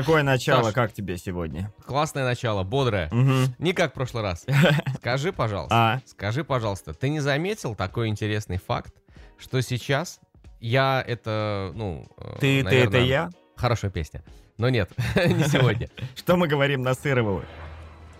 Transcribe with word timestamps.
Такое 0.00 0.22
начало, 0.22 0.64
Саш. 0.64 0.74
как 0.74 0.92
тебе 0.92 1.16
сегодня? 1.18 1.72
Классное 1.86 2.24
начало, 2.24 2.62
бодрое. 2.64 3.08
Мгм. 3.12 3.54
Не 3.58 3.72
как 3.72 3.92
в 3.92 3.94
прошлый 3.94 4.22
раз. 4.22 4.44
Скажи, 4.98 5.32
пожалуйста, 5.32 5.74
А, 5.76 6.00
скажи, 6.06 6.44
пожалуйста, 6.44 6.94
ты 6.94 7.08
не 7.08 7.20
заметил 7.20 7.74
такой 7.74 8.08
интересный 8.08 8.58
факт, 8.58 8.94
что 9.38 9.60
сейчас 9.60 10.20
я 10.60 11.04
это, 11.06 11.70
ну, 11.74 12.08
э, 12.16 12.32
ты, 12.34 12.40
ты 12.40 12.58
это 12.60 12.64
наверное, 12.64 13.00
я? 13.02 13.30
Хорошая 13.56 13.90
песня. 13.90 14.22
Но 14.56 14.68
нет, 14.68 14.90
не 15.16 15.44
сегодня. 15.44 15.88
Что 16.16 16.36
мы 16.36 16.48
говорим 16.48 16.82
на 16.82 16.94
Сырову? 16.94 17.42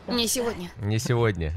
Не 0.06 0.26
сегодня. 0.26 0.70
Не 0.80 0.98
сегодня. 0.98 1.52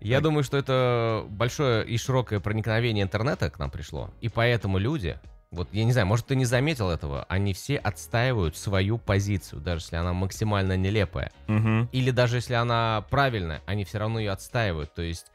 Я 0.00 0.20
думаю, 0.20 0.42
что 0.42 0.56
это 0.58 1.24
большое 1.28 1.86
и 1.86 1.96
широкое 1.96 2.40
проникновение 2.40 3.04
интернета 3.04 3.48
к 3.50 3.58
нам 3.58 3.70
пришло. 3.70 4.10
И 4.20 4.28
поэтому 4.28 4.78
люди, 4.78 5.18
вот 5.52 5.68
я 5.72 5.84
не 5.84 5.92
знаю, 5.92 6.06
может 6.06 6.26
ты 6.26 6.34
не 6.34 6.46
заметил 6.46 6.90
этого, 6.90 7.24
они 7.28 7.52
все 7.52 7.76
отстаивают 7.76 8.56
свою 8.56 8.98
позицию, 8.98 9.60
даже 9.60 9.84
если 9.84 9.96
она 9.96 10.14
максимально 10.14 10.76
нелепая. 10.76 11.30
Мгм. 11.46 11.88
Или 11.92 12.10
даже 12.10 12.36
если 12.36 12.54
она 12.54 13.04
правильная, 13.10 13.62
они 13.66 13.84
все 13.84 13.98
равно 13.98 14.18
ее 14.18 14.30
отстаивают. 14.30 14.94
То 14.94 15.02
есть 15.02 15.26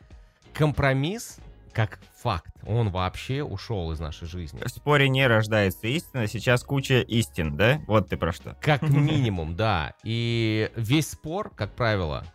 компромисс, 0.54 1.38
как 1.72 2.00
факт, 2.18 2.52
он 2.66 2.90
вообще 2.90 3.44
ушел 3.44 3.92
из 3.92 4.00
нашей 4.00 4.28
жизни. 4.28 4.60
В 4.66 4.70
споре 4.70 5.08
не 5.08 5.28
рождается 5.28 5.86
истина, 5.88 6.28
сейчас 6.28 6.64
куча 6.64 7.02
истин, 7.02 7.56
да? 7.56 7.80
Вот 7.86 8.10
ты 8.10 8.18
про 8.18 8.34
что. 8.34 8.58
Как 8.60 8.82
минимум, 8.90 9.56
да. 9.56 9.94
И 10.04 10.72
весь 10.76 11.12
спор, 11.12 11.52
как 11.56 11.76
правило, 11.76 12.26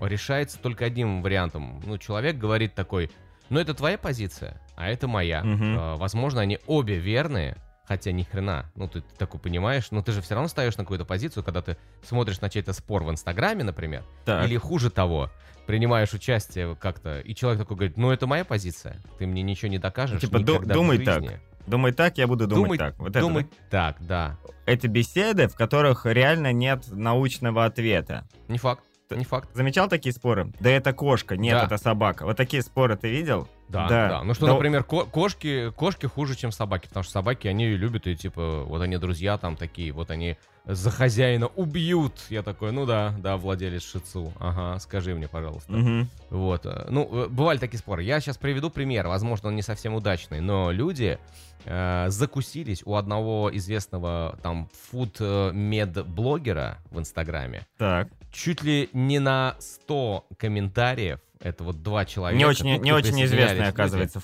решается 0.00 0.58
только 0.58 0.86
одним 0.86 1.20
вариантом. 1.20 1.82
Ну, 1.84 1.98
человек 1.98 2.38
говорит 2.38 2.74
такой, 2.74 3.10
ну, 3.50 3.60
это 3.60 3.74
твоя 3.74 3.98
позиция, 3.98 4.58
а 4.80 4.88
это 4.88 5.06
моя. 5.08 5.42
Э, 5.44 5.96
Возможно, 5.96 6.40
они 6.40 6.58
обе 6.66 6.98
верные, 6.98 7.56
хотя 7.86 8.12
ни 8.12 8.22
хрена. 8.22 8.70
Ну, 8.74 8.88
ты 8.88 9.02
такой 9.18 9.40
понимаешь, 9.40 9.90
но 9.90 10.02
ты 10.02 10.12
же 10.12 10.22
все 10.22 10.34
равно 10.34 10.48
ставишь 10.48 10.76
на 10.76 10.84
какую-то 10.84 11.04
позицию, 11.04 11.42
когда 11.44 11.60
ты 11.62 11.76
смотришь 12.02 12.40
на 12.40 12.48
чей-то 12.48 12.72
спор 12.72 13.02
в 13.04 13.10
Инстаграме, 13.10 13.64
например, 13.64 14.04
Так. 14.24 14.44
или 14.46 14.56
хуже 14.56 14.90
того, 14.90 15.30
принимаешь 15.66 16.12
участие 16.12 16.74
как-то, 16.76 17.20
и 17.20 17.34
человек 17.34 17.60
такой 17.60 17.76
говорит, 17.76 17.96
ну, 17.96 18.10
это 18.10 18.26
моя 18.26 18.44
позиция, 18.44 18.96
ты 19.18 19.26
мне 19.26 19.42
ничего 19.42 19.70
не 19.70 19.78
докажешь 19.78 20.20
Типа, 20.20 20.38
ду- 20.40 20.58
думай 20.60 20.96
жизни». 20.98 21.28
так. 21.28 21.40
Думай 21.66 21.92
так, 21.92 22.16
я 22.18 22.26
буду 22.26 22.46
думать 22.48 22.64
Думай- 22.64 22.78
так. 22.78 22.98
Вот 22.98 23.10
это, 23.10 23.20
Думай 23.20 23.44
да? 23.44 23.48
так, 23.70 23.96
да. 24.06 24.38
Это 24.66 24.88
беседы, 24.88 25.46
в 25.46 25.54
которых 25.54 26.06
реально 26.06 26.52
нет 26.52 26.84
научного 26.90 27.64
ответа. 27.64 28.26
Не 28.48 28.58
факт, 28.58 28.82
не 29.16 29.24
факт. 29.24 29.48
Замечал 29.54 29.88
такие 29.88 30.12
споры? 30.12 30.52
Да 30.60 30.70
это 30.70 30.92
кошка, 30.92 31.36
нет, 31.36 31.58
Да. 31.58 31.64
это 31.66 31.76
собака. 31.76 32.24
Вот 32.24 32.36
такие 32.36 32.62
споры 32.62 32.96
ты 32.96 33.08
видел? 33.10 33.48
Да, 33.68 33.88
Да. 33.88 34.08
да. 34.08 34.22
Ну 34.24 34.34
что, 34.34 34.46
Да. 34.46 34.52
например, 34.54 34.84
ко- 34.84 35.04
кошки, 35.04 35.70
кошки 35.70 36.06
хуже, 36.06 36.34
чем 36.36 36.52
собаки, 36.52 36.86
потому 36.88 37.02
что 37.04 37.12
собаки, 37.12 37.46
они 37.48 37.68
любят, 37.68 38.06
и 38.06 38.16
типа, 38.16 38.64
вот 38.64 38.80
они 38.82 38.96
друзья 38.98 39.38
там 39.38 39.56
такие, 39.56 39.92
вот 39.92 40.10
они 40.10 40.36
за 40.66 40.90
хозяина 40.90 41.46
убьют. 41.46 42.12
Я 42.28 42.42
такой, 42.42 42.72
ну 42.72 42.86
да, 42.86 43.14
да, 43.18 43.36
владелец 43.36 43.82
шицу. 43.82 44.32
Ага, 44.38 44.78
скажи 44.78 45.14
мне, 45.14 45.28
пожалуйста. 45.28 45.72
Мгм. 45.72 46.08
Вот. 46.30 46.66
э, 46.66 46.86
Ну, 46.90 47.08
э, 47.24 47.28
бывали 47.28 47.58
такие 47.58 47.78
споры. 47.78 48.02
Я 48.02 48.20
сейчас 48.20 48.36
приведу 48.36 48.70
пример, 48.70 49.06
возможно, 49.08 49.48
он 49.48 49.56
не 49.56 49.62
совсем 49.62 49.94
удачный, 49.94 50.40
но 50.40 50.70
люди 50.70 51.18
э, 51.64 52.06
закусились 52.08 52.82
у 52.84 52.94
одного 52.94 53.50
известного 53.54 54.38
там 54.42 54.68
фуд-мед-блогера 54.90 56.78
в 56.90 56.98
Инстаграме. 56.98 57.66
Так. 57.78 58.08
Чуть 58.32 58.62
ли 58.62 58.88
не 58.92 59.18
на 59.18 59.56
100 59.58 60.26
комментариев. 60.38 61.20
Это 61.40 61.64
вот 61.64 61.82
два 61.82 62.04
человека. 62.04 62.38
Не 62.38 62.44
очень, 62.44 62.82
не 62.82 62.92
очень 62.92 63.24
известный, 63.24 63.66
оказывается, 63.66 64.20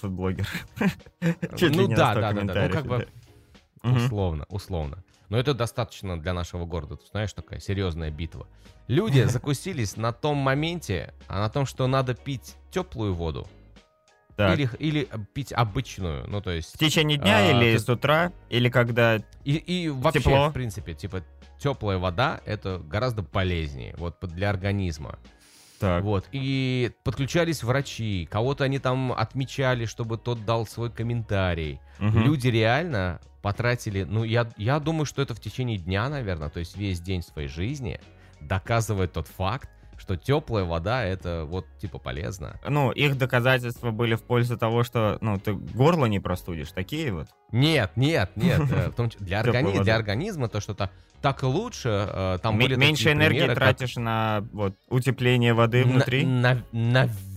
ли 1.57 1.77
ну 1.77 1.89
да, 1.89 2.12
100 2.12 2.20
да, 2.20 2.33
да, 2.33 2.42
да. 2.42 2.67
Ну 2.67 2.70
как 2.70 2.87
бы 2.87 3.09
условно, 3.83 4.45
условно. 4.48 5.03
Но 5.29 5.39
это 5.39 5.55
достаточно 5.55 6.21
для 6.21 6.33
нашего 6.33 6.65
города. 6.67 6.97
Ты 6.97 7.07
знаешь, 7.11 7.33
такая 7.33 7.59
серьезная 7.61 8.11
битва. 8.11 8.47
Люди 8.89 9.23
закусились 9.25 9.97
на 9.97 10.13
том 10.13 10.37
моменте, 10.37 11.14
а 11.27 11.41
на 11.41 11.48
том, 11.48 11.67
что 11.67 11.87
надо 11.87 12.14
пить 12.14 12.55
теплую 12.70 13.14
воду 13.14 13.47
Так. 14.36 14.57
или, 14.59 14.69
или 14.79 15.09
пить 15.35 15.53
обычную. 15.53 16.29
Ну, 16.29 16.41
то 16.41 16.51
есть. 16.51 16.75
В 16.75 16.79
течение 16.79 17.19
дня 17.19 17.39
А, 17.39 17.51
или 17.51 17.73
ты- 17.77 17.79
с 17.81 17.89
утра, 17.89 18.33
или 18.51 18.69
когда... 18.69 19.17
И, 19.45 19.55
и 19.57 19.89
вообще, 19.89 20.20
Тепло. 20.20 20.48
в 20.51 20.53
принципе, 20.53 20.95
типа, 20.95 21.23
теплая 21.59 21.98
вода 21.98 22.41
это 22.45 22.79
гораздо 22.79 23.23
полезнее 23.23 23.95
вот 23.98 24.19
для 24.20 24.51
организма. 24.51 25.19
Так. 25.81 26.05
Вот. 26.05 26.25
И 26.33 26.91
подключались 27.05 27.63
врачи, 27.63 28.27
кого-то 28.31 28.65
они 28.65 28.79
там 28.79 29.13
отмечали, 29.13 29.85
чтобы 29.86 30.17
тот 30.19 30.45
дал 30.45 30.67
свой 30.67 30.91
комментарий. 30.91 31.81
Мгм. 31.98 32.23
Люди 32.23 32.48
реально 32.48 33.20
потратили, 33.46 34.02
ну, 34.02 34.24
я, 34.24 34.48
я 34.57 34.80
думаю, 34.80 35.07
что 35.07 35.23
это 35.23 35.33
в 35.33 35.39
течение 35.39 35.79
дня, 35.79 36.08
наверное, 36.08 36.48
то 36.48 36.58
есть 36.58 36.77
весь 36.77 37.01
день 37.01 37.23
своей 37.23 37.46
жизни 37.46 38.01
доказывает 38.40 39.12
тот 39.12 39.29
факт, 39.29 39.70
что 39.96 40.17
теплая 40.17 40.64
вода 40.64 41.05
это 41.05 41.45
вот 41.46 41.64
типа 41.80 41.98
полезно. 41.98 42.58
Ну, 42.68 42.90
их 42.90 43.17
доказательства 43.17 43.92
были 43.92 44.17
в 44.17 44.23
пользу 44.24 44.58
того, 44.58 44.83
что, 44.83 45.18
ну, 45.20 45.39
ты 45.39 45.52
горло 45.52 46.06
не 46.06 46.18
простудишь. 46.18 46.73
Такие 46.73 47.12
вот. 47.12 47.29
Нет, 47.52 47.92
нет, 47.95 48.33
нет. 48.35 48.62
э, 48.68 48.90
Для, 49.20 49.40
органи- 49.45 49.80
для 49.85 49.95
организма 49.95 50.48
то 50.48 50.61
что-то 50.61 50.90
так 51.23 51.45
лучше. 51.45 51.89
э, 51.89 52.39
Там 52.42 52.55
М- 52.56 52.61
были 52.62 52.74
меньше 52.74 53.12
энергии 53.12 53.39
примеры, 53.39 53.55
как- 53.55 53.62
тратишь 53.79 53.95
на 53.95 54.45
вот 54.52 54.74
утепление 54.89 55.55
воды 55.55 55.85
На- 55.85 55.92
внутри. 55.92 56.27
на- 56.27 56.62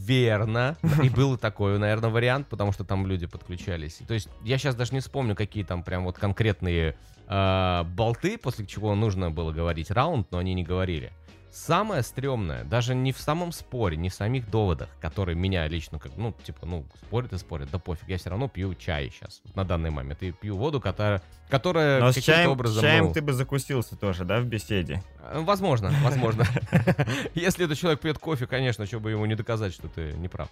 Наверно. 0.09 0.77
И 1.03 1.09
был 1.09 1.37
такой, 1.37 1.77
наверное, 1.77 2.09
вариант, 2.09 2.47
потому 2.47 2.71
что 2.71 2.83
там 2.83 3.05
люди 3.05 3.27
подключались. 3.27 3.99
То 4.07 4.13
есть 4.13 4.29
я 4.43 4.57
сейчас 4.57 4.75
даже 4.75 4.93
не 4.93 4.99
вспомню, 4.99 5.35
какие 5.35 5.63
там 5.63 5.83
прям 5.83 6.03
вот 6.05 6.17
конкретные 6.17 6.95
э, 7.27 7.83
болты, 7.83 8.37
после 8.37 8.65
чего 8.65 8.95
нужно 8.95 9.31
было 9.31 9.51
говорить 9.51 9.91
раунд, 9.91 10.31
но 10.31 10.39
они 10.39 10.53
не 10.53 10.63
говорили. 10.63 11.11
Самое 11.51 12.03
стрёмное, 12.03 12.63
даже 12.63 12.93
не 12.93 13.11
в 13.11 13.17
самом 13.17 13.51
споре, 13.51 13.97
не 13.97 14.09
в 14.09 14.13
самих 14.13 14.49
доводах, 14.49 14.89
которые 15.01 15.35
меня 15.35 15.67
лично, 15.67 15.97
как, 15.97 16.15
ну, 16.15 16.33
типа, 16.43 16.65
ну, 16.65 16.85
спорят 17.01 17.33
и 17.33 17.37
спорят, 17.37 17.69
да 17.71 17.79
пофиг, 17.79 18.07
я 18.07 18.17
все 18.17 18.29
равно 18.29 18.47
пью 18.47 18.75
чай 18.75 19.09
сейчас, 19.09 19.41
на 19.55 19.65
данный 19.65 19.89
момент, 19.89 20.21
и 20.21 20.31
пью 20.31 20.55
воду, 20.57 20.79
которая, 20.79 21.21
которая 21.49 21.99
Но 22.01 22.11
с 22.11 22.15
каким-то 22.15 22.37
чаем, 22.37 22.51
образом... 22.51 22.79
с 22.79 22.81
чаем 22.81 23.05
ну, 23.05 23.13
ты 23.13 23.21
бы 23.21 23.33
закусился 23.33 23.95
тоже, 23.95 24.25
да, 24.25 24.39
в 24.39 24.45
беседе? 24.45 25.03
Э, 25.21 25.39
Возможно, 25.41 25.91
возможно. 26.03 26.45
Если 27.33 27.65
этот 27.65 27.77
человек 27.77 27.99
пьет 27.99 28.19
кофе, 28.19 28.45
конечно, 28.45 28.85
что 28.85 28.99
бы 28.99 29.09
ему 29.09 29.25
не 29.25 29.35
доказать, 29.35 29.73
что 29.73 29.87
ты 29.87 30.13
не 30.13 30.27
прав. 30.27 30.49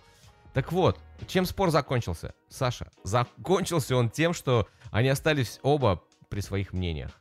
Так 0.54 0.72
вот, 0.72 1.00
чем 1.28 1.46
спор 1.46 1.70
закончился, 1.70 2.34
Саша? 2.50 2.90
Закончился 3.04 3.96
он 3.96 4.10
тем, 4.10 4.34
что 4.34 4.68
они 4.90 5.10
остались 5.10 5.60
оба 5.62 6.02
при 6.30 6.40
своих 6.40 6.74
мнениях. 6.74 7.12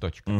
Точка. 0.00 0.30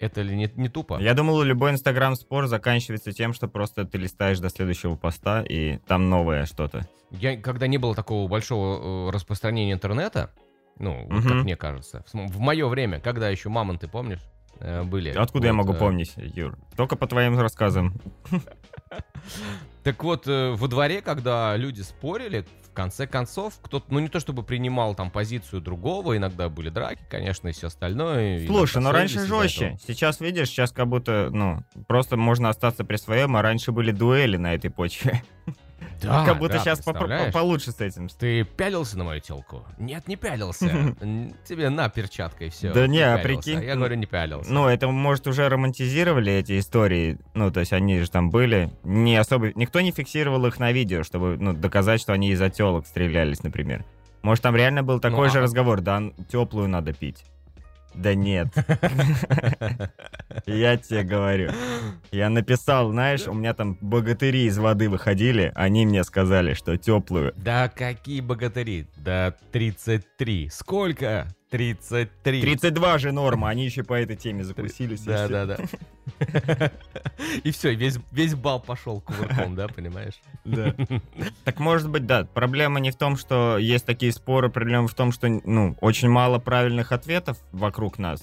Это 0.00 0.22
ли 0.22 0.34
не, 0.34 0.50
не 0.56 0.70
тупо? 0.70 0.98
Я 0.98 1.12
думал, 1.12 1.42
любой 1.42 1.72
инстаграм-спор 1.72 2.46
заканчивается 2.46 3.12
тем, 3.12 3.34
что 3.34 3.48
просто 3.48 3.84
ты 3.84 3.98
листаешь 3.98 4.38
до 4.38 4.48
следующего 4.48 4.96
поста, 4.96 5.42
и 5.42 5.76
там 5.86 6.08
новое 6.08 6.46
что-то. 6.46 6.88
Я, 7.10 7.36
когда 7.36 7.66
не 7.66 7.76
было 7.76 7.94
такого 7.94 8.26
большого 8.26 9.08
э, 9.08 9.10
распространения 9.10 9.74
интернета, 9.74 10.30
ну, 10.78 11.06
вот 11.10 11.22
как 11.24 11.44
мне 11.44 11.54
кажется, 11.54 12.02
в, 12.14 12.38
мое 12.38 12.66
время, 12.66 12.98
когда 12.98 13.28
еще 13.28 13.50
мамонты, 13.50 13.88
помнишь, 13.88 14.22
э, 14.58 14.82
были. 14.84 15.10
Откуда 15.10 15.48
я 15.48 15.52
Вот, 15.52 15.58
могу 15.58 15.74
э, 15.74 15.78
помнить, 15.78 16.14
Юр? 16.16 16.56
Только 16.76 16.96
по 16.96 17.06
твоим 17.06 17.38
рассказам. 17.38 17.94
Так 19.82 20.04
вот, 20.04 20.26
э, 20.26 20.50
во 20.52 20.68
дворе, 20.68 21.00
когда 21.00 21.56
люди 21.56 21.80
спорили, 21.80 22.44
в 22.70 22.72
конце 22.72 23.06
концов, 23.06 23.54
кто-то, 23.62 23.86
ну 23.92 23.98
не 23.98 24.08
то 24.08 24.20
чтобы 24.20 24.42
принимал 24.42 24.94
там 24.94 25.10
позицию 25.10 25.60
другого, 25.60 26.16
иногда 26.16 26.48
были 26.48 26.68
драки, 26.68 27.02
конечно, 27.08 27.48
и 27.48 27.52
все 27.52 27.66
остальное. 27.66 28.46
Слушай, 28.46 28.76
иногда 28.76 28.90
ну 28.90 28.92
раньше 28.92 29.26
жестче. 29.26 29.64
этого. 29.64 29.80
Сейчас, 29.86 30.20
видишь, 30.20 30.48
сейчас 30.48 30.70
как 30.70 30.86
будто, 30.86 31.30
ну, 31.32 31.64
просто 31.88 32.16
можно 32.16 32.48
остаться 32.48 32.84
при 32.84 32.96
своем, 32.96 33.36
а 33.36 33.42
раньше 33.42 33.72
были 33.72 33.90
дуэли 33.90 34.36
на 34.36 34.54
этой 34.54 34.70
почве. 34.70 35.22
Да, 36.08 36.24
как 36.24 36.38
будто 36.38 36.54
да, 36.54 36.58
сейчас 36.60 36.80
попро- 36.80 36.92
представляешь? 36.92 37.32
получше 37.32 37.72
с 37.72 37.80
этим. 37.80 38.08
Ты 38.08 38.44
пялился 38.44 38.98
на 38.98 39.04
мою 39.04 39.20
телку? 39.20 39.64
Нет, 39.78 40.08
не 40.08 40.16
пялился. 40.16 40.66
Тебе 41.44 41.70
на 41.70 41.88
перчаткой 41.88 42.50
все. 42.50 42.72
Да 42.72 42.86
не, 42.86 43.00
а 43.00 43.18
прикинь, 43.18 43.62
Я 43.62 43.76
говорю, 43.76 43.96
не 43.96 44.06
пялился. 44.06 44.52
Ну, 44.52 44.66
это, 44.68 44.88
может, 44.88 45.26
уже 45.26 45.48
романтизировали 45.48 46.32
эти 46.32 46.58
истории. 46.58 47.18
Ну, 47.34 47.50
то 47.50 47.60
есть 47.60 47.72
они 47.72 48.00
же 48.00 48.10
там 48.10 48.30
были. 48.30 48.70
Не 48.84 49.16
особо... 49.16 49.52
Никто 49.54 49.80
не 49.80 49.92
фиксировал 49.92 50.44
их 50.46 50.58
на 50.58 50.72
видео, 50.72 51.02
чтобы, 51.02 51.36
ну, 51.38 51.52
доказать, 51.52 52.00
что 52.00 52.12
они 52.12 52.30
из-за 52.30 52.50
телок 52.50 52.86
стрелялись, 52.86 53.42
например. 53.42 53.84
Может, 54.22 54.42
там 54.42 54.54
реально 54.56 54.82
был 54.82 55.00
такой 55.00 55.26
Ну, 55.26 55.32
же 55.32 55.38
а- 55.38 55.42
разговор, 55.42 55.80
да, 55.80 56.02
теплую 56.30 56.68
надо 56.68 56.92
пить. 56.92 57.24
Да 57.94 58.14
нет. 58.14 58.48
Я 60.46 60.76
тебе 60.76 61.02
говорю. 61.02 61.50
Я 62.10 62.28
написал, 62.28 62.90
знаешь, 62.90 63.26
у 63.26 63.32
меня 63.34 63.54
там 63.54 63.76
богатыри 63.80 64.46
из 64.46 64.58
воды 64.58 64.88
выходили, 64.88 65.52
они 65.54 65.86
мне 65.86 66.04
сказали, 66.04 66.54
что 66.54 66.76
теплую. 66.76 67.34
Да 67.36 67.68
какие 67.68 68.20
богатыри? 68.20 68.86
Да 68.96 69.34
33. 69.52 70.48
Сколько? 70.50 71.26
33. 71.50 72.40
32 72.42 72.98
же 72.98 73.12
норма, 73.12 73.48
они 73.48 73.64
еще 73.64 73.82
по 73.82 73.94
этой 73.94 74.16
теме 74.16 74.44
закусились. 74.44 75.00
и 75.04 75.06
Да, 75.06 75.28
да, 75.28 75.46
да. 75.46 76.72
И 77.42 77.50
все, 77.50 77.74
весь, 77.74 77.98
весь 78.12 78.34
бал 78.34 78.60
пошел 78.60 79.00
кувырком, 79.00 79.56
да, 79.56 79.68
понимаешь? 79.68 80.20
Да. 80.44 80.74
Так 81.44 81.58
может 81.58 81.90
быть, 81.90 82.06
да. 82.06 82.24
Проблема 82.24 82.80
не 82.80 82.90
в 82.90 82.96
том, 82.96 83.16
что 83.16 83.58
есть 83.58 83.84
такие 83.84 84.12
споры, 84.12 84.48
проблема 84.48 84.86
в 84.86 84.94
том, 84.94 85.12
что 85.12 85.28
ну, 85.28 85.76
очень 85.80 86.08
мало 86.08 86.38
правильных 86.38 86.92
ответов 86.92 87.38
вокруг 87.52 87.98
нас 87.98 88.20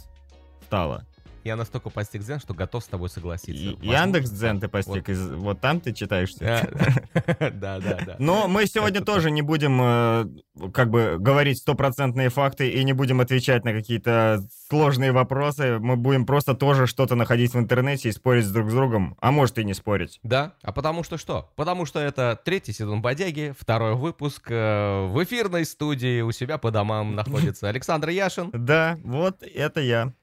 стало. 0.65 1.05
Я 1.47 1.55
настолько 1.55 1.89
постиг 1.89 2.21
дзен, 2.21 2.39
что 2.39 2.53
готов 2.53 2.83
с 2.83 2.87
тобой 2.87 3.09
согласиться. 3.09 3.51
И- 3.63 3.69
Возможно, 3.75 3.91
Яндекс 3.91 4.29
Дзен 4.31 4.59
ты 4.59 4.67
постиг, 4.67 5.07
из- 5.09 5.29
вот 5.31 5.61
там 5.61 5.79
ты 5.79 5.93
читаешь. 5.93 6.33
Вот. 6.39 6.41
Да, 7.53 7.79
да, 7.79 7.97
да. 8.05 8.15
Но 8.19 8.47
мы 8.47 8.65
сегодня 8.67 9.01
тоже 9.01 9.31
не 9.31 9.41
будем 9.41 9.79
э, 9.81 10.69
как 10.73 10.89
бы 10.89 11.17
говорить 11.19 11.57
стопроцентные 11.59 12.29
факты 12.29 12.69
и 12.69 12.83
не 12.83 12.93
будем 12.93 13.21
отвечать 13.21 13.63
на 13.63 13.71
какие-то 13.73 14.43
сложные 14.69 15.11
вопросы. 15.11 15.79
Мы 15.79 15.95
будем 15.95 16.25
просто 16.25 16.53
тоже 16.53 16.87
что-то 16.87 17.15
находить 17.15 17.53
в 17.53 17.57
интернете 17.59 18.09
и 18.09 18.11
спорить 18.11 18.51
друг 18.51 18.69
с 18.69 18.73
другом, 18.73 19.15
а 19.21 19.31
может 19.31 19.57
и 19.57 19.63
не 19.63 19.73
спорить. 19.73 20.19
Да, 20.23 20.53
а 20.61 20.71
потому 20.73 21.03
что 21.03 21.17
что? 21.17 21.51
Потому 21.55 21.85
что 21.85 21.99
это 21.99 22.39
третий 22.43 22.73
сезон 22.73 23.01
«Бодяги», 23.01 23.53
второй 23.57 23.95
выпуск. 23.95 24.47
э, 24.49 25.07
В 25.07 25.23
эфирной 25.23 25.65
студии 25.65 26.21
у 26.21 26.31
себя 26.31 26.57
по 26.57 26.71
домам 26.71 27.15
находится 27.15 27.69
Александр 27.69 28.09
Яшин 28.09 28.49
Да, 28.53 28.97
вот 29.03 29.41
это 29.43 29.79
я. 29.81 30.13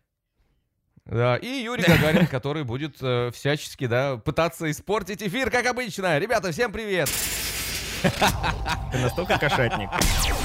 Да, 1.07 1.37
и 1.37 1.47
Юрий 1.47 1.85
Гагарин, 1.85 2.27
который 2.27 2.65
будет 2.65 2.97
э, 3.01 3.31
всячески, 3.33 3.87
да, 3.87 4.17
пытаться 4.17 4.71
испортить 4.71 5.23
эфир, 5.23 5.51
как 5.51 5.67
обычно. 5.67 6.19
Ребята, 6.19 6.51
всем 6.53 6.73
привет! 6.73 7.11
Ты 8.93 8.99
настолько 8.99 9.39
кошатник. 9.39 9.89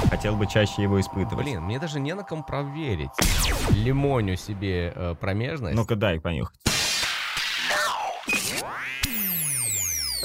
Хотел 0.09 0.35
бы 0.35 0.47
чаще 0.47 0.83
его 0.83 0.99
испытывать. 0.99 1.45
Блин, 1.45 1.61
мне 1.63 1.77
даже 1.79 1.99
не 1.99 2.13
на 2.15 2.23
ком 2.23 2.43
проверить. 2.43 3.09
Лимоню 3.71 4.35
себе 4.37 4.93
э, 4.95 5.15
промежность. 5.19 5.75
Ну-ка 5.75 5.95
дай 5.95 6.19
понюхать. 6.19 6.57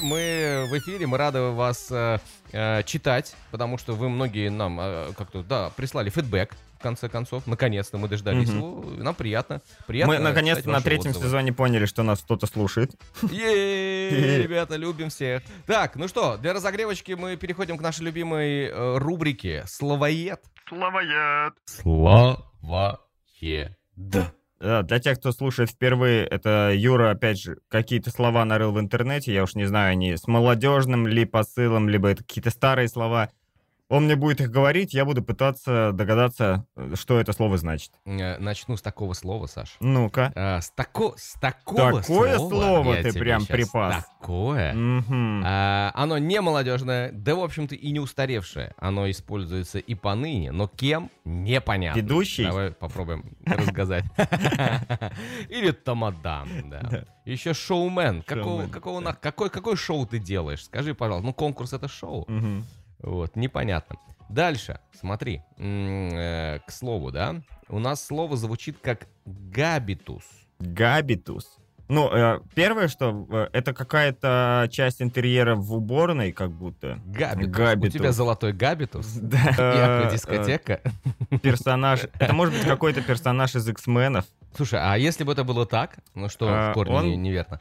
Мы 0.05 0.67
в 0.71 0.79
эфире, 0.79 1.07
мы 1.07 1.17
рады 1.17 1.41
вас 1.41 1.89
э, 1.91 2.19
э, 2.53 2.83
читать, 2.83 3.35
потому 3.51 3.79
что 3.79 3.95
вы 3.95 4.11
многие 4.11 4.51
нам 4.51 4.79
э, 4.79 5.13
как-то, 5.17 5.43
да, 5.43 5.71
прислали 5.77 6.11
фидбэк, 6.11 6.55
в 6.79 6.83
конце 6.83 7.09
концов. 7.09 7.47
Наконец-то 7.47 7.97
мы 7.97 8.09
дождались 8.09 8.51
Мгм. 8.51 8.59
его. 8.59 8.85
Нам 9.03 9.15
приятно. 9.15 9.63
приятно 9.87 10.13
Мы 10.15 10.21
наконец-то 10.21 10.69
на 10.69 10.83
третьем 10.83 11.13
отзывы. 11.13 11.25
сезоне 11.27 11.55
поняли, 11.55 11.87
что 11.87 12.03
нас 12.03 12.21
кто-то 12.21 12.47
слушает. 12.47 12.93
Е-е-е, 13.23 14.43
ребята, 14.43 14.77
любим 14.77 15.09
всех. 15.09 15.43
Так, 15.67 15.97
ну 15.97 16.07
что, 16.07 16.37
для 16.37 16.53
разогревочки 16.53 17.13
мы 17.13 17.37
переходим 17.37 17.79
к 17.79 17.81
нашей 17.81 18.03
любимой 18.05 18.67
э, 18.67 18.99
рубрике 18.99 19.65
«Словоед». 19.67 20.43
Словоед. 20.69 21.55
Словоед. 21.65 23.01
Да, 23.97 24.33
для 24.61 24.99
тех, 24.99 25.19
кто 25.19 25.33
слушает 25.33 25.71
впервые, 25.71 26.25
это 26.27 26.73
Юра, 26.75 27.11
опять 27.11 27.41
же, 27.41 27.59
какие-то 27.69 28.11
слова 28.11 28.45
нарыл 28.45 28.73
в 28.73 28.81
интернете, 28.81 29.33
я 29.33 29.43
уж 29.43 29.55
не 29.55 29.67
знаю, 29.67 29.93
они 29.93 30.17
с 30.17 30.27
молодежным 30.27 31.07
ли 31.07 31.25
посылом, 31.25 31.89
либо 31.89 32.09
это 32.09 32.23
какие-то 32.23 32.51
старые 32.51 32.89
слова. 32.89 33.31
Он 33.95 34.07
мне 34.07 34.17
будет 34.17 34.41
их 34.41 34.51
говорить, 34.51 34.93
я 34.93 35.05
буду 35.05 35.23
пытаться 35.23 35.93
догадаться, 35.93 36.67
что 36.95 37.21
это 37.21 37.33
слово 37.33 37.59
значит. 37.59 37.93
Э, 38.05 38.39
Начну 38.39 38.77
с 38.77 38.83
такого 38.83 39.13
слова, 39.13 39.47
Саш. 39.47 39.77
Ну-ка. 39.79 40.33
А, 40.35 40.61
с, 40.61 40.71
тако, 40.71 41.15
с 41.17 41.35
такого 41.35 42.03
Такое 42.03 42.37
слова 42.37 42.49
слово 42.49 42.97
ты 42.97 43.13
прям 43.13 43.47
припас. 43.47 44.05
Такое. 44.19 44.75
Мгм. 44.75 45.43
А, 45.47 45.93
оно 45.95 46.19
не 46.19 46.41
молодежное, 46.41 47.13
да, 47.13 47.37
в 47.37 47.45
общем-то, 47.45 47.77
и 47.77 47.93
не 47.93 48.01
устаревшее. 48.01 48.75
Оно 48.79 49.09
используется 49.09 49.79
и 49.79 49.95
поныне, 49.95 50.51
но 50.51 50.67
кем— 50.67 51.09
непонятно. 51.25 52.01
Ведущий? 52.01 52.43
Давай 52.43 52.73
попробуем 52.73 53.37
рассказать. 53.47 54.05
Или 55.49 55.71
тамадам, 55.71 56.49
да. 56.69 57.05
Еще 57.25 57.55
шоумен. 57.55 58.23
Какой 58.23 59.77
шоу 59.77 60.05
ты 60.05 60.19
делаешь? 60.19 60.65
Скажи, 60.65 60.97
пожалуйста. 60.97 61.27
Ну, 61.27 61.33
конкурс— 61.33 61.73
это 61.75 61.87
шоу. 61.87 62.27
Вот, 63.05 63.37
непонятно. 63.37 63.97
Дальше, 64.31 64.81
смотри, 64.99 65.43
э, 65.59 66.59
к 66.67 66.71
слову, 66.73 67.11
да, 67.11 67.37
у 67.69 67.79
нас 67.79 68.05
слово 68.05 68.37
звучит 68.37 68.79
как 68.81 69.07
габитус. 69.27 70.25
Габитус. 70.59 71.59
Ну, 71.89 72.09
э, 72.11 72.41
первое, 72.55 72.89
что 72.89 73.27
э, 73.31 73.49
это 73.53 73.75
какая-то 73.75 74.69
часть 74.71 75.03
интерьера 75.03 75.55
в 75.55 75.75
уборной, 75.75 76.33
как 76.33 76.51
будто. 76.51 76.99
Габитус. 77.05 77.55
Габитус. 77.55 77.95
У 77.95 77.99
тебя 77.99 78.13
золотой 78.13 78.53
габитус? 78.55 79.07
Да. 79.21 79.39
И 79.59 79.79
аквадискотека. 79.81 80.81
э, 81.31 81.39
Персонаж. 81.39 82.05
Это 82.19 82.33
может 82.33 82.55
быть 82.55 82.65
какой-то 82.65 83.03
персонаж 83.03 83.55
из 83.55 83.69
X-менов. 83.69 84.25
Слушай, 84.57 84.81
а 84.83 84.97
если 84.97 85.25
бы 85.25 85.33
это 85.33 85.45
было 85.45 85.67
так, 85.67 85.99
ну 86.15 86.29
что 86.29 86.47
в 86.47 86.73
корне 86.75 87.17
неверно, 87.17 87.61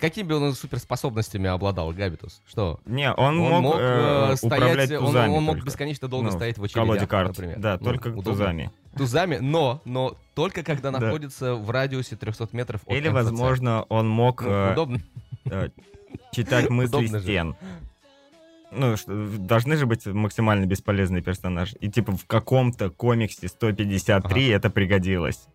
какими 0.00 0.28
бы 0.28 0.36
он 0.36 0.54
суперспособностями 0.54 1.48
обладал 1.48 1.90
Габитус? 1.92 2.42
Что? 2.46 2.80
Не, 2.84 3.12
он, 3.12 3.36
мог, 3.36 3.76
э, 3.78 4.30
э, 4.32 4.36
стоять, 4.36 4.52
управлять 4.62 4.90
он- 4.92 5.06
тузами 5.06 5.32
он, 5.36 5.42
мог 5.44 5.54
только. 5.56 5.66
бесконечно 5.66 6.08
долго 6.08 6.26
Ну, 6.26 6.32
стоять 6.32 6.58
в 6.58 6.64
очередях, 6.64 7.08
карт. 7.08 7.28
например. 7.28 7.58
Да, 7.58 7.78
Ну, 7.80 7.84
только 7.84 8.08
удобно. 8.08 8.22
тузами. 8.24 8.70
Тузами, 8.96 9.38
но, 9.40 9.80
но 9.84 10.16
только 10.34 10.62
когда 10.62 10.90
Да. 10.90 11.00
находится 11.00 11.54
в 11.54 11.70
радиусе 11.70 12.16
300 12.16 12.48
метров 12.52 12.82
от 12.86 12.92
Или, 12.94 13.08
МФЦ. 13.08 13.14
возможно, 13.14 13.82
он 13.88 14.08
мог 14.08 14.42
Ну, 14.42 14.50
э, 14.50 14.72
удобно. 14.72 15.00
э, 15.46 15.68
читать 16.32 16.68
мысли 16.70 16.88
Удобно 16.96 17.18
же. 17.18 17.24
стен. 17.24 17.56
Ну, 18.76 18.96
что, 18.96 19.12
должны 19.38 19.76
же 19.76 19.86
быть 19.86 20.04
максимально 20.06 20.66
бесполезные 20.66 21.22
персонажи. 21.22 21.76
И 21.80 21.88
типа 21.88 22.12
в 22.16 22.26
каком-то 22.26 22.90
комиксе 22.90 23.46
153 23.48 24.48
это 24.48 24.68
пригодилось. 24.68 25.46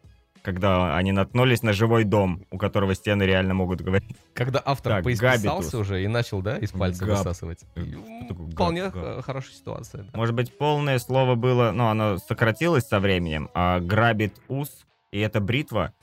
Когда 0.42 0.96
они 0.96 1.12
наткнулись 1.12 1.64
на 1.64 1.74
живой 1.74 2.04
дом, 2.06 2.46
у 2.50 2.58
которого 2.58 2.96
стены 2.96 3.24
реально 3.24 3.54
могут 3.54 3.82
говорить. 3.82 4.16
Когда 4.34 4.62
автор 4.64 4.94
Так, 4.96 5.04
поисписался 5.04 5.48
габитус. 5.48 5.74
уже 5.74 6.04
и 6.04 6.08
начал, 6.08 6.42
да, 6.42 6.58
из 6.58 6.72
пальца 6.72 7.06
Габ. 7.06 7.18
высасывать. 7.18 7.60
Э, 7.76 7.84
такое 8.28 8.48
Вполне 8.52 8.90
габ? 8.90 9.24
хорошая 9.26 9.54
ситуация. 9.54 10.04
да. 10.04 10.10
Может 10.18 10.36
быть, 10.36 10.58
полное 10.58 10.98
слово 11.00 11.36
было, 11.36 11.72
ну, 11.72 11.88
оно 11.88 12.18
сократилось 12.18 12.86
со 12.88 13.00
временем, 13.00 13.50
а 13.54 13.80
грабит 13.80 14.34
ус, 14.48 14.86
и 15.12 15.20
это 15.20 15.40
бритва. 15.40 15.94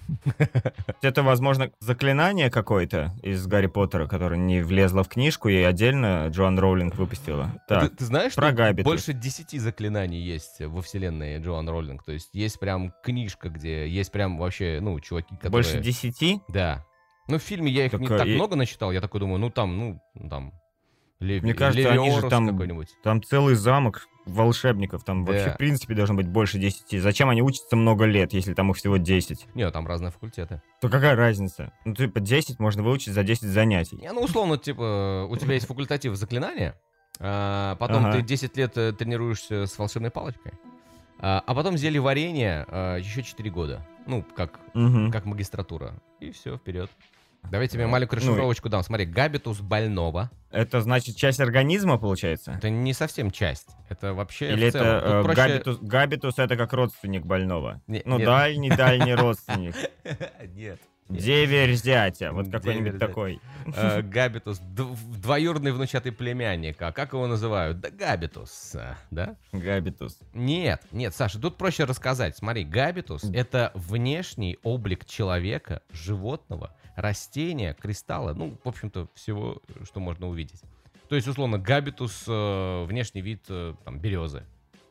Это, 1.02 1.22
возможно, 1.22 1.70
заклинание 1.80 2.50
какое-то 2.50 3.12
из 3.22 3.46
Гарри 3.46 3.66
Поттера, 3.66 4.06
которое 4.06 4.36
не 4.36 4.60
влезло 4.62 5.04
в 5.04 5.08
книжку, 5.08 5.48
и 5.48 5.56
отдельно 5.62 6.26
Джоан 6.28 6.58
Роулинг 6.58 6.96
выпустила. 6.96 7.52
Ты, 7.68 7.74
Так, 7.74 7.96
ты 7.96 8.04
знаешь, 8.04 8.34
про 8.34 8.48
что 8.48 8.56
Габитус. 8.56 8.84
больше 8.84 9.12
10 9.12 9.60
заклинаний 9.60 10.20
есть 10.20 10.60
во 10.60 10.82
вселенной 10.82 11.38
Джоан 11.38 11.68
Роллинг? 11.68 12.04
То 12.04 12.12
есть 12.12 12.30
есть 12.34 12.58
прям 12.58 12.92
книжка, 13.04 13.48
где 13.48 13.88
есть 13.88 14.10
прям 14.10 14.38
вообще, 14.38 14.78
ну, 14.80 14.98
чуваки, 15.00 15.34
которые... 15.36 15.50
больше 15.50 15.80
десяти? 15.80 16.40
Да. 16.48 16.84
Ну, 17.28 17.38
в 17.38 17.42
фильме 17.42 17.70
я 17.70 17.86
их 17.86 17.92
Так, 17.92 18.00
не 18.00 18.06
а, 18.06 18.18
так 18.18 18.26
и- 18.26 18.34
много 18.34 18.56
начитал, 18.56 18.92
я 18.92 19.00
такой 19.00 19.20
думаю, 19.20 19.38
ну, 19.38 19.50
там, 19.50 19.76
ну, 19.76 20.00
там... 20.28 20.52
Леви- 21.20 21.40
Мне 21.42 21.54
кажется, 21.54 21.90
они 21.90 22.10
же 22.10 22.16
Левиорус 22.16 22.30
там-. 22.30 22.84
Там 23.02 23.22
целый 23.22 23.54
замок 23.54 24.06
волшебников, 24.26 25.04
там 25.04 25.24
Да. 25.24 25.32
вообще, 25.32 25.50
в 25.52 25.56
принципе, 25.56 25.94
должно 25.94 26.14
быть 26.16 26.28
больше 26.28 26.58
десяти. 26.58 26.98
Зачем 26.98 27.30
они 27.30 27.42
учатся 27.42 27.76
много 27.76 28.04
лет, 28.04 28.32
если 28.32 28.52
там 28.54 28.70
их 28.70 28.76
всего 28.76 28.96
10? 28.98 29.46
Не, 29.54 29.70
там 29.70 29.86
разные 29.86 30.10
факультеты. 30.10 30.60
То 30.80 30.88
какая 30.88 31.14
разница? 31.16 31.72
Ну, 31.84 31.94
типа, 31.94 32.20
10 32.20 32.58
можно 32.58 32.82
выучить 32.82 33.14
за 33.14 33.22
10 33.22 33.44
занятий. 33.44 33.96
Не, 33.96 34.12
ну, 34.12 34.20
условно, 34.22 34.58
типа, 34.58 35.26
у 35.30 35.36
тебя 35.36 35.54
есть 35.54 35.66
факультатив 35.66 36.14
заклинания, 36.16 36.74
а, 37.20 37.76
потом 37.76 38.04
Ага. 38.06 38.16
ты 38.18 38.22
10 38.22 38.56
лет 38.56 38.76
э, 38.76 38.92
тренируешься 38.92 39.66
с 39.66 39.78
волшебной 39.78 40.10
палочкой, 40.10 40.52
а, 41.18 41.42
а 41.46 41.54
потом 41.54 41.78
зелье 41.78 42.00
варенье 42.00 42.66
а, 42.68 42.96
еще 42.98 43.22
4 43.22 43.48
года. 43.50 43.86
Ну, 44.06 44.22
как 44.36 44.60
как 45.12 45.24
магистратура. 45.24 45.94
И 46.20 46.30
все, 46.32 46.56
вперед. 46.58 46.90
Давайте 47.50 47.74
тебе 47.74 47.84
Да. 47.84 47.90
маленькую 47.90 48.20
Ну 48.20 48.26
расшифровочку 48.26 48.68
дам. 48.68 48.82
Смотри, 48.82 49.06
габитус 49.06 49.60
больного. 49.60 50.30
Это 50.50 50.80
значит 50.80 51.16
часть 51.16 51.40
организма, 51.40 51.98
получается? 51.98 52.52
Это 52.52 52.70
не 52.70 52.92
совсем 52.92 53.30
часть. 53.30 53.68
Это 53.88 54.14
вообще 54.14 54.52
Или 54.52 54.68
это 54.68 54.78
э, 54.78 55.22
проще- 55.22 55.34
габитус, 55.36 55.78
габитус 55.80 56.38
это 56.38 56.56
как 56.56 56.72
родственник 56.72 57.24
больного? 57.24 57.80
Не- 57.86 58.02
Ну, 58.04 58.18
дальний-дальний 58.18 59.14
родственник. 59.16 59.74
Нет. 60.54 60.80
Деверь 61.08 61.72
зятя, 61.74 62.32
вот 62.32 62.50
какой-нибудь 62.50 62.98
такой. 62.98 63.40
Э, 63.76 64.02
Габитус. 64.02 64.58
Двоюродный 64.58 65.70
внучатый 65.70 66.10
племянник. 66.10 66.82
А 66.82 66.90
как 66.90 67.12
его 67.12 67.28
называют? 67.28 67.78
Да 67.78 67.90
Габитус. 67.90 68.74
э, 68.74 68.94
Да? 69.12 69.36
Габитус. 69.52 70.18
Нет, 70.34 70.82
нет, 70.90 71.14
Саша, 71.14 71.40
тут 71.40 71.56
проще 71.58 71.84
рассказать. 71.84 72.36
Смотри, 72.36 72.64
габитус— 72.64 73.22
это 73.32 73.70
внешний 73.74 74.58
облик 74.64 75.04
человека, 75.04 75.80
животного, 75.92 76.74
растения, 76.96 77.74
кристалла, 77.74 78.32
ну, 78.32 78.58
в 78.64 78.68
общем-то, 78.68 79.08
всего, 79.14 79.62
что 79.84 80.00
можно 80.00 80.28
увидеть. 80.28 80.62
То 81.08 81.14
есть, 81.14 81.28
условно, 81.28 81.58
габитус 81.58 82.24
э, 82.26 82.84
внешний 82.84 83.20
вид 83.20 83.44
э, 83.48 83.74
там, 83.84 83.98
березы. 84.00 84.44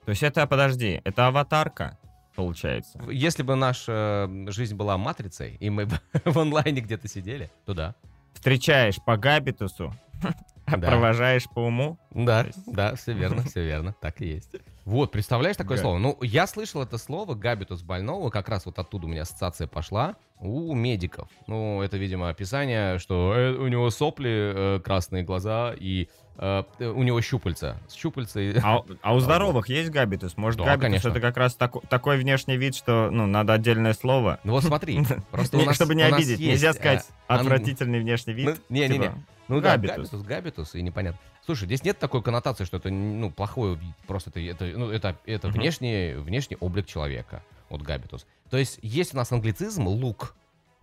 То 0.05 0.11
есть 0.11 0.23
это, 0.23 0.47
подожди, 0.47 1.01
это 1.03 1.27
аватарка, 1.27 1.97
получается? 2.35 3.01
Если 3.09 3.43
бы 3.43 3.55
наша 3.55 4.29
жизнь 4.47 4.75
была 4.75 4.97
матрицей, 4.97 5.57
и 5.59 5.69
мы 5.69 5.87
бы 5.87 5.99
в 6.25 6.39
онлайне 6.39 6.79
где-то 6.81 7.07
сидели, 7.07 7.51
то 7.65 7.73
да. 7.73 7.95
Встречаешь 8.33 8.97
по 9.03 9.17
габитусу, 9.17 9.93
а 10.65 10.77
Да. 10.77 10.87
провожаешь 10.87 11.47
по 11.53 11.59
уму? 11.59 11.97
Да, 12.11 12.43
есть- 12.43 12.71
да, 12.71 12.95
все 12.95 13.13
верно, 13.13 13.43
все 13.45 13.65
верно, 13.65 13.95
так 14.01 14.21
и 14.21 14.27
есть. 14.27 14.55
Вот, 14.85 15.11
представляешь 15.11 15.55
такое 15.57 15.77
Га- 15.77 15.81
слово? 15.81 15.97
Ну, 15.97 16.17
я 16.21 16.45
слышал 16.45 16.81
это 16.83 16.97
слово 16.99 17.33
габитус 17.33 17.81
больного, 17.81 18.29
как 18.29 18.49
раз 18.49 18.65
вот 18.67 18.77
оттуда 18.77 19.07
у 19.07 19.09
меня 19.09 19.23
ассоциация 19.23 19.67
пошла, 19.67 20.15
у 20.39 20.75
медиков. 20.75 21.27
Ну, 21.47 21.81
это, 21.81 21.97
видимо, 21.97 22.29
описание, 22.29 22.99
что 22.99 23.33
э, 23.35 23.53
у 23.55 23.67
него 23.67 23.89
сопли, 23.89 24.29
э, 24.55 24.79
красные 24.83 25.23
глаза 25.23 25.73
и 25.75 26.07
у 26.37 27.03
него 27.03 27.21
щупальца. 27.21 27.77
Щупальца 27.93 28.39
и... 28.39 28.57
А, 28.61 28.83
а 29.01 29.13
у 29.15 29.19
здоровых 29.21 29.69
есть 29.69 29.89
габитус? 29.91 30.37
Может, 30.37 30.59
Да, 30.59 30.65
габитус 30.65 30.83
конечно. 30.83 31.09
это 31.09 31.19
как 31.21 31.37
раз 31.37 31.55
тако- 31.55 31.83
такой 31.89 32.17
внешний 32.17 32.57
вид, 32.57 32.75
что 32.75 33.09
ну 33.11 33.25
надо 33.25 33.53
отдельное 33.53 33.93
слово. 33.93 34.39
Ну 34.43 34.51
вот 34.53 34.63
смотри, 34.63 34.99
просто 35.31 35.57
у 35.57 35.59
Не- 35.61 35.65
нас- 35.67 35.75
чтобы 35.75 35.95
не 35.95 36.03
обидеть, 36.03 36.39
нельзя 36.39 36.69
э, 36.69 36.73
сказать 36.73 37.05
ан- 37.27 37.39
отвратительный 37.41 37.99
внешний 37.99 38.33
вид. 38.33 38.45
Ну, 38.47 38.55
не-не-не. 38.69 39.03
типа, 39.07 39.15
Ну 39.47 39.61
да, 39.61 39.71
Габитус. 39.77 40.09
габитус, 40.09 40.21
габитус, 40.23 40.75
и 40.75 40.81
непонятно. 40.81 41.19
Слушай, 41.45 41.65
здесь 41.65 41.83
нет 41.83 41.99
такой 41.99 42.23
коннотации, 42.23 42.63
что 42.65 42.77
это 42.77 42.89
ну, 42.89 43.29
плохой 43.31 43.75
вид, 43.75 43.95
просто 44.07 44.31
это, 44.31 44.39
это, 44.39 44.65
ну, 44.77 44.89
это, 44.89 45.15
это 45.27 45.47
внешний, 45.49 46.15
внешний 46.15 46.57
облик 46.59 46.87
человека, 46.87 47.43
вот 47.69 47.81
габитус. 47.83 48.25
То 48.49 48.57
есть 48.57 48.79
есть 48.81 49.13
у 49.13 49.17
нас 49.17 49.31
англицизм 49.31 49.85
лук, 49.87 50.35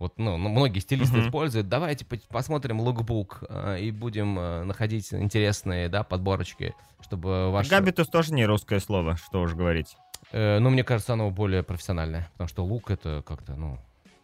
вот 0.03 0.17
ну, 0.17 0.35
ну, 0.37 0.49
многие 0.49 0.79
стилисты 0.79 1.17
Мгм. 1.17 1.27
используют, 1.27 1.69
давайте 1.69 2.05
по- 2.05 2.17
посмотрим 2.29 2.81
лукбук 2.81 3.43
э, 3.47 3.79
и 3.79 3.91
будем 3.91 4.37
э, 4.37 4.63
находить 4.63 5.13
интересные, 5.13 5.87
да, 5.87 6.03
подборочки, 6.03 6.75
чтобы 7.01 7.49
ваш... 7.51 7.69
Габитус 7.69 8.09
тоже 8.09 8.33
не 8.33 8.45
русское 8.45 8.79
слово, 8.79 9.15
что 9.15 9.41
уж 9.41 9.53
говорить. 9.53 9.95
Э, 10.33 10.59
ну, 10.59 10.69
мне 10.69 10.83
кажется, 10.83 11.13
оно 11.13 11.31
более 11.31 11.63
профессиональное, 11.63 12.29
потому 12.33 12.49
что 12.49 12.65
лук 12.65 12.91
это 12.91 13.23
как-то, 13.25 13.55
ну, 13.55 13.79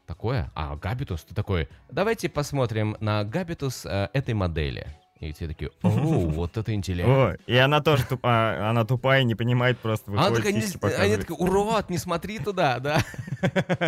такое, 0.06 0.52
а 0.54 0.76
габитус 0.76 1.24
ты 1.24 1.34
такой, 1.34 1.70
давайте 1.90 2.28
посмотрим 2.28 2.98
на 3.00 3.24
габитус 3.24 3.86
э, 3.86 4.10
этой 4.12 4.34
модели. 4.34 4.86
И 5.20 5.34
все 5.34 5.48
такие, 5.48 5.70
о, 5.82 5.90
вот 5.90 6.56
это 6.56 6.74
интеллект. 6.74 7.10
О, 7.10 7.36
и 7.46 7.56
она 7.58 7.82
тоже 7.82 8.06
тупая, 8.06 8.70
она 8.70 8.86
тупая, 8.86 9.24
не 9.24 9.36
понимает, 9.36 9.78
просто 9.78 10.12
Она 10.12 10.32
такая, 10.32 10.54
не, 10.54 10.62
они 10.96 11.18
такие, 11.18 11.36
урод, 11.36 11.90
не 11.90 11.98
смотри 11.98 12.40
туда, 12.40 12.80
да. 12.80 13.02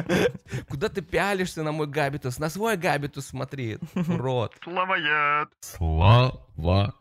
Куда 0.69 0.89
ты 0.89 1.01
пялишься 1.01 1.63
на 1.63 1.71
мой 1.71 1.87
габитус? 1.87 2.37
На 2.37 2.49
свой 2.49 2.75
габитус 2.75 3.27
смотри, 3.27 3.77
урод. 3.95 4.55
Словоед. 4.63 5.49
Словоед. 5.61 6.93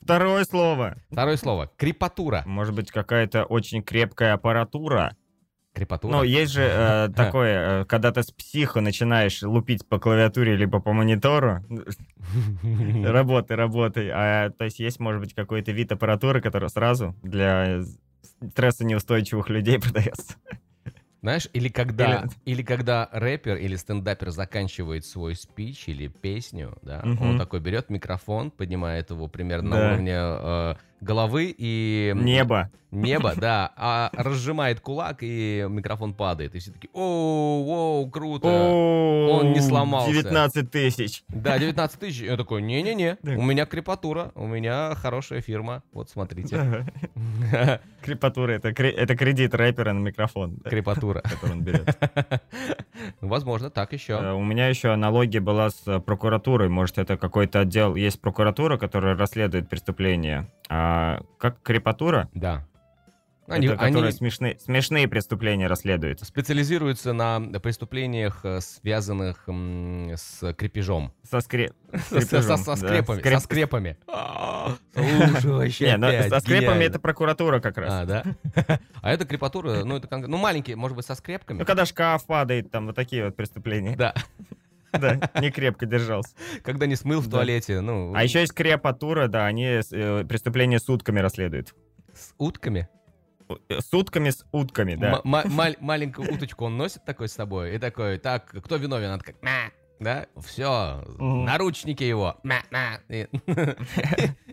Второе 0.00 0.44
слово. 0.44 0.96
Второе 1.10 1.36
слово. 1.36 1.70
Крепатура. 1.76 2.44
Может 2.46 2.74
быть, 2.74 2.92
какая-то 2.92 3.44
очень 3.44 3.82
крепкая 3.82 4.34
аппаратура. 4.34 5.16
Крепатура. 5.78 6.12
Ну, 6.12 6.22
есть 6.24 6.52
же 6.52 6.62
э, 6.62 7.08
такое, 7.14 7.82
э, 7.82 7.84
когда 7.84 8.10
ты 8.10 8.22
с 8.24 8.30
психо 8.32 8.80
начинаешь 8.80 9.42
лупить 9.42 9.86
по 9.86 9.98
клавиатуре 10.00 10.56
либо 10.56 10.80
по 10.80 10.92
монитору, 10.92 11.62
работай, 13.04 13.56
работай. 13.56 14.10
А, 14.12 14.50
то 14.50 14.64
есть 14.64 14.80
есть, 14.80 14.98
может 14.98 15.20
быть, 15.20 15.34
какой-то 15.34 15.70
вид 15.72 15.92
аппаратуры, 15.92 16.40
который 16.40 16.68
сразу 16.68 17.14
для 17.22 17.82
стрессонеустойчивых 18.52 19.48
людей 19.50 19.78
продается. 19.80 20.34
Знаешь, 21.20 21.48
или 21.52 21.68
когда, 21.68 22.20
Или- 22.22 22.30
или... 22.54 22.62
когда 22.62 23.08
рэпер 23.10 23.56
или 23.56 23.74
стендапер 23.74 24.30
заканчивает 24.30 25.04
свой 25.04 25.34
спич 25.34 25.88
или 25.88 26.06
песню, 26.06 26.76
да, 26.82 27.00
Мгм. 27.04 27.30
он 27.30 27.38
такой 27.38 27.58
берет 27.60 27.90
микрофон, 27.90 28.52
поднимает 28.52 29.10
его 29.10 29.26
примерно 29.26 29.70
на 29.70 29.76
Да. 29.76 29.86
уровне 29.88 30.14
э, 30.16 30.74
головы 31.00 31.54
и... 31.56 32.12
Небо. 32.16 32.70
Небо, 32.90 33.34
да, 33.36 33.70
а 33.76 34.10
разжимает 34.14 34.80
кулак, 34.80 35.18
и 35.20 35.66
микрофон 35.68 36.14
падает. 36.14 36.54
И 36.54 36.58
все 36.58 36.70
такие, 36.72 36.88
оу, 36.94 37.62
воу, 37.62 38.08
круто. 38.08 38.48
Он 38.48 39.52
не 39.52 39.60
сломался. 39.60 40.10
19 40.10 40.70
тысяч. 40.70 41.22
Да, 41.28 41.58
19 41.58 42.00
тысяч. 42.00 42.22
Я 42.22 42.38
такой, 42.38 42.62
не-не-не, 42.62 43.18
у 43.22 43.42
меня 43.42 43.66
крепатура, 43.66 44.32
у 44.34 44.46
меня 44.46 44.94
хорошая 44.94 45.42
фирма. 45.42 45.82
Вот, 45.92 46.08
смотрите. 46.08 46.86
Крепатура 48.00 48.52
это, 48.52 48.70
кре- 48.70 48.94
это 48.94 49.14
кредит 49.16 49.54
рэпера 49.54 49.92
на 49.92 49.98
микрофон, 49.98 50.56
Крепатура. 50.64 51.20
который 51.20 51.52
он 51.52 51.62
берет. 51.62 51.94
Возможно, 53.20 53.70
так 53.70 53.92
еще. 53.92 54.14
Э, 54.14 54.32
У 54.32 54.42
меня 54.42 54.68
еще 54.68 54.92
аналогия 54.92 55.40
была 55.40 55.70
с 55.70 55.82
э, 55.86 56.00
прокуратурой. 56.00 56.68
Может, 56.68 56.98
это 56.98 57.16
какой-то 57.16 57.60
отдел... 57.60 57.94
Есть 57.94 58.20
прокуратура, 58.20 58.76
которая 58.76 59.16
расследует 59.16 59.68
преступления. 59.68 60.50
А 60.68 61.20
как 61.38 61.62
крепатура? 61.62 62.28
Да. 62.34 62.66
Они, 63.48 63.66
это 63.66 63.76
которая 63.76 64.02
они 64.10 64.12
смешные, 64.12 64.58
смешные 64.60 65.08
преступления 65.08 65.66
расследует. 65.68 66.20
специализируются 66.20 67.12
на 67.12 67.40
преступлениях, 67.60 68.40
э, 68.44 68.60
связанных 68.60 69.44
с 69.48 70.52
крепежом. 70.54 71.12
Со, 71.22 71.40
скре... 71.40 71.72
Со, 72.10 72.20
со- 72.20 72.42
со- 72.42 72.56
со 72.56 72.66
да, 72.66 72.76
скрепами. 72.76 73.20
скреп- 73.20 73.34
Со 73.34 73.40
скрепами. 73.40 73.96
Слушай, 74.94 75.50
вообще 75.50 75.86
Не, 75.86 75.96
ну, 75.96 76.28
со 76.28 76.40
скрепами 76.40 76.84
это 76.84 76.98
прокуратура 77.00 77.60
как 77.60 77.78
раз. 77.78 77.92
А, 77.92 78.04
да? 78.04 78.24
А 79.00 79.12
это 79.12 79.24
крепатура, 79.24 79.84
ну, 79.84 79.96
это 79.96 80.14
ну, 80.16 80.36
маленькие, 80.36 80.76
может 80.76 80.96
быть, 80.96 81.06
со 81.06 81.14
скрепками. 81.14 81.58
Ну, 81.60 81.64
когда 81.64 81.86
шкаф 81.86 82.26
падает, 82.26 82.70
там 82.70 82.86
вот 82.86 82.96
такие 82.96 83.24
вот 83.24 83.36
преступления. 83.36 83.96
Да, 83.96 84.14
Да, 84.92 85.20
не 85.40 85.50
крепко 85.50 85.86
держался. 85.86 86.30
когда 86.62 86.86
не 86.86 86.96
смыл 86.96 87.20
в 87.20 87.30
туалете, 87.30 87.80
ну, 87.80 88.12
А 88.14 88.22
еще 88.24 88.40
есть 88.40 88.52
крепатура, 88.54 89.28
да, 89.28 89.46
они 89.46 89.64
э, 89.66 90.24
преступления 90.28 90.78
сутками 90.80 91.20
расследуют. 91.20 91.74
с 92.14 92.34
утками. 92.38 92.88
Э, 93.68 93.80
Сутками 93.80 94.30
с 94.30 94.44
утками, 94.52 94.94
да. 94.94 95.20
Маленькую 95.24 96.34
уточку 96.34 96.66
он 96.66 96.76
носит 96.76 97.04
такой 97.04 97.28
с 97.28 97.32
собой 97.32 97.74
и 97.74 97.78
такой, 97.78 98.18
так, 98.18 98.46
кто 98.46 98.76
виновен? 98.76 99.18
Такая, 99.18 99.36
«Мя». 99.42 99.70
да, 100.00 100.26
все, 100.44 101.04
наручники 101.18 102.04
его, 102.04 102.36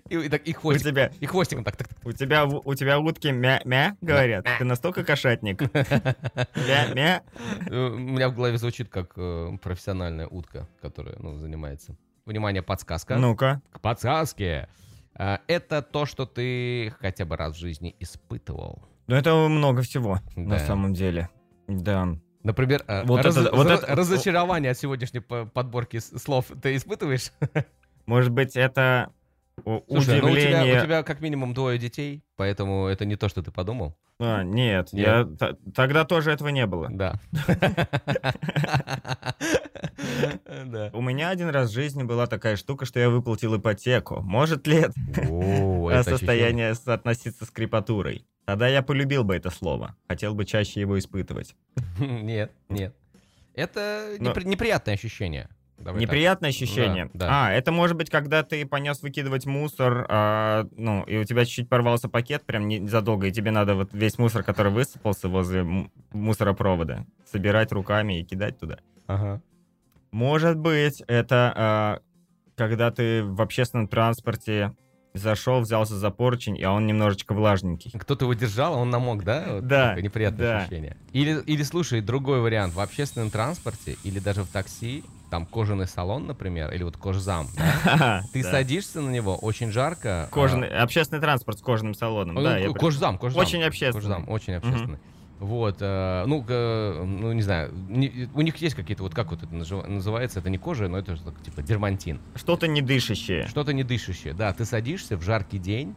и, 0.10 0.30
так, 0.30 0.48
и 0.48 0.52
У 0.56 0.60
хвостик, 0.60 0.88
тебя, 0.88 1.12
и 1.20 1.26
хвостиком 1.26 1.64
так, 1.64 1.76
так, 1.78 1.88
у 2.04 2.12
тебя, 2.12 2.46
у 2.46 2.76
тебя 2.76 3.00
утки 3.00 3.32
мя-мя 3.32 3.98
говорят? 4.02 4.46
Ты 4.60 4.66
настолько 4.66 5.04
кошатник. 5.04 5.62
Мя-мя. 6.56 7.24
У 7.68 7.98
меня 7.98 8.30
в 8.30 8.36
голове 8.36 8.58
звучит 8.58 8.90
как 8.90 9.14
э, 9.18 9.58
профессиональная 9.62 10.28
утка, 10.28 10.68
которая 10.82 11.16
ну, 11.20 11.38
занимается. 11.38 11.96
Внимание, 12.26 12.62
подсказка. 12.62 13.18
Ну-ка. 13.18 13.62
К 13.72 13.80
подсказке. 13.80 14.68
А, 15.18 15.40
Это 15.48 15.82
то, 15.82 16.06
что 16.06 16.26
ты 16.26 16.94
хотя 17.00 17.26
бы 17.26 17.38
раз 17.38 17.56
в 17.56 17.60
жизни 17.60 17.96
испытывал. 18.00 18.84
Ну, 19.08 19.16
это 19.16 19.34
много 19.48 19.82
всего, 19.82 20.20
на 20.36 20.58
Да. 20.58 20.60
самом 20.60 20.94
деле. 20.94 21.30
Да. 21.68 22.08
Например, 22.44 22.84
э, 22.88 23.04
Вот 23.06 23.24
раз- 23.24 23.38
это- 23.38 23.56
вот 23.56 23.68
раз- 23.68 23.84
это- 23.84 23.96
разочарование 23.96 24.72
от 24.72 24.78
сегодняшней 24.78 25.20
по- 25.22 25.46
подборки 25.46 26.00
слов 26.00 26.48
ты 26.62 26.76
испытываешь? 26.76 27.32
Может 28.06 28.32
быть, 28.32 28.56
это 28.56 29.12
Слушай, 29.64 29.66
ну 29.66 29.84
у 29.88 30.02
тебя, 30.02 30.18
удивление... 30.26 30.80
у 30.80 30.84
тебя 30.84 31.04
как 31.04 31.22
минимум 31.22 31.54
двое 31.54 31.80
детей, 31.80 32.24
поэтому 32.36 32.88
это 32.88 33.06
не 33.06 33.16
то, 33.16 33.30
что 33.30 33.42
ты 33.42 33.52
подумал. 33.52 33.96
А, 34.18 34.44
нет, 34.44 34.94
Нет. 34.94 35.06
я 35.42 35.56
тогда 35.74 36.06
тоже 36.06 36.32
этого 36.32 36.48
не 36.50 36.66
было. 36.66 36.90
Да. 40.66 40.90
У 40.94 41.02
меня 41.02 41.30
один 41.30 41.50
раз 41.50 41.70
в 41.70 41.74
жизни 41.74 42.04
была 42.04 42.28
такая 42.28 42.56
штука, 42.56 42.86
что 42.86 43.00
я 43.00 43.10
выплатил 43.10 43.56
ипотеку. 43.58 44.22
Может 44.22 44.68
ли 44.68 44.86
это 45.16 46.04
состояние 46.04 46.76
соотноситься 46.76 47.46
с 47.46 47.50
крепатурой? 47.50 48.26
Тогда 48.46 48.68
я 48.68 48.82
полюбил 48.84 49.24
бы 49.24 49.36
это 49.36 49.50
слово. 49.50 49.96
Хотел 50.08 50.34
бы 50.36 50.46
чаще 50.46 50.80
его 50.82 50.98
испытывать. 51.00 51.56
Нет, 52.00 52.52
нет. 52.70 52.96
Это 53.54 54.16
Но- 54.20 54.32
непри- 54.32 54.46
неприятное 54.46 54.94
ощущение. 54.96 55.50
Давай 55.86 56.02
так. 56.02 56.10
Неприятное 56.10 56.50
ощущение. 56.50 57.12
Да, 57.14 57.28
да. 57.28 57.48
А, 57.48 57.52
это 57.54 57.72
может 57.72 57.96
быть, 57.96 58.10
когда 58.10 58.42
ты 58.42 58.66
понес 58.66 59.04
выкидывать 59.04 59.46
мусор, 59.46 60.08
а, 60.10 60.68
ну, 60.76 61.04
и 61.04 61.16
у 61.18 61.24
тебя 61.26 61.46
чуть-чуть 61.46 61.70
порвался 61.70 62.10
пакет 62.10 62.44
прям 62.44 62.68
незадолго, 62.68 63.28
и 63.28 63.32
тебе 63.32 63.52
надо 63.52 63.76
вот 63.76 63.94
весь 63.94 64.18
мусор, 64.18 64.42
который 64.42 64.72
высыпался 64.72 65.30
возле 65.30 65.64
мусоропровода, 66.12 67.06
собирать 67.32 67.72
руками 67.72 68.20
и 68.20 68.24
кидать 68.24 68.58
туда. 68.58 68.80
Ага. 69.06 69.44
Может 70.10 70.58
быть, 70.58 71.04
это 71.06 71.54
а, 71.56 72.00
когда 72.56 72.90
ты 72.90 73.24
в 73.24 73.40
общественном 73.40 73.88
транспорте 73.88 74.74
зашел, 75.18 75.62
взялся 75.62 75.96
за 75.96 76.12
поручень, 76.12 76.62
а 76.64 76.72
он 76.72 76.86
немножечко 76.88 77.34
влажненький. 77.34 77.92
Кто-то 77.98 78.26
его 78.26 78.34
держал, 78.34 78.76
а 78.76 78.78
он 78.78 78.90
намок, 78.90 79.24
да? 79.24 79.46
Вот 79.56 79.68
Да, 79.68 80.00
неприятное 80.00 80.46
да. 80.48 80.58
ощущение. 80.60 80.98
Или, 81.14 81.42
или, 81.46 81.64
слушай, 81.64 82.02
другой 82.02 82.42
вариант. 82.42 82.74
В 82.76 82.80
общественном 82.80 83.32
транспорте 83.32 83.96
или 84.04 84.20
даже 84.20 84.44
в 84.44 84.48
такси, 84.48 85.04
там 85.30 85.46
кожаный 85.46 85.88
салон, 85.88 86.28
например, 86.28 86.72
или 86.74 86.84
вот 86.84 86.98
кожзам, 86.98 87.50
да? 87.56 88.24
Ты 88.34 88.44
Да. 88.44 88.52
садишься 88.52 89.02
на 89.02 89.10
него, 89.10 89.36
очень 89.36 89.72
жарко. 89.72 90.26
а, 90.26 90.28
Кожаный, 90.28 90.68
общественный 90.70 91.22
транспорт 91.22 91.58
с 91.58 91.62
кожаным 91.62 91.94
салоном, 91.94 92.36
Ну, 92.36 92.44
да. 92.44 92.60
кожзам, 92.80 93.18
кожзам. 93.18 93.42
Очень 93.42 93.64
общественный. 93.64 93.94
Кожзам, 94.02 94.30
очень 94.30 94.54
общественный. 94.54 95.00
Вот, 95.40 95.78
э, 95.82 96.24
ну, 96.28 96.46
э, 96.48 97.04
ну, 97.04 97.34
не 97.34 97.42
знаю, 97.42 97.72
не- 97.90 98.30
у 98.34 98.42
них 98.42 98.56
есть 98.58 98.74
какие-то, 98.76 99.04
вот 99.04 99.14
как 99.14 99.32
вот 99.32 99.44
это 99.44 99.54
называется, 99.54 100.40
это 100.40 100.50
не 100.50 100.58
кожа, 100.58 100.88
но 100.88 100.98
это 100.98 101.18
типа 101.44 101.62
дермантин. 101.62 102.20
Что-то 102.36 102.68
не 102.68 102.82
дышащее. 102.82 103.46
Что-то 103.48 103.74
не 103.74 103.84
дышащее, 103.84 104.34
да, 104.34 104.54
ты 104.54 104.64
садишься 104.64 105.18
в 105.18 105.22
жаркий 105.24 105.58
день, 105.60 105.94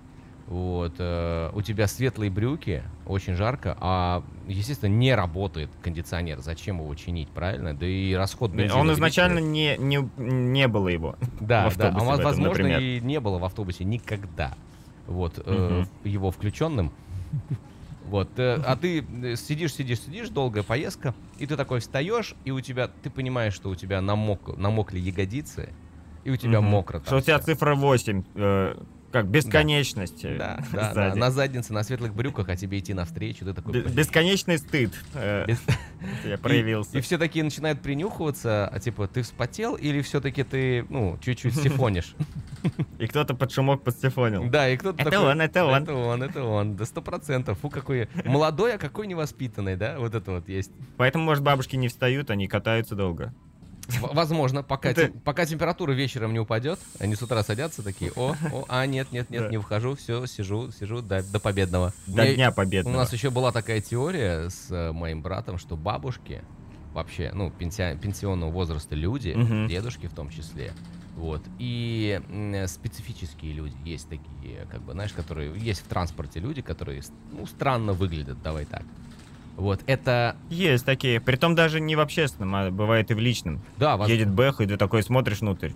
вот, 0.49 0.95
э, 0.99 1.51
у 1.55 1.63
тебя 1.63 1.87
светлые 1.87 2.31
брюки, 2.33 2.83
очень 3.07 3.35
жарко, 3.35 3.77
а, 3.81 4.25
естественно, 4.49 4.91
не 4.93 5.15
работает 5.15 5.71
кондиционер, 5.83 6.41
зачем 6.41 6.81
его 6.81 6.93
чинить, 6.97 7.29
правильно? 7.29 7.75
Да 7.77 7.87
и 7.87 8.15
расход 8.15 8.51
бензина 8.51 8.81
Он 8.81 8.93
изначально 8.93 9.39
не, 9.39 9.77
не, 9.79 9.99
не 10.17 10.67
было 10.67 10.89
его. 10.89 11.17
Да, 11.39 11.47
да, 11.49 11.61
а 11.61 11.67
автобусе 11.69 12.07
в 12.07 12.11
этом, 12.15 12.25
возможно 12.25 12.49
например. 12.49 12.81
и 12.81 13.01
не 13.03 13.21
было 13.21 13.39
в 13.39 13.45
автобусе 13.45 13.85
никогда, 13.85 14.55
вот, 15.07 15.35
э, 15.47 15.83
Мгм. 15.83 15.89
его 16.03 16.31
включенным. 16.33 16.91
Вот, 18.09 18.39
э, 18.39 18.61
а 18.65 18.75
ты 18.77 19.01
э, 19.01 19.37
сидишь, 19.37 19.75
сидишь, 19.75 20.01
сидишь, 20.01 20.31
долгая 20.31 20.63
поездка, 20.63 21.15
и 21.39 21.47
ты 21.47 21.57
такой 21.57 21.81
встаешь, 21.81 22.35
и 22.47 22.51
у 22.51 22.61
тебя, 22.61 22.89
ты 22.89 23.11
понимаешь, 23.11 23.53
что 23.53 23.69
у 23.69 23.75
тебя 23.75 24.01
намок, 24.01 24.57
намокли 24.57 24.99
ягодицы, 24.99 25.75
и 26.25 26.31
у 26.31 26.37
тебя 26.37 26.61
Мгм. 26.61 26.71
мокро. 26.71 27.03
Что 27.05 27.19
у 27.19 27.21
тебя 27.21 27.39
цифра 27.39 27.75
8, 27.75 28.25
э, 28.35 28.75
как 29.13 29.27
бесконечность. 29.27 30.23
Да, 30.23 30.63
да, 30.73 30.93
да, 30.95 31.15
на 31.15 31.31
заднице, 31.31 31.73
на 31.73 31.83
светлых 31.83 32.15
брюках, 32.15 32.49
а 32.49 32.57
тебе 32.57 32.79
идти 32.79 32.95
навстречу, 32.95 33.45
ты 33.45 33.55
такой... 33.55 33.73
«Блин». 33.73 33.93
Бесконечный 33.93 34.59
стыд 34.59 34.93
э, 35.15 35.47
я 36.25 36.39
проявился. 36.39 36.99
и 36.99 37.01
все 37.01 37.19
такие 37.19 37.45
начинают 37.45 37.81
принюхиваться, 37.81 38.69
а 38.69 38.79
типа, 38.79 39.09
ты 39.09 39.23
вспотел 39.23 39.75
или 39.77 40.03
все-таки 40.03 40.45
ты, 40.45 40.85
ну, 40.91 41.19
чуть-чуть 41.23 41.55
сифонишь? 41.63 42.15
И 42.99 43.07
кто-то 43.07 43.35
под 43.35 43.53
шумок 43.53 43.83
подстефонил. 43.83 44.49
Да, 44.51 44.69
и 44.69 44.77
кто-то 44.77 45.01
Это 45.01 45.11
такой, 45.11 45.31
он, 45.31 45.41
это 45.41 45.65
он. 45.65 45.83
Это 45.83 45.95
он, 45.95 46.23
это 46.23 46.45
он, 46.45 46.77
да 46.77 46.85
сто 46.85 47.01
процентов. 47.01 47.59
Фу, 47.61 47.71
какой 47.71 48.09
молодой, 48.25 48.75
а 48.75 48.79
какой 48.79 49.07
невоспитанный, 49.07 49.77
да? 49.77 49.99
Вот 49.99 50.15
это 50.15 50.33
вот 50.33 50.49
есть. 50.49 50.73
Поэтому, 50.97 51.25
может, 51.25 51.43
бабушки 51.43 51.77
не 51.77 51.89
встают, 51.89 52.31
они 52.31 52.49
катаются 52.49 52.95
долго. 52.95 53.33
Возможно, 54.01 54.63
пока, 54.63 54.93
тем- 54.93 55.13
пока 55.21 55.47
температура 55.47 55.93
вечером 55.93 56.33
не 56.33 56.39
упадет, 56.41 56.79
они 56.99 57.15
с 57.15 57.23
утра 57.23 57.43
садятся 57.43 57.83
такие, 57.83 58.13
о, 58.17 58.35
о, 58.53 58.65
а, 58.69 58.85
нет, 58.87 59.13
нет, 59.13 59.31
нет, 59.31 59.45
Да. 59.45 59.49
не 59.49 59.57
выхожу, 59.57 59.97
все, 59.97 60.27
сижу, 60.27 60.71
сижу 60.73 61.01
до, 61.01 61.23
до 61.23 61.41
победного. 61.41 61.93
До 62.07 62.23
Я- 62.25 62.35
Дня 62.35 62.51
У 62.51 62.55
Победного. 62.55 62.97
нас 62.97 63.13
еще 63.13 63.31
была 63.31 63.51
такая 63.51 63.81
теория 63.81 64.51
с 64.51 64.71
э, 64.71 64.93
моим 64.93 65.23
братом, 65.23 65.57
что 65.59 65.77
бабушки, 65.77 66.43
вообще, 66.93 67.31
ну, 67.35 67.51
пенсия- 67.51 67.97
пенсионного 67.97 68.51
возраста 68.51 68.95
люди, 68.95 69.31
Мгм. 69.35 69.69
дедушки 69.69 70.07
в 70.07 70.13
том 70.15 70.29
числе, 70.31 70.73
вот, 71.17 71.43
и 71.59 72.21
специфические 72.67 73.53
люди 73.53 73.75
есть 73.85 74.09
такие, 74.09 74.67
как 74.71 74.83
бы, 74.83 74.93
знаешь, 74.93 75.13
которые, 75.13 75.57
есть 75.59 75.81
в 75.81 75.89
транспорте 75.89 76.41
люди, 76.41 76.61
которые, 76.61 77.03
ну, 77.33 77.47
странно 77.47 77.93
выглядят, 77.95 78.43
давай 78.43 78.65
так. 78.67 78.83
Вот, 79.59 79.81
это, 79.87 80.37
Есть 80.49 80.87
такие. 80.87 81.21
Притом 81.21 81.57
даже 81.57 81.81
не 81.81 81.97
в 81.97 82.01
общественном, 82.01 82.55
а 82.55 82.71
бывает 82.71 83.11
и 83.11 83.15
в 83.15 83.19
личном. 83.19 83.61
да, 83.77 83.97
воз- 83.97 84.09
Едет 84.09 84.31
Бэх, 84.31 84.61
и 84.61 84.67
ты 84.67 84.77
такой 84.77 85.03
смотришь 85.03 85.41
внутрь. 85.41 85.71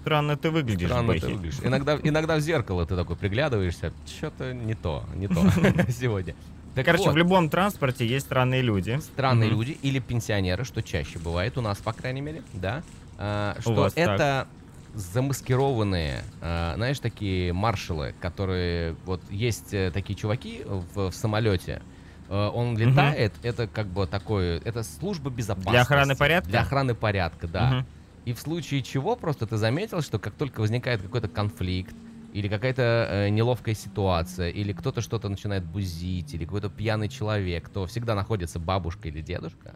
Странно 0.00 0.38
ты 0.38 0.50
выглядишь, 0.50 0.88
Странно 0.88 1.20
ты 1.20 1.28
выглядишь. 1.28 1.58
Иногда, 1.62 1.98
иногда 2.02 2.36
в 2.36 2.40
зеркало 2.40 2.86
ты 2.86 2.96
такой 2.96 3.16
приглядываешься, 3.16 3.92
что-то 4.06 4.54
не 4.54 4.74
то, 4.74 5.04
не 5.14 5.28
то 5.28 5.34
сегодня. 5.90 6.34
Так 6.74 6.86
Короче, 6.86 7.04
вот, 7.04 7.12
в 7.14 7.16
любом 7.18 7.50
транспорте 7.50 8.06
есть 8.06 8.24
странные 8.24 8.62
люди. 8.62 8.98
странные 9.00 9.50
Мгм. 9.50 9.58
люди 9.58 9.72
или 9.82 9.98
пенсионеры, 9.98 10.64
что 10.64 10.82
чаще 10.82 11.18
бывает 11.18 11.58
у 11.58 11.60
нас, 11.60 11.76
по 11.78 11.92
крайней 11.92 12.22
мере, 12.22 12.42
да, 12.54 12.82
а, 13.18 13.56
что 13.60 13.74
вас 13.74 13.92
так. 13.92 14.08
это 14.08 14.48
замаскированные, 14.94 16.24
а, 16.40 16.74
знаешь, 16.76 17.00
такие 17.00 17.52
маршалы, 17.52 18.14
которые, 18.20 18.96
вот 19.04 19.20
есть 19.30 19.74
э, 19.74 19.90
такие 19.92 20.16
чуваки 20.16 20.62
в, 20.64 21.10
в 21.10 21.14
самолете, 21.14 21.82
он 22.30 22.76
летает, 22.76 23.32
это 23.42 23.66
как 23.66 23.88
бы 23.88 24.06
такое, 24.06 24.60
это 24.64 24.82
служба 24.82 25.30
безопасности. 25.30 25.70
Для 25.70 25.82
охраны 25.82 26.16
порядка? 26.16 26.50
Для 26.50 26.60
охраны 26.60 26.94
порядка, 26.94 27.48
да. 27.48 27.70
Мгм. 27.70 27.86
И 28.26 28.32
в 28.32 28.38
случае 28.38 28.82
чего 28.82 29.16
просто 29.16 29.46
ты 29.46 29.56
заметил, 29.56 30.02
что 30.02 30.18
как 30.18 30.34
только 30.34 30.60
возникает 30.60 31.02
какой-то 31.02 31.28
конфликт, 31.28 31.94
или 32.32 32.48
какая-то 32.48 33.08
э, 33.10 33.28
неловкая 33.30 33.74
ситуация, 33.74 34.50
или 34.50 34.72
кто-то 34.72 35.00
что-то 35.00 35.28
начинает 35.28 35.64
бузить, 35.64 36.32
или 36.34 36.44
какой-то 36.44 36.70
пьяный 36.70 37.08
человек, 37.08 37.68
то 37.68 37.86
всегда 37.86 38.14
находится 38.14 38.60
бабушка 38.60 39.08
или 39.08 39.20
дедушка, 39.20 39.74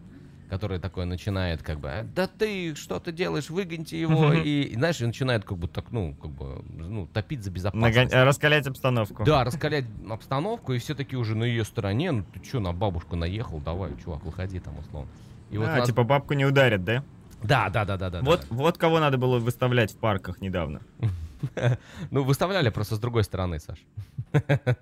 который 0.55 0.79
такой 0.79 1.05
начинает 1.05 1.63
как 1.65 1.81
бы, 1.81 1.89
«А, 1.91 2.03
да 2.05 2.29
ты 2.29 2.77
что 2.77 3.01
ты 3.01 3.11
делаешь, 3.11 3.51
выгоните 3.51 4.01
его, 4.01 4.33
и, 4.33 4.63
и, 4.63 4.75
знаешь, 4.75 5.01
и 5.01 5.07
начинает 5.07 5.45
как 5.45 5.59
бы 5.59 5.67
так, 5.67 5.91
ну, 5.91 6.15
как 6.15 6.31
бы, 6.31 6.63
ну, 6.69 7.09
топить 7.09 7.43
за 7.43 7.51
безопасность. 7.51 8.13
э, 8.15 8.23
Раскалять 8.23 8.67
обстановку. 8.69 9.25
Да, 9.25 9.43
раскалять 9.43 9.85
обстановку, 10.09 10.73
и 10.73 10.79
все 10.79 10.95
таки 10.95 11.17
уже 11.17 11.35
на 11.35 11.43
ее 11.43 11.65
стороне, 11.65 12.13
ну 12.13 12.25
ты 12.33 12.45
что, 12.45 12.61
на 12.61 12.73
бабушку 12.73 13.17
наехал, 13.17 13.59
давай, 13.59 13.91
чувак, 14.05 14.23
выходи 14.25 14.61
там, 14.61 14.79
условно. 14.79 15.11
И 15.51 15.59
вот 15.59 15.69
А, 15.69 15.75
у 15.75 15.77
нас- 15.79 15.87
типа 15.89 16.05
бабку 16.05 16.35
не 16.35 16.45
ударят, 16.45 16.85
да? 16.85 17.03
Да, 17.43 17.69
да, 17.69 17.85
да, 17.85 17.97
да, 17.97 18.11
да. 18.11 18.21
вот, 18.23 18.41
да. 18.43 18.47
вот 18.51 18.79
кого 18.79 19.01
надо 19.01 19.19
было 19.19 19.39
выставлять 19.41 19.93
в 19.93 19.97
парках 19.99 20.41
недавно. 20.41 20.81
Ну, 22.11 22.23
выставляли 22.23 22.71
просто 22.71 22.95
с 22.95 22.99
другой 22.99 23.23
стороны, 23.23 23.59
Саш. 23.61 23.79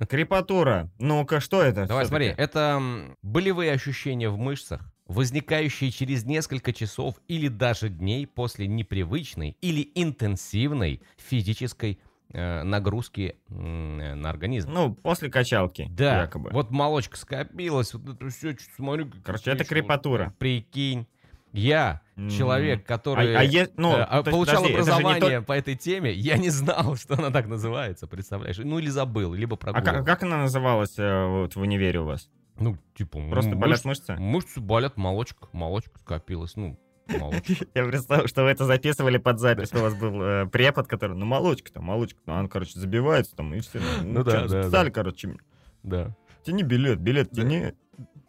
Крепатура. 0.09 0.91
Ну-ка, 0.99 1.41
что 1.41 1.61
это? 1.61 1.87
Давай, 1.87 2.07
смотри, 2.07 2.27
это 2.37 2.81
болевые 3.23 3.73
ощущения 3.73 4.29
в 4.29 4.39
мышцах, 4.39 4.81
возникающие 5.13 5.91
через 5.91 6.25
несколько 6.25 6.73
часов 6.73 7.17
или 7.29 7.49
даже 7.49 7.89
дней 7.89 8.27
после 8.27 8.67
непривычной 8.67 9.57
или 9.61 9.91
интенсивной 9.95 11.03
физической 11.17 11.99
э, 12.33 12.63
нагрузки 12.63 13.37
э, 13.49 14.15
на 14.15 14.31
организм. 14.31 14.73
Ну, 14.73 14.95
после 14.95 15.31
качалки, 15.31 15.87
Да, 15.91 16.23
якобы. 16.23 16.51
вот 16.53 16.71
молочка 16.71 17.17
скопилась, 17.17 17.95
вот 17.95 18.15
это 18.15 18.29
все, 18.31 18.57
смотрю. 18.77 19.11
Короче, 19.25 19.51
это 19.51 19.65
крепатура. 19.65 20.25
вот, 20.27 20.39
Прикинь, 20.39 21.07
я, 21.53 22.01
человек, 22.31 22.87
который 22.87 23.37
А, 23.37 23.41
а 23.41 23.43
е- 23.45 23.69
ну, 23.77 23.93
э, 23.97 24.03
а, 24.03 24.23
получал 24.23 24.63
подожди, 24.63 24.73
образование 24.75 25.41
то- 25.41 25.47
по 25.47 25.53
этой 25.53 25.75
теме, 25.77 26.13
я 26.13 26.39
не 26.39 26.49
знал, 26.49 26.97
что 26.97 27.15
она 27.19 27.31
так 27.31 27.47
называется, 27.47 28.07
представляешь? 28.07 28.57
Ну 28.59 28.79
или 28.79 28.89
забыл, 28.89 29.35
либо 29.35 29.57
А 29.57 29.59
прогуливал. 29.59 29.95
как, 29.99 30.07
как 30.07 30.23
она 30.23 30.39
называлась 30.39 30.99
э, 30.99 31.27
вот 31.27 31.55
в 31.57 31.61
универе 31.61 32.01
у 32.01 32.05
вас? 32.07 32.31
Ну, 32.63 32.77
типа, 32.95 33.19
Просто 33.31 33.57
болят 33.57 33.85
мышцы- 33.85 34.17
мышцы? 34.19 34.61
Болят, 34.61 34.97
молочка, 34.97 35.49
молочка 35.53 35.99
скопилась, 35.99 36.55
ну, 36.57 36.79
молочка. 37.09 37.67
Я 37.75 37.85
представил, 37.85 38.29
что 38.29 38.45
вы 38.45 38.51
это 38.51 38.65
записывали 38.65 39.19
под 39.19 39.41
запись. 39.41 39.73
У 39.73 39.79
вас 39.79 39.95
был 39.95 40.23
э, 40.23 40.47
препод, 40.47 40.87
который, 40.87 41.17
ну, 41.17 41.27
молочка 41.27 41.73
там, 41.73 41.85
молочка. 41.85 42.21
Ну, 42.27 42.35
он, 42.35 42.49
короче, 42.49 42.79
забивается 42.79 43.35
там, 43.37 43.53
и 43.55 43.61
все. 43.61 43.81
Ну 44.03 44.23
да, 44.23 44.43
да, 44.43 44.49
Записали, 44.49 44.89
да. 44.89 44.95
короче, 44.95 45.37
Да. 45.83 46.17
тяни 46.45 46.63
билет, 46.63 47.01
билет 47.01 47.31
Да. 47.33 47.43
тяни. 47.43 47.73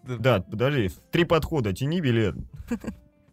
Да. 0.04 0.17
Да, 0.17 0.41
подожди, 0.41 0.89
три 1.12 1.24
подхода, 1.26 1.72
тяни 1.74 2.02
билет. 2.02 2.36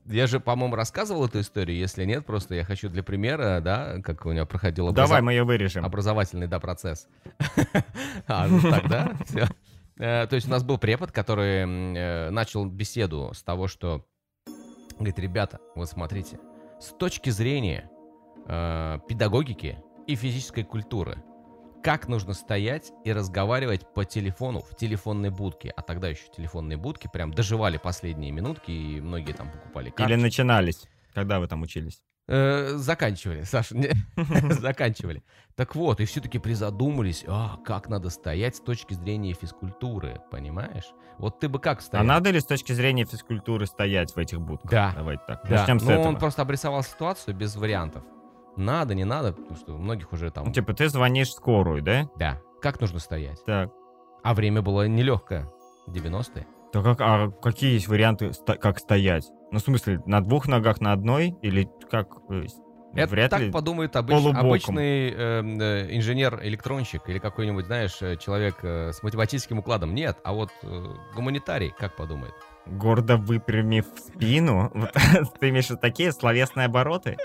Я 0.07 0.27
же, 0.27 0.41
по-моему, 0.41 0.75
рассказывал 0.75 1.27
эту 1.27 1.41
историю, 1.41 1.79
если 1.79 2.05
нет, 2.05 2.27
просто 2.27 2.55
я 2.57 2.65
хочу 2.65 2.89
для 2.89 3.03
примера, 3.05 3.61
да, 3.61 4.01
как 4.03 4.27
у 4.27 4.33
него 4.33 4.45
проходил 4.45 4.89
образо- 4.89 4.95
Давай, 4.95 5.23
мы 5.23 5.33
ее 5.35 5.45
вырежем. 5.45 5.85
образовательный, 5.85 6.49
да, 6.49 6.59
процесс. 6.59 7.07
А, 8.27 8.49
ну 8.49 8.61
так, 8.61 8.89
да? 8.89 9.13
Э, 10.01 10.27
То 10.27 10.35
есть 10.35 10.49
у 10.49 10.51
нас 10.51 10.65
был 10.65 10.79
препод, 10.79 11.13
который 11.13 11.63
э, 11.63 12.31
начал 12.31 12.65
беседу 12.65 13.33
с 13.35 13.43
того, 13.43 13.69
что 13.69 14.07
говорит, 14.97 15.19
ребята, 15.19 15.61
вот 15.75 15.89
смотрите, 15.89 16.39
с 16.81 16.89
точки 16.97 17.29
зрения 17.31 17.91
э, 18.47 18.99
педагогики 19.09 19.79
и 20.07 20.17
физической 20.17 20.65
культуры, 20.65 21.23
как 21.83 22.09
нужно 22.09 22.33
стоять 22.33 22.93
и 23.05 23.13
разговаривать 23.13 23.93
по 23.95 24.05
телефону 24.05 24.61
в 24.61 24.75
телефонной 24.75 25.31
будке. 25.31 25.71
А 25.77 25.83
тогда 25.83 26.09
еще 26.09 26.25
телефонные 26.35 26.79
будки 26.79 27.09
прям 27.13 27.33
доживали 27.33 27.77
последние 27.77 28.33
минутки, 28.33 28.71
и 28.71 29.01
многие 29.01 29.33
там 29.33 29.51
покупали 29.51 29.87
Или 29.89 29.95
карточки. 29.95 30.23
начинались, 30.23 30.89
когда 31.15 31.41
вы 31.41 31.47
там 31.47 31.63
учились. 31.63 32.03
Э, 32.33 32.77
заканчивали, 32.77 33.43
Саша, 33.43 33.77
не- 33.77 33.91
заканчивали. 34.53 35.23
Так 35.57 35.75
вот, 35.75 36.01
и 36.01 36.05
все-таки 36.05 36.39
призадумались, 36.39 37.25
а, 37.27 37.57
как 37.65 37.89
надо 37.89 38.09
стоять 38.09 38.55
с 38.57 38.61
точки 38.61 38.95
зрения 38.95 39.33
физкультуры, 39.35 40.21
понимаешь? 40.31 40.85
Вот 41.19 41.41
ты 41.41 41.49
бы 41.49 41.59
как 41.59 41.81
А 41.81 41.83
стоял? 41.83 42.07
надо 42.07 42.31
ли 42.31 42.39
с 42.41 42.45
точки 42.45 42.73
зрения 42.73 43.05
физкультуры 43.05 43.67
стоять 43.67 44.15
в 44.15 44.19
этих 44.19 44.41
будках? 44.41 44.71
Да. 44.71 44.93
Давайте 44.97 45.23
так. 45.27 45.43
Да, 45.45 45.57
Начнем 45.59 45.81
с 45.81 45.83
но 45.83 45.93
этого. 45.93 46.07
он 46.09 46.17
просто 46.19 46.43
обрисовал 46.43 46.83
ситуацию 46.85 47.35
без 47.35 47.57
вариантов. 47.57 48.05
Надо, 48.57 48.95
не 48.95 49.05
надо, 49.05 49.33
потому 49.33 49.57
что 49.57 49.75
у 49.75 49.79
многих 49.79 50.13
уже 50.13 50.31
там... 50.31 50.47
Ну, 50.47 50.53
типа, 50.53 50.73
ты 50.73 50.89
звонишь 50.89 51.33
скорую, 51.33 51.83
да? 51.83 52.09
Да, 52.17 52.39
как 52.63 52.81
нужно 52.81 53.01
стоять? 53.01 53.45
Так. 53.45 53.71
А 54.23 54.35
время 54.35 54.63
было 54.63 54.87
нелегкое, 54.87 55.51
90-е. 55.89 56.47
То 56.73 56.83
как, 56.83 57.01
а 57.01 57.31
какие 57.31 57.75
есть 57.75 57.89
варианты, 57.89 58.31
как 58.61 58.79
стоять? 58.79 59.29
Ну, 59.51 59.59
в 59.59 59.63
смысле, 59.63 60.01
на 60.07 60.21
двух 60.21 60.47
ногах, 60.47 60.81
на 60.81 60.93
одной? 60.93 61.37
Или 61.43 61.69
как? 61.91 62.09
Это 62.95 63.11
Вряд 63.11 63.31
так 63.31 63.41
ли. 63.41 63.51
подумает 63.53 63.95
обыч- 63.95 64.09
полубоком. 64.11 64.47
обычный 64.49 65.11
э, 65.11 65.43
э, 65.43 65.97
инженер-электронщик 65.97 67.09
или 67.09 67.19
какой-нибудь, 67.19 67.67
знаешь, 67.67 67.97
э, 68.03 68.17
человек 68.17 68.57
э, 68.63 68.93
с 68.93 69.03
математическим 69.03 69.61
укладом. 69.61 69.95
Нет, 69.95 70.19
а 70.25 70.33
вот 70.33 70.51
э, 70.63 70.85
гуманитарий 71.15 71.73
как 71.79 71.95
подумает? 71.95 72.35
Гордо 72.67 73.17
выпрямив 73.17 73.87
спину. 73.97 74.71
Вот 74.75 75.39
Ты 75.41 75.49
имеешь 75.49 75.69
такие 75.81 76.13
словесные 76.13 76.67
обороты? 76.67 77.17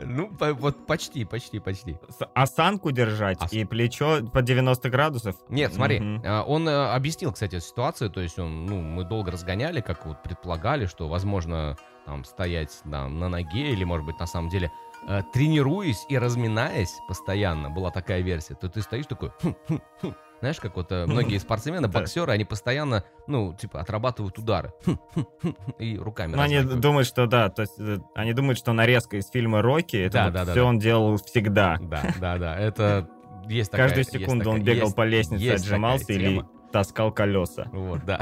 Ну, 0.00 0.28
по- 0.28 0.52
вот 0.52 0.86
почти, 0.86 1.24
почти, 1.24 1.58
почти. 1.58 1.96
С- 2.08 2.26
Осанку 2.34 2.90
держать 2.90 3.40
Ос- 3.42 3.52
и 3.52 3.64
плечо 3.64 4.20
по 4.32 4.42
90 4.42 4.90
градусов? 4.90 5.36
Нет, 5.48 5.72
смотри, 5.72 6.20
а, 6.24 6.42
он 6.42 6.68
э, 6.68 6.92
объяснил, 6.92 7.32
кстати, 7.32 7.58
ситуацию, 7.60 8.10
то 8.10 8.20
есть 8.20 8.38
он, 8.38 8.66
ну, 8.66 8.80
мы 8.80 9.04
долго 9.04 9.30
разгоняли, 9.30 9.80
как 9.80 10.04
вот 10.06 10.22
предполагали, 10.22 10.86
что, 10.86 11.08
возможно, 11.08 11.76
там, 12.04 12.24
стоять 12.24 12.80
на 12.84 13.08
ноге 13.08 13.70
или, 13.72 13.84
может 13.84 14.04
быть, 14.06 14.18
на 14.18 14.26
самом 14.26 14.50
деле, 14.50 14.70
э, 15.08 15.22
тренируясь 15.32 16.04
и 16.08 16.18
разминаясь 16.18 16.94
постоянно, 17.08 17.70
была 17.70 17.90
такая 17.90 18.20
версия, 18.20 18.54
то 18.54 18.68
ты 18.68 18.82
стоишь 18.82 19.06
такой, 19.06 19.30
«Хм, 19.42 19.54
хм, 19.68 19.78
хм». 20.02 20.14
Знаешь, 20.44 20.60
как 20.60 20.76
вот 20.76 20.92
э, 20.92 21.06
многие 21.06 21.38
спортсмены, 21.38 21.88
боксеры, 21.88 22.30
они 22.30 22.44
постоянно, 22.44 23.02
ну, 23.26 23.54
типа, 23.54 23.80
отрабатывают 23.80 24.38
удары 24.38 24.74
и 25.78 25.96
руками 25.96 26.34
Ну, 26.34 26.42
они 26.42 26.60
думают, 26.60 27.08
что 27.08 27.26
да, 27.26 27.48
то 27.48 27.62
есть 27.62 27.78
э, 27.78 27.96
они 28.14 28.34
думают, 28.34 28.58
что 28.58 28.74
нарезка 28.74 29.16
из 29.16 29.28
фильма 29.30 29.62
Рокки, 29.62 29.96
это 29.96 30.12
Да, 30.12 30.24
вот 30.24 30.32
да, 30.34 30.44
да, 30.44 30.50
все 30.52 30.60
да. 30.60 30.66
он 30.68 30.78
делал 30.78 31.16
всегда. 31.16 31.78
Да, 31.80 32.02
да, 32.20 32.36
да, 32.36 32.58
это 32.58 33.08
есть 33.48 33.70
такая... 33.70 33.88
Каждую 33.88 34.04
секунду 34.04 34.50
он 34.50 34.62
бегал 34.62 34.88
есть- 34.88 34.96
по 34.96 35.06
лестнице, 35.06 35.54
отжимался 35.54 36.12
или 36.12 36.44
таскал 36.70 37.10
колеса. 37.10 37.66
Вот, 37.72 38.04
да. 38.04 38.20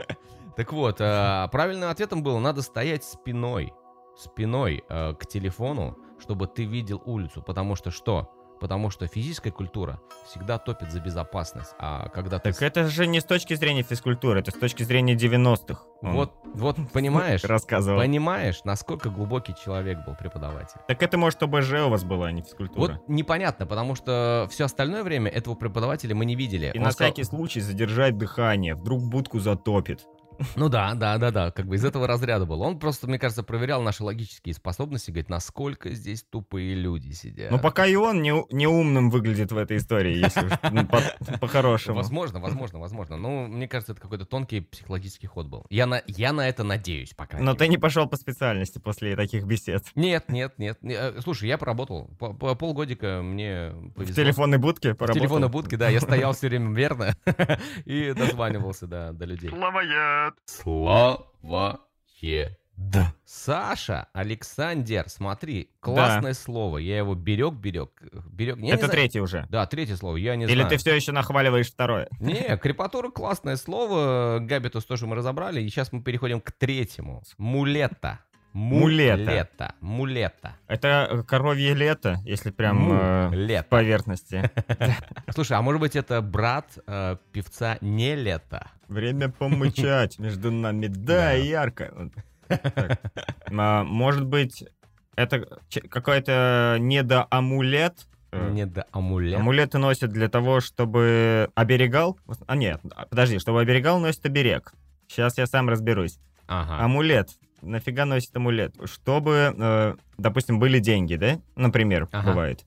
Так 0.55 0.71
вот, 0.71 0.97
э, 1.01 1.47
правильным 1.51 1.89
ответом 1.89 2.21
было, 2.21 2.37
надо 2.37 2.61
стоять 2.61 3.03
спиной, 3.03 3.73
спиной 4.15 4.83
к 4.87 5.17
телефону, 5.27 5.97
чтобы 6.19 6.45
ты 6.45 6.65
видел 6.65 7.01
улицу. 7.05 7.41
Потому 7.41 7.73
что 7.73 7.89
что? 7.89 8.29
Потому 8.63 8.89
что 8.89 9.07
физическая 9.07 9.51
культура 9.51 9.99
всегда 10.25 10.57
топит 10.57 10.89
за 10.89 11.01
безопасность. 11.01 11.75
А 11.79 12.07
когда 12.07 12.39
ты... 12.39 12.53
Так 12.53 12.61
это 12.61 12.87
же 12.87 13.07
не 13.07 13.19
с 13.19 13.25
точки 13.25 13.55
зрения 13.55 13.83
физкультуры, 13.83 14.39
это 14.39 14.51
с 14.51 14.53
точки 14.53 14.83
зрения 14.83 15.15
90-х. 15.15 15.83
он 16.01 16.13
Вот, 16.13 16.31
вот, 16.53 16.77
понимаешь? 16.93 17.43
Рассказывал. 17.43 17.99
Понимаешь, 17.99 18.61
насколько 18.63 19.09
глубокий 19.09 19.53
человек 19.53 20.05
был 20.05 20.15
преподаватель. 20.15 20.79
Так 20.87 21.03
это, 21.03 21.17
может, 21.17 21.43
ОБЖ 21.43 21.73
у 21.73 21.89
вас 21.89 22.05
была, 22.05 22.27
а 22.27 22.31
не 22.31 22.41
физкультура. 22.41 22.93
Вот 22.93 23.09
непонятно, 23.09 23.65
потому 23.65 23.95
что 23.95 24.47
все 24.49 24.63
остальное 24.63 25.03
время 25.03 25.29
этого 25.29 25.55
преподавателя 25.55 26.15
мы 26.15 26.23
не 26.23 26.37
видели. 26.37 26.71
И 26.73 26.77
Он 26.77 26.85
на 26.85 26.91
сказал- 26.91 27.11
всякий 27.11 27.25
случай 27.25 27.59
задержать 27.59 28.17
дыхание, 28.17 28.75
вдруг 28.75 29.03
будку 29.03 29.39
затопит. 29.39 30.07
Ну 30.55 30.69
да, 30.69 30.93
да, 30.95 31.17
да, 31.17 31.31
да, 31.31 31.51
как 31.51 31.67
бы 31.67 31.75
из 31.75 31.85
этого 31.85 32.07
разряда 32.07 32.45
был. 32.45 32.61
Он 32.61 32.79
просто, 32.79 33.07
мне 33.07 33.19
кажется, 33.19 33.43
проверял 33.43 33.81
наши 33.81 34.03
логические 34.03 34.53
способности, 34.55 35.11
говорит, 35.11 35.29
насколько 35.29 35.91
здесь 35.91 36.23
тупые 36.23 36.75
люди 36.75 37.11
сидят. 37.11 37.51
Но 37.51 37.59
пока 37.59 37.85
и 37.85 37.95
он 37.95 38.21
не, 38.21 38.33
не 38.53 38.67
умным 38.67 39.09
выглядит 39.09 39.51
в 39.51 39.57
этой 39.57 39.77
истории, 39.77 40.17
если 40.17 40.45
уж, 40.45 40.51
ну, 40.71 40.85
по- 40.87 41.37
по-хорошему. 41.39 41.97
Возможно, 41.97 42.39
возможно, 42.39 42.79
возможно. 42.79 43.17
Ну, 43.17 43.47
мне 43.47 43.67
кажется, 43.67 43.93
это 43.93 44.01
какой-то 44.01 44.25
тонкий 44.25 44.61
психологический 44.61 45.27
ход 45.27 45.47
был. 45.47 45.65
Я 45.69 45.85
на, 45.85 46.01
я 46.07 46.33
на 46.33 46.47
это 46.47 46.63
надеюсь, 46.63 47.13
пока. 47.13 47.39
Но 47.39 47.53
ты 47.55 47.67
не 47.67 47.77
пошел 47.77 48.07
по 48.07 48.15
специальности 48.17 48.79
после 48.79 49.15
таких 49.15 49.45
бесед. 49.45 49.83
Нет, 49.95 50.29
нет, 50.29 50.57
нет. 50.57 50.77
не, 50.81 50.93
э, 50.95 51.21
Слушай, 51.21 51.49
я 51.49 51.57
поработал. 51.57 52.07
По, 52.19 52.33
по 52.33 52.55
полгодика 52.55 53.21
мне 53.23 53.71
В 53.95 54.13
телефонной 54.13 54.57
будке 54.57 54.93
В 54.93 54.97
поработал? 54.97 55.19
телефонной 55.21 55.49
будке, 55.49 55.77
да, 55.77 55.89
я 55.89 55.99
стоял 56.01 56.33
все 56.33 56.47
время 56.49 56.73
верно 56.73 57.15
и 57.85 58.13
дозванивался, 58.13 58.87
да, 58.87 59.11
до 59.11 59.25
людей. 59.25 59.49
Словоед. 60.45 61.19
Словоед. 61.41 62.57
Саша, 63.25 64.07
Александр, 64.13 65.05
смотри, 65.07 65.69
классное 65.79 66.33
слово. 66.33 66.79
Я 66.79 66.97
его 66.97 67.13
берег, 67.15 67.53
берег, 67.53 67.89
берег. 68.31 68.57
Я 68.59 68.73
Это 68.75 68.85
знаю- 68.85 68.91
третье 68.91 69.21
уже. 69.21 69.45
Да, 69.49 69.65
третье 69.67 69.95
слово, 69.95 70.17
я 70.17 70.35
не 70.35 70.45
Или 70.45 70.55
знаю. 70.55 70.69
ты 70.69 70.77
все 70.77 70.93
еще 70.95 71.11
нахваливаешь 71.11 71.71
второе? 71.71 72.07
Не, 72.19 72.57
крепатура 72.57 73.09
классное 73.09 73.57
слово. 73.57 74.39
Габитус 74.41 74.85
тоже 74.85 75.05
мы 75.07 75.15
разобрали. 75.15 75.61
И 75.61 75.69
сейчас 75.69 75.91
мы 75.91 76.01
переходим 76.01 76.41
к 76.41 76.51
третьему. 76.51 77.23
Мулета. 77.37 78.19
Мулета. 78.53 79.17
Мулета. 79.23 79.75
Мулета. 79.81 80.55
Это 80.67 81.23
коровье 81.27 81.73
лето, 81.73 82.17
если 82.23 82.51
прям 82.51 82.91
э, 82.91 83.61
в 83.61 83.63
поверхности. 83.63 84.49
Слушай, 85.33 85.57
а 85.57 85.61
может 85.61 85.81
быть 85.81 85.95
это 85.95 86.21
брат 86.21 86.77
э, 86.87 87.17
певца 87.31 87.77
не 87.81 88.15
лето? 88.15 88.69
Время 88.87 89.29
помычать 89.29 90.19
между 90.19 90.51
нами, 90.51 90.87
да, 90.87 91.15
Да. 91.15 91.31
ярко. 91.31 92.09
А, 92.49 93.83
Может 93.83 94.25
быть, 94.25 94.63
это 95.15 95.45
какой-то 95.89 96.77
недоамулет? 96.79 98.07
Э, 98.31 98.49
Не 98.51 98.65
до 98.65 98.85
амулет. 98.91 99.39
Амулеты 99.39 99.77
носят 99.77 100.11
для 100.11 100.27
того, 100.27 100.59
чтобы 100.59 101.49
оберегал? 101.55 102.19
А 102.47 102.55
нет, 102.55 102.81
подожди, 103.09 103.39
чтобы 103.39 103.61
оберегал, 103.61 103.99
носит 103.99 104.25
оберег. 104.25 104.73
Сейчас 105.07 105.37
я 105.37 105.45
сам 105.47 105.69
разберусь. 105.69 106.19
Ага. 106.47 106.83
Амулет. 106.83 107.29
Нафига 107.63 108.05
носит 108.05 108.35
амулет? 108.35 108.75
Чтобы, 108.85 109.53
э, 109.57 109.95
допустим, 110.17 110.59
были 110.59 110.79
деньги, 110.79 111.15
да? 111.15 111.39
Например, 111.55 112.07
Ага. 112.11 112.29
бывает. 112.31 112.65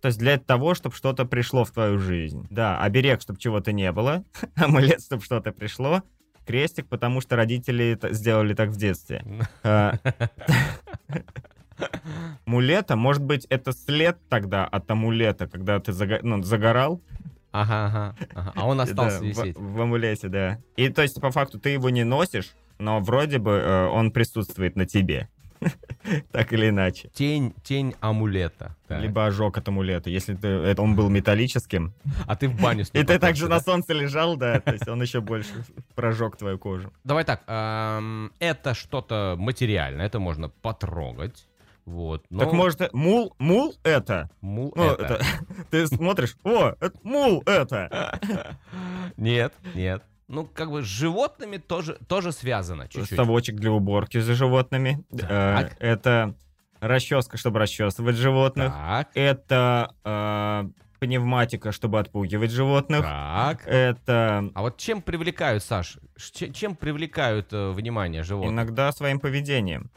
То 0.00 0.08
есть 0.08 0.18
для 0.18 0.38
того, 0.38 0.74
чтобы 0.74 0.94
что-то 0.94 1.26
пришло 1.26 1.64
в 1.64 1.70
твою 1.70 1.98
жизнь. 1.98 2.46
Да, 2.50 2.80
оберег, 2.80 3.20
чтобы 3.20 3.38
чего-то 3.38 3.72
не 3.72 3.92
было. 3.92 4.24
Амулет, 4.56 5.02
чтобы 5.02 5.22
что-то 5.22 5.52
пришло. 5.52 6.02
Крестик, 6.46 6.88
потому 6.88 7.20
что 7.20 7.36
родители 7.36 7.98
сделали 8.10 8.54
так 8.54 8.70
в 8.70 8.76
детстве. 8.76 9.24
А, 9.62 9.94
Мулета, 12.46 12.96
может 12.96 13.22
быть, 13.22 13.46
это 13.50 13.72
след 13.72 14.18
тогда 14.28 14.64
от 14.64 14.90
амулета, 14.90 15.46
когда 15.46 15.78
ты 15.78 15.92
ну, 16.22 16.42
загорал. 16.42 17.00
Ага, 17.52 17.86
ага, 17.86 18.16
ага. 18.34 18.52
А 18.54 18.66
он 18.66 18.80
остался 18.90 19.18
Да, 19.18 19.24
в- 19.24 19.28
висеть. 19.28 19.56
В, 19.56 19.80
амулете, 19.80 20.28
да. 20.28 20.58
И 20.76 20.88
то 20.88 21.02
есть, 21.02 21.20
по 21.20 21.30
факту, 21.30 21.58
ты 21.58 21.70
его 21.70 21.90
не 21.90 22.04
носишь, 22.04 22.52
но 22.80 23.00
вроде 23.00 23.38
бы 23.38 23.52
э, 23.52 23.86
он 23.86 24.10
присутствует 24.10 24.76
на 24.76 24.86
тебе. 24.86 25.28
Так 26.32 26.52
или 26.54 26.70
иначе. 26.70 27.10
Тень, 27.12 27.54
тень 27.62 27.94
амулета. 28.00 28.74
Так. 28.88 29.02
Либо 29.02 29.26
ожог 29.26 29.58
от 29.58 29.68
амулета. 29.68 30.08
Если 30.08 30.34
ты, 30.34 30.48
это, 30.48 30.80
он 30.80 30.96
был 30.96 31.10
металлическим, 31.10 31.92
А 32.26 32.34
ты 32.34 32.48
в 32.48 32.58
баню 32.60 32.84
и 32.94 33.04
ты 33.04 33.18
также 33.18 33.46
да? 33.46 33.56
на 33.56 33.60
солнце 33.60 33.92
лежал, 33.92 34.36
да, 34.36 34.60
то 34.60 34.72
есть 34.72 34.88
он 34.88 35.02
еще 35.02 35.20
больше 35.20 35.52
прожег 35.94 36.36
твою 36.38 36.58
кожу. 36.58 36.90
Давай 37.04 37.24
так, 37.24 37.42
эм, 37.46 38.32
это 38.38 38.72
что-то 38.74 39.36
материальное, 39.38 40.06
это 40.06 40.18
можно 40.18 40.48
потрогать. 40.48 41.46
Вот. 41.84 42.24
Но 42.30 42.40
Так 42.44 42.52
может, 42.52 42.92
мул, 42.94 43.34
мул 43.38 43.74
это? 43.82 44.30
мул 44.40 44.72
Ну, 44.74 44.92
это. 44.92 45.02
это- 45.04 45.24
Ты 45.70 45.86
смотришь, 45.86 46.36
о, 46.44 46.68
это 46.80 46.92
мул 47.02 47.42
это. 47.46 48.18
Нет, 49.16 49.52
нет. 49.74 50.02
Ну, 50.30 50.46
как 50.46 50.70
бы 50.70 50.82
с 50.82 50.86
животными 50.86 51.56
тоже, 51.58 51.98
тоже 52.06 52.30
связано 52.32 52.88
чуть-чуть. 52.88 53.16
Совочек 53.16 53.56
для 53.56 53.72
уборки 53.72 54.20
за 54.20 54.34
животными. 54.34 55.04
Э, 55.12 55.16
Так. 55.18 55.76
Это 55.80 56.34
расческа, 56.80 57.36
чтобы 57.36 57.58
расчесывать 57.58 58.14
животных. 58.16 58.72
Так, 58.72 59.08
Это 59.14 59.92
э, 60.04 60.64
пневматика, 61.00 61.72
чтобы 61.72 61.98
отпугивать 61.98 62.50
животных. 62.52 63.02
так. 63.02 63.66
Это 63.66 64.50
А 64.54 64.60
вот 64.62 64.76
чем 64.78 65.02
привлекают, 65.02 65.64
Саш, 65.64 65.98
ш- 66.16 66.32
че- 66.32 66.52
чем 66.52 66.76
привлекают 66.76 67.52
э, 67.52 67.70
внимание 67.72 68.22
животных? 68.22 68.52
иногда 68.52 68.92
своим 68.92 69.18
поведением. 69.18 69.90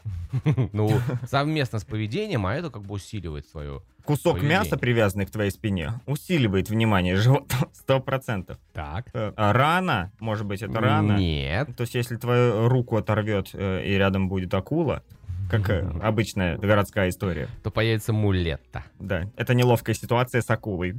Ну, 0.72 0.90
совместно 1.30 1.78
с 1.78 1.84
поведением, 1.84 2.44
а 2.46 2.54
это 2.56 2.70
как 2.70 2.82
бы 2.82 2.94
усиливает 2.94 3.46
свое. 3.48 3.82
Кусок 4.04 4.34
Поведение. 4.34 4.58
мяса, 4.58 4.76
привязанный 4.76 5.24
к 5.26 5.30
твоей 5.30 5.50
спине, 5.50 6.00
усиливает 6.06 6.68
внимание 6.68 7.16
животного 7.24 7.68
сто 7.72 8.00
процентов. 8.00 8.58
Так. 8.72 9.06
Э, 9.14 9.32
А 9.36 9.52
рана, 9.52 10.12
может 10.20 10.46
быть, 10.46 10.62
это 10.62 10.78
рана. 10.80 11.16
Нет. 11.16 11.74
То 11.76 11.82
есть, 11.82 11.94
если 11.94 12.16
твою 12.16 12.68
руку 12.68 12.96
оторвет 12.96 13.50
э, 13.54 13.82
и 13.84 13.94
рядом 13.94 14.28
будет 14.28 14.52
акула, 14.52 15.02
как 15.50 15.70
э, 15.70 15.80
обычная 16.02 16.56
городская 16.58 17.08
история. 17.08 17.48
То 17.62 17.70
появится 17.70 18.12
мулетта. 18.12 18.84
Да, 18.98 19.30
это 19.36 19.54
неловкая 19.54 19.94
ситуация 19.94 20.40
с 20.42 20.50
акулой. 20.50 20.94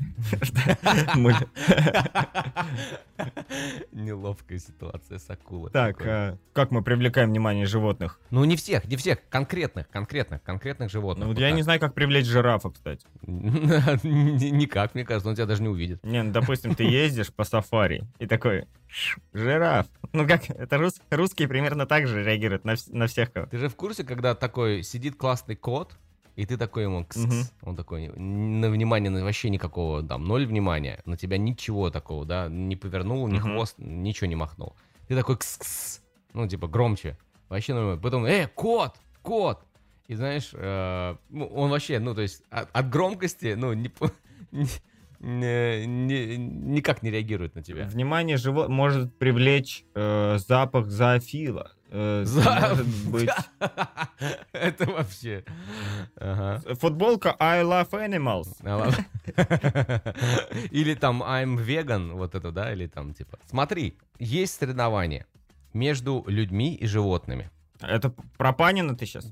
Неловкая 3.91 4.60
ситуация 4.60 5.17
с 5.19 5.29
акулой. 5.29 5.71
Так, 5.71 6.05
э, 6.05 6.38
как 6.53 6.71
мы 6.71 6.84
привлекаем 6.84 7.29
внимание 7.29 7.65
животных? 7.65 8.19
Ну, 8.29 8.43
не 8.45 8.55
всех, 8.55 8.86
не 8.86 8.95
всех, 8.97 9.19
конкретных, 9.29 9.88
конкретных, 9.89 10.43
конкретных 10.43 10.91
животных. 10.91 11.27
Ну, 11.27 11.34
я 11.34 11.51
не 11.51 11.62
знаю, 11.62 11.79
как 11.79 11.93
привлечь 11.93 12.25
жирафа, 12.25 12.69
кстати. 12.69 13.05
Ни- 13.23 14.49
Никак, 14.49 14.95
мне 14.95 15.05
кажется, 15.05 15.29
он 15.29 15.36
тебя 15.36 15.45
даже 15.45 15.62
не 15.63 15.69
увидит. 15.69 16.03
Не, 16.03 16.23
ну, 16.23 16.31
допустим, 16.31 16.75
ты 16.75 16.84
ездишь 16.89 17.34
по 17.34 17.43
сафари 17.43 18.03
и 18.19 18.27
такой, 18.27 18.62
«Ш, 18.62 18.85
жираф. 19.34 19.88
Ну 20.13 20.27
как, 20.27 20.49
это 20.49 20.77
рус- 20.77 21.01
русские 21.10 21.47
примерно 21.47 21.86
так 21.86 22.08
же 22.08 22.23
реагируют 22.23 22.63
на, 22.65 22.75
на 22.88 23.08
всех. 23.08 23.31
кого- 23.34 23.47
Ты 23.47 23.58
же 23.58 23.69
в 23.69 23.75
курсе, 23.75 24.03
когда 24.03 24.36
такой 24.36 24.84
сидит 24.84 25.15
классный 25.15 25.55
кот, 25.55 25.97
и 26.36 26.45
ты 26.45 26.58
такой 26.58 26.84
ему 26.84 27.05
кс 27.05 27.17
Мгм. 27.17 27.43
он 27.62 27.75
такой, 27.75 28.08
на 28.10 28.69
внимание 28.69 29.10
на 29.10 29.23
вообще 29.23 29.49
никакого, 29.49 30.03
там, 30.03 30.25
ноль 30.25 30.45
внимания, 30.45 31.01
на 31.05 31.17
тебя 31.17 31.38
ничего 31.38 31.89
такого, 31.89 32.25
да, 32.25 32.47
не 32.49 32.75
повернул, 32.75 33.27
ни 33.27 33.39
Мгм. 33.39 33.53
хвост, 33.53 33.75
ничего 33.77 34.27
не 34.27 34.36
махнул. 34.36 34.75
Ты 35.08 35.15
такой 35.15 35.38
кс 35.38 36.01
ну, 36.34 36.47
типа, 36.47 36.67
громче. 36.67 37.17
Вообще 37.47 37.73
нормально. 37.73 38.01
Потом, 38.01 38.25
э, 38.25 38.47
кот, 38.53 38.95
кот! 39.21 39.63
И 40.08 40.15
знаешь, 40.15 40.49
э, 40.53 41.15
ну, 41.29 41.45
он 41.47 41.69
вообще, 41.71 41.99
ну, 41.99 42.13
то 42.13 42.21
есть, 42.21 42.43
от, 42.49 42.69
от 42.73 42.89
громкости, 42.89 43.55
ну, 43.58 43.71
не, 43.73 43.89
не- 45.25 45.85
не- 45.85 46.38
никак 46.38 47.03
не 47.03 47.11
реагирует 47.11 47.55
на 47.55 47.63
тебя. 47.63 47.85
Внимание 47.85 48.38
живот 48.38 48.69
может 48.69 49.17
привлечь 49.17 49.83
э, 49.95 50.38
запах 50.38 50.88
зоофила. 50.88 51.71
Э, 51.89 52.23
За- 52.25 52.69
Может 52.69 52.88
быть... 53.09 53.29
Это 54.53 54.85
вообще... 54.85 55.43
Ага. 56.17 56.75
Футболка 56.75 57.35
I 57.39 57.63
love 57.63 57.89
animals. 57.91 58.55
Или 60.71 60.95
там 60.95 61.23
I'm 61.23 61.57
vegan, 61.57 62.13
вот 62.13 62.35
это, 62.35 62.51
да, 62.51 62.71
или 62.73 62.88
там 62.88 63.13
типа. 63.13 63.39
Смотри, 63.49 63.97
есть 64.19 64.59
соревнование 64.59 65.25
между 65.73 66.23
людьми 66.27 66.73
и 66.75 66.88
животными. 66.88 67.49
Это 67.81 68.13
про 68.38 68.53
Панина 68.53 68.95
ты 68.95 69.05
сейчас? 69.05 69.29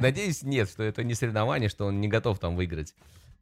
Надеюсь, 0.00 0.42
нет, 0.42 0.70
что 0.70 0.82
это 0.82 1.04
не 1.04 1.14
соревнование, 1.14 1.68
что 1.68 1.86
он 1.86 2.00
не 2.00 2.08
готов 2.08 2.38
там 2.38 2.56
выиграть. 2.56 2.94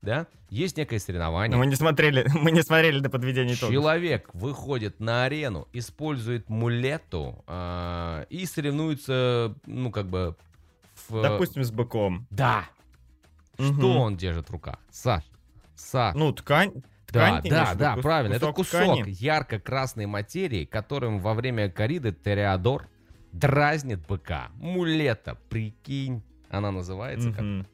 Да? 0.05 0.27
Есть 0.51 0.77
некое 0.77 0.97
Но 0.97 1.01
соревнование. 1.01 1.57
мы 1.59 1.67
не 1.67 1.75
смотрели, 1.75 2.27
мы 2.35 2.51
не 2.53 2.63
смотрели 2.63 2.99
до 3.01 3.11
подведения 3.11 3.55
итогов. 3.55 3.73
Человек 3.75 4.31
выходит 4.35 5.01
на 5.01 5.25
арену, 5.25 5.67
использует 5.73 6.49
мулету 6.49 7.43
а, 7.47 8.27
и 8.31 8.47
соревнуется, 8.47 9.55
ну, 9.67 9.91
как 9.91 10.07
бы... 10.09 10.37
в- 11.09 11.23
Допустим, 11.23 11.65
с 11.65 11.71
быком. 11.71 12.27
Да. 12.31 12.65
Что 13.55 13.65
Мгм. 13.73 13.97
он 13.97 14.17
держит 14.17 14.49
в 14.49 14.53
руках? 14.53 14.79
Саш, 14.91 15.23
Саш, 15.75 16.15
Ну, 16.15 16.33
ткань. 16.33 16.73
Да, 17.13 17.39
ткань 17.39 17.51
да, 17.51 17.75
да, 17.75 17.95
Кус- 17.95 18.03
правильно. 18.03 18.35
Это 18.35 18.53
кусок 18.53 18.81
ткани. 18.83 19.05
ярко-красной 19.07 20.07
материи, 20.07 20.65
которым 20.65 21.21
во 21.21 21.35
время 21.35 21.71
кориды 21.71 22.13
Тереадор 22.13 22.89
дразнит 23.33 24.05
быка. 24.07 24.49
Мулета, 24.57 25.37
прикинь. 25.49 26.23
она 26.51 26.71
называется 26.73 27.31
как... 27.33 27.67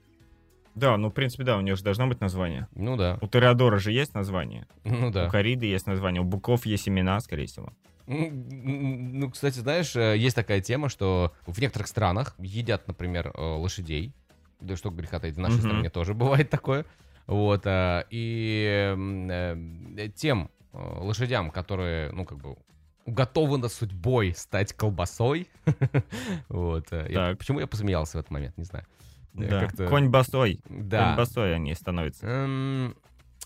Да, 0.80 0.96
ну, 0.96 1.08
в 1.10 1.12
принципе, 1.12 1.44
да, 1.44 1.56
у 1.56 1.60
нее 1.60 1.76
же 1.76 1.82
должно 1.84 2.06
быть 2.06 2.20
название. 2.20 2.66
Ну 2.74 2.96
да, 2.96 3.18
У 3.20 3.26
Тореадора 3.28 3.78
же 3.78 3.92
есть 3.92 4.14
название. 4.14 4.66
ну 4.84 5.08
У 5.08 5.10
да. 5.10 5.28
Кориды 5.28 5.66
есть 5.66 5.86
название. 5.86 6.22
У 6.22 6.24
Буков 6.24 6.66
есть 6.66 6.88
имена, 6.88 7.20
скорее 7.20 7.46
всего. 7.46 7.72
Ну, 8.06 9.30
кстати, 9.30 9.58
знаешь, 9.58 9.94
э, 9.94 10.16
есть 10.16 10.34
такая 10.34 10.60
тема, 10.60 10.88
что 10.88 11.32
в 11.46 11.60
некоторых 11.60 11.86
странах 11.86 12.34
едят, 12.38 12.88
например, 12.88 13.30
э, 13.34 13.40
лошадей. 13.40 14.12
Да 14.60 14.76
что 14.76 14.90
греха 14.90 15.20
таить, 15.20 15.36
в 15.36 15.38
нашей 15.40 15.60
стране 15.60 15.90
тоже 15.90 16.12
бывает 16.14 16.50
такое. 16.50 16.84
Вот, 17.26 17.62
а, 17.66 18.04
и 18.10 18.66
э, 18.96 20.08
тем 20.16 20.50
э, 20.72 20.78
лошадям, 21.00 21.50
которые, 21.52 22.10
ну, 22.12 22.24
как 22.24 22.38
бы, 22.38 22.56
уготованы 23.04 23.68
судьбой 23.68 24.34
стать 24.34 24.72
колбасой. 24.72 25.46
Вот. 26.48 26.86
э, 26.90 27.06
я- 27.08 27.14
Так. 27.28 27.38
Почему 27.38 27.60
я 27.60 27.66
посмеялся 27.66 28.16
в 28.16 28.20
этот 28.20 28.30
момент, 28.32 28.58
не 28.58 28.64
знаю. 28.64 28.84
Э, 29.34 29.48
Да. 29.48 29.60
как-то- 29.60 29.86
Конь 29.88 30.08
босой. 30.08 30.60
Да. 30.68 31.08
Конь 31.08 31.16
босой 31.16 31.54
они 31.54 31.74
становятся. 31.74 32.26
Эм, 32.26 32.94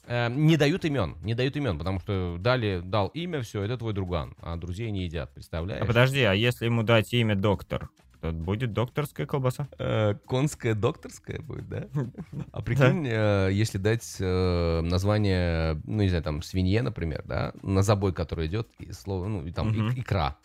э, 0.07 0.29
Не 0.31 0.57
дают 0.57 0.85
имен, 0.85 1.17
не 1.23 1.35
дают 1.35 1.57
имен, 1.57 1.79
потому 1.79 2.01
что 2.01 2.37
дали, 2.41 2.81
дал 2.85 3.09
имя, 3.09 3.41
все, 3.43 3.63
это 3.63 3.77
твой 3.77 3.93
друган, 3.93 4.35
а 4.41 4.57
друзей 4.57 4.91
не 4.91 5.05
едят, 5.05 5.33
представляешь? 5.35 5.83
А 5.83 5.87
подожди, 5.87 6.23
а 6.23 6.33
если 6.35 6.65
ему 6.67 6.83
дать 6.83 7.13
имя 7.15 7.35
доктор, 7.37 7.89
то 8.21 8.33
будет 8.33 8.73
докторская 8.73 9.27
колбаса? 9.27 9.69
Э, 9.79 10.15
конская 10.27 10.75
докторская 10.75 11.41
будет, 11.41 11.69
да? 11.69 11.89
А 12.53 12.63
прикинь, 12.63 13.07
э, 13.07 13.51
если 13.53 13.77
дать 13.79 14.17
э, 14.21 14.81
название, 14.81 15.75
ну, 15.85 16.03
не 16.03 16.09
знаю, 16.09 16.25
там, 16.25 16.41
свинье, 16.43 16.81
например, 16.83 17.23
да, 17.27 17.53
на 17.63 17.83
забой, 17.83 18.13
который 18.15 18.47
идет, 18.47 18.69
и 18.79 18.93
слово, 18.93 19.29
ну, 19.29 19.45
и 19.47 19.53
там 19.53 19.71
ик- 19.91 19.99
икра. 19.99 20.37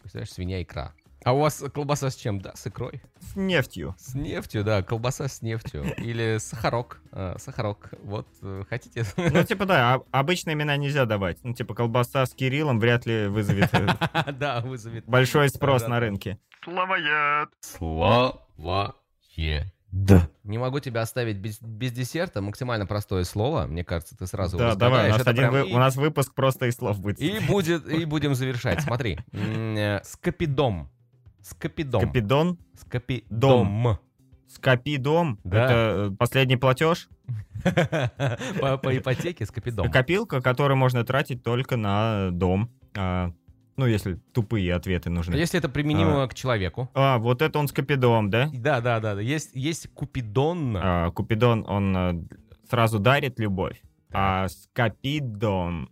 Представляешь, 0.00 0.32
свинья 0.32 0.62
икра. 0.62 0.92
А 1.26 1.32
у 1.32 1.40
вас 1.40 1.60
колбаса 1.74 2.08
с 2.10 2.14
чем, 2.14 2.40
да? 2.40 2.52
С 2.54 2.68
икрой? 2.68 3.02
С 3.18 3.34
нефтью. 3.34 3.96
С 3.98 4.14
нефтью, 4.14 4.62
да, 4.62 4.84
колбаса 4.84 5.26
с 5.26 5.42
нефтью. 5.42 5.82
Или 5.96 6.38
сахарок. 6.38 7.00
э, 7.10 7.34
сахарок. 7.38 7.90
Вот, 8.04 8.28
э, 8.42 8.62
хотите? 8.70 9.04
Ну, 9.16 9.42
типа, 9.42 9.66
да, 9.66 9.94
а- 9.96 10.02
обычно 10.20 10.52
имена 10.52 10.76
нельзя 10.76 11.04
давать. 11.04 11.38
Ну, 11.42 11.52
типа, 11.52 11.74
колбаса 11.74 12.24
с 12.26 12.32
Кириллом 12.32 12.78
вряд 12.78 13.06
ли 13.06 13.26
вызовет 13.26 13.70
э, 13.74 13.88
Да, 14.38 14.60
вызовет. 14.60 15.04
большой 15.06 15.48
спрос 15.48 15.88
на 15.88 15.98
рынке. 15.98 16.38
Словоед. 16.64 17.48
Да. 19.90 20.28
Не 20.44 20.58
могу 20.58 20.78
тебя 20.78 21.00
оставить 21.00 21.38
без, 21.38 21.60
без 21.60 21.90
десерта. 21.90 22.40
Максимально 22.40 22.86
простое 22.86 23.24
слово. 23.24 23.66
Мне 23.66 23.82
кажется, 23.82 24.16
ты 24.16 24.28
сразу 24.28 24.58
Да, 24.58 24.76
давай, 24.76 25.08
у 25.08 25.12
нас, 25.12 25.26
один 25.26 25.34
прям 25.36 25.52
вы- 25.52 25.68
и- 25.70 25.74
у 25.74 25.78
нас 25.78 25.96
выпуск 25.96 26.34
просто 26.34 26.66
из 26.66 26.76
слов 26.76 27.00
будет. 27.00 27.18
И 27.20 27.40
будет, 27.48 27.84
и 27.88 28.04
будем 28.04 28.36
завершать. 28.36 28.80
Смотри. 28.82 29.18
Скопидом. 30.04 30.92
Скопидом. 31.50 32.00
Скопидон, 32.00 32.58
Скопидом. 32.74 33.98
Скопидом, 34.48 35.38
Да. 35.44 35.64
это 35.64 35.74
э, 36.12 36.16
последний 36.16 36.56
платеж, 36.56 37.08
По, 38.60 38.78
по 38.78 38.96
ипотеке 38.96 39.44
скопидом. 39.46 39.90
копилка, 39.90 40.40
которую 40.40 40.76
можно 40.76 41.04
тратить 41.04 41.42
только 41.42 41.76
на 41.76 42.30
дом. 42.30 42.70
А, 42.96 43.32
ну, 43.76 43.86
если 43.86 44.14
тупые 44.32 44.74
ответы 44.74 45.10
нужны. 45.10 45.34
Если 45.34 45.58
это 45.58 45.68
применимо 45.68 46.26
к 46.28 46.34
человеку. 46.34 46.88
А, 46.94 47.18
вот 47.18 47.42
это 47.42 47.58
он 47.58 47.68
с 47.68 47.72
Купидом, 47.72 48.30
да? 48.30 48.48
Да, 48.52 48.80
да, 48.80 49.00
да. 49.00 49.20
Есть, 49.20 49.50
есть 49.54 49.88
купидон. 49.94 50.76
А, 50.78 51.10
Купидон, 51.10 51.64
он 51.68 51.96
э, 51.96 52.14
сразу 52.70 52.98
дарит 52.98 53.38
любовь, 53.40 53.82
а 54.12 54.48
с 54.48 54.68
Капидом 54.72 55.90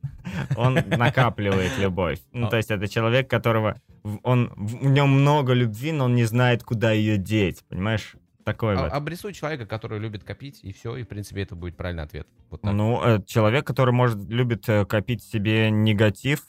он 0.57 0.75
накапливает 0.75 1.77
любовь. 1.79 2.21
Ну, 2.33 2.47
А. 2.47 2.51
то 2.51 2.57
есть 2.57 2.71
это 2.71 2.89
человек, 2.89 3.29
которого 3.29 3.81
он, 4.23 4.53
в 4.57 4.85
нем 4.85 5.09
много 5.11 5.53
любви, 5.55 5.93
но 5.93 6.05
он 6.05 6.15
не 6.15 6.25
знает, 6.25 6.63
куда 6.63 6.93
ее 6.93 7.17
деть, 7.17 7.65
понимаешь? 7.69 8.17
Такой 8.45 8.77
А- 8.77 8.83
вот. 8.83 8.93
Обрисуй 8.93 9.33
человека, 9.33 9.67
который 9.67 9.99
любит 9.99 10.23
копить, 10.23 10.61
и 10.63 10.73
все, 10.73 10.97
и, 10.97 11.03
в 11.03 11.09
принципе, 11.09 11.43
это 11.43 11.55
будет 11.55 11.77
правильный 11.77 12.03
ответ. 12.03 12.27
Вот 12.51 12.61
так. 12.61 12.75
Ну, 12.75 13.03
э, 13.03 13.23
человек, 13.27 13.67
который 13.67 13.93
может 13.93 14.19
любит 14.29 14.69
э, 14.69 14.85
копить 14.85 15.23
себе 15.23 15.71
негатив, 15.71 16.41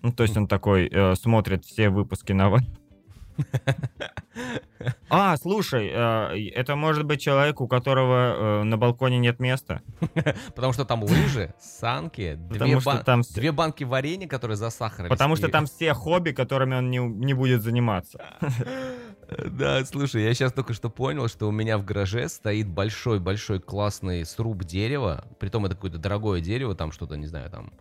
ну, 0.00 0.12
то 0.12 0.22
есть 0.22 0.36
он 0.36 0.48
такой 0.48 0.88
э, 0.90 1.14
смотрит 1.14 1.64
все 1.64 1.90
выпуски 1.90 2.32
на 2.32 2.48
А, 5.08 5.36
слушай, 5.36 5.90
э, 5.92 6.50
это 6.54 6.74
может 6.74 7.04
быть 7.04 7.20
человек, 7.20 7.60
у 7.60 7.68
которого 7.68 8.60
э, 8.60 8.62
на 8.64 8.76
балконе 8.76 9.18
нет 9.18 9.40
места, 9.40 9.82
Потому 10.54 10.72
что 10.72 10.84
там 10.84 11.04
лыжи, 11.04 11.54
санки, 11.60 12.34
две, 12.34 12.58
там 13.04 13.22
банки 13.52 13.84
варенья, 13.84 14.26
которые 14.26 14.56
засахарились. 14.56 15.10
Потому 15.10 15.36
что 15.36 15.48
и- 15.48 15.50
там 15.50 15.66
все 15.66 15.92
хобби, 15.94 16.30
которыми 16.30 16.76
он 16.76 16.90
не, 16.90 16.98
не 16.98 17.34
будет 17.34 17.62
заниматься. 17.62 18.24
Да, 19.46 19.82
слушай, 19.86 20.22
я 20.22 20.34
сейчас 20.34 20.52
только 20.52 20.74
что 20.74 20.90
понял, 20.90 21.26
что 21.26 21.48
у 21.48 21.52
меня 21.52 21.78
в 21.78 21.84
гараже 21.86 22.28
стоит 22.28 22.68
большой-большой 22.68 23.60
классный 23.60 24.26
сруб 24.26 24.64
дерева. 24.64 25.24
Притом 25.38 25.64
это 25.64 25.74
какое-то 25.74 25.96
дорогое 25.96 26.42
дерево, 26.42 26.74
там 26.74 26.92
что-то, 26.92 27.16
не 27.16 27.26
знаю, 27.26 27.48
там... 27.48 27.72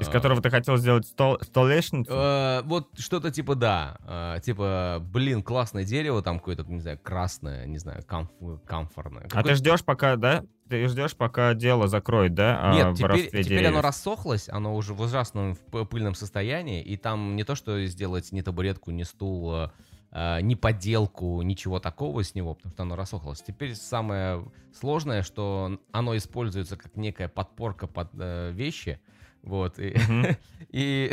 Из 0.00 0.08
э, 0.08 0.10
которого 0.10 0.40
ты 0.40 0.50
хотел 0.50 0.76
сделать 0.76 1.06
стол, 1.06 1.38
столешницу. 1.42 2.12
э, 2.12 2.62
вот 2.64 2.88
что-то 2.98 3.30
типа, 3.30 3.54
да. 3.54 3.96
э, 4.36 4.40
типа, 4.42 4.98
блин, 5.02 5.42
классное 5.42 5.84
дерево, 5.84 6.22
там 6.22 6.38
какое-то, 6.38 6.64
не 6.64 6.80
знаю, 6.80 6.98
красное, 7.02 7.66
не 7.66 7.78
знаю, 7.78 8.02
комф- 8.02 8.60
комфортное. 8.66 9.28
А 9.32 9.42
ты 9.42 9.54
ждешь, 9.54 9.84
пока, 9.84 10.16
да? 10.16 10.44
Ты 10.68 10.86
ждешь, 10.88 11.16
пока 11.16 11.54
дело 11.54 11.88
закроет, 11.88 12.34
да? 12.34 12.70
о 12.70 12.74
Нет, 12.74 12.94
теперь, 12.94 13.02
воровстве 13.02 13.42
теперь 13.42 13.66
оно 13.66 13.80
рассохлось, 13.80 14.48
оно 14.48 14.76
уже 14.76 14.92
в 14.92 15.00
ужасном 15.00 15.56
в 15.72 15.84
пыльном 15.84 16.14
состоянии, 16.14 16.82
и 16.82 16.96
там 16.96 17.36
не 17.36 17.44
то, 17.44 17.54
что 17.54 17.84
сделать 17.86 18.32
ни 18.32 18.42
табуретку, 18.42 18.90
ни 18.90 19.02
стул, 19.02 19.54
э, 19.54 19.70
э, 20.10 20.40
ни 20.42 20.54
поделку, 20.54 21.40
ничего 21.42 21.80
такого 21.80 22.22
с 22.22 22.34
него, 22.34 22.54
потому 22.54 22.72
что 22.74 22.82
оно 22.82 22.96
рассохлось. 22.96 23.42
Теперь 23.42 23.74
самое 23.74 24.44
сложное, 24.78 25.22
что 25.22 25.80
оно 25.90 26.16
используется 26.16 26.76
как 26.76 26.96
некая 26.96 27.28
подпорка 27.28 27.86
под 27.86 28.10
э, 28.18 28.50
вещи, 28.52 29.00
вот, 29.42 29.78
и, 29.78 29.96
Мгм. 30.08 30.26
и, 30.70 31.12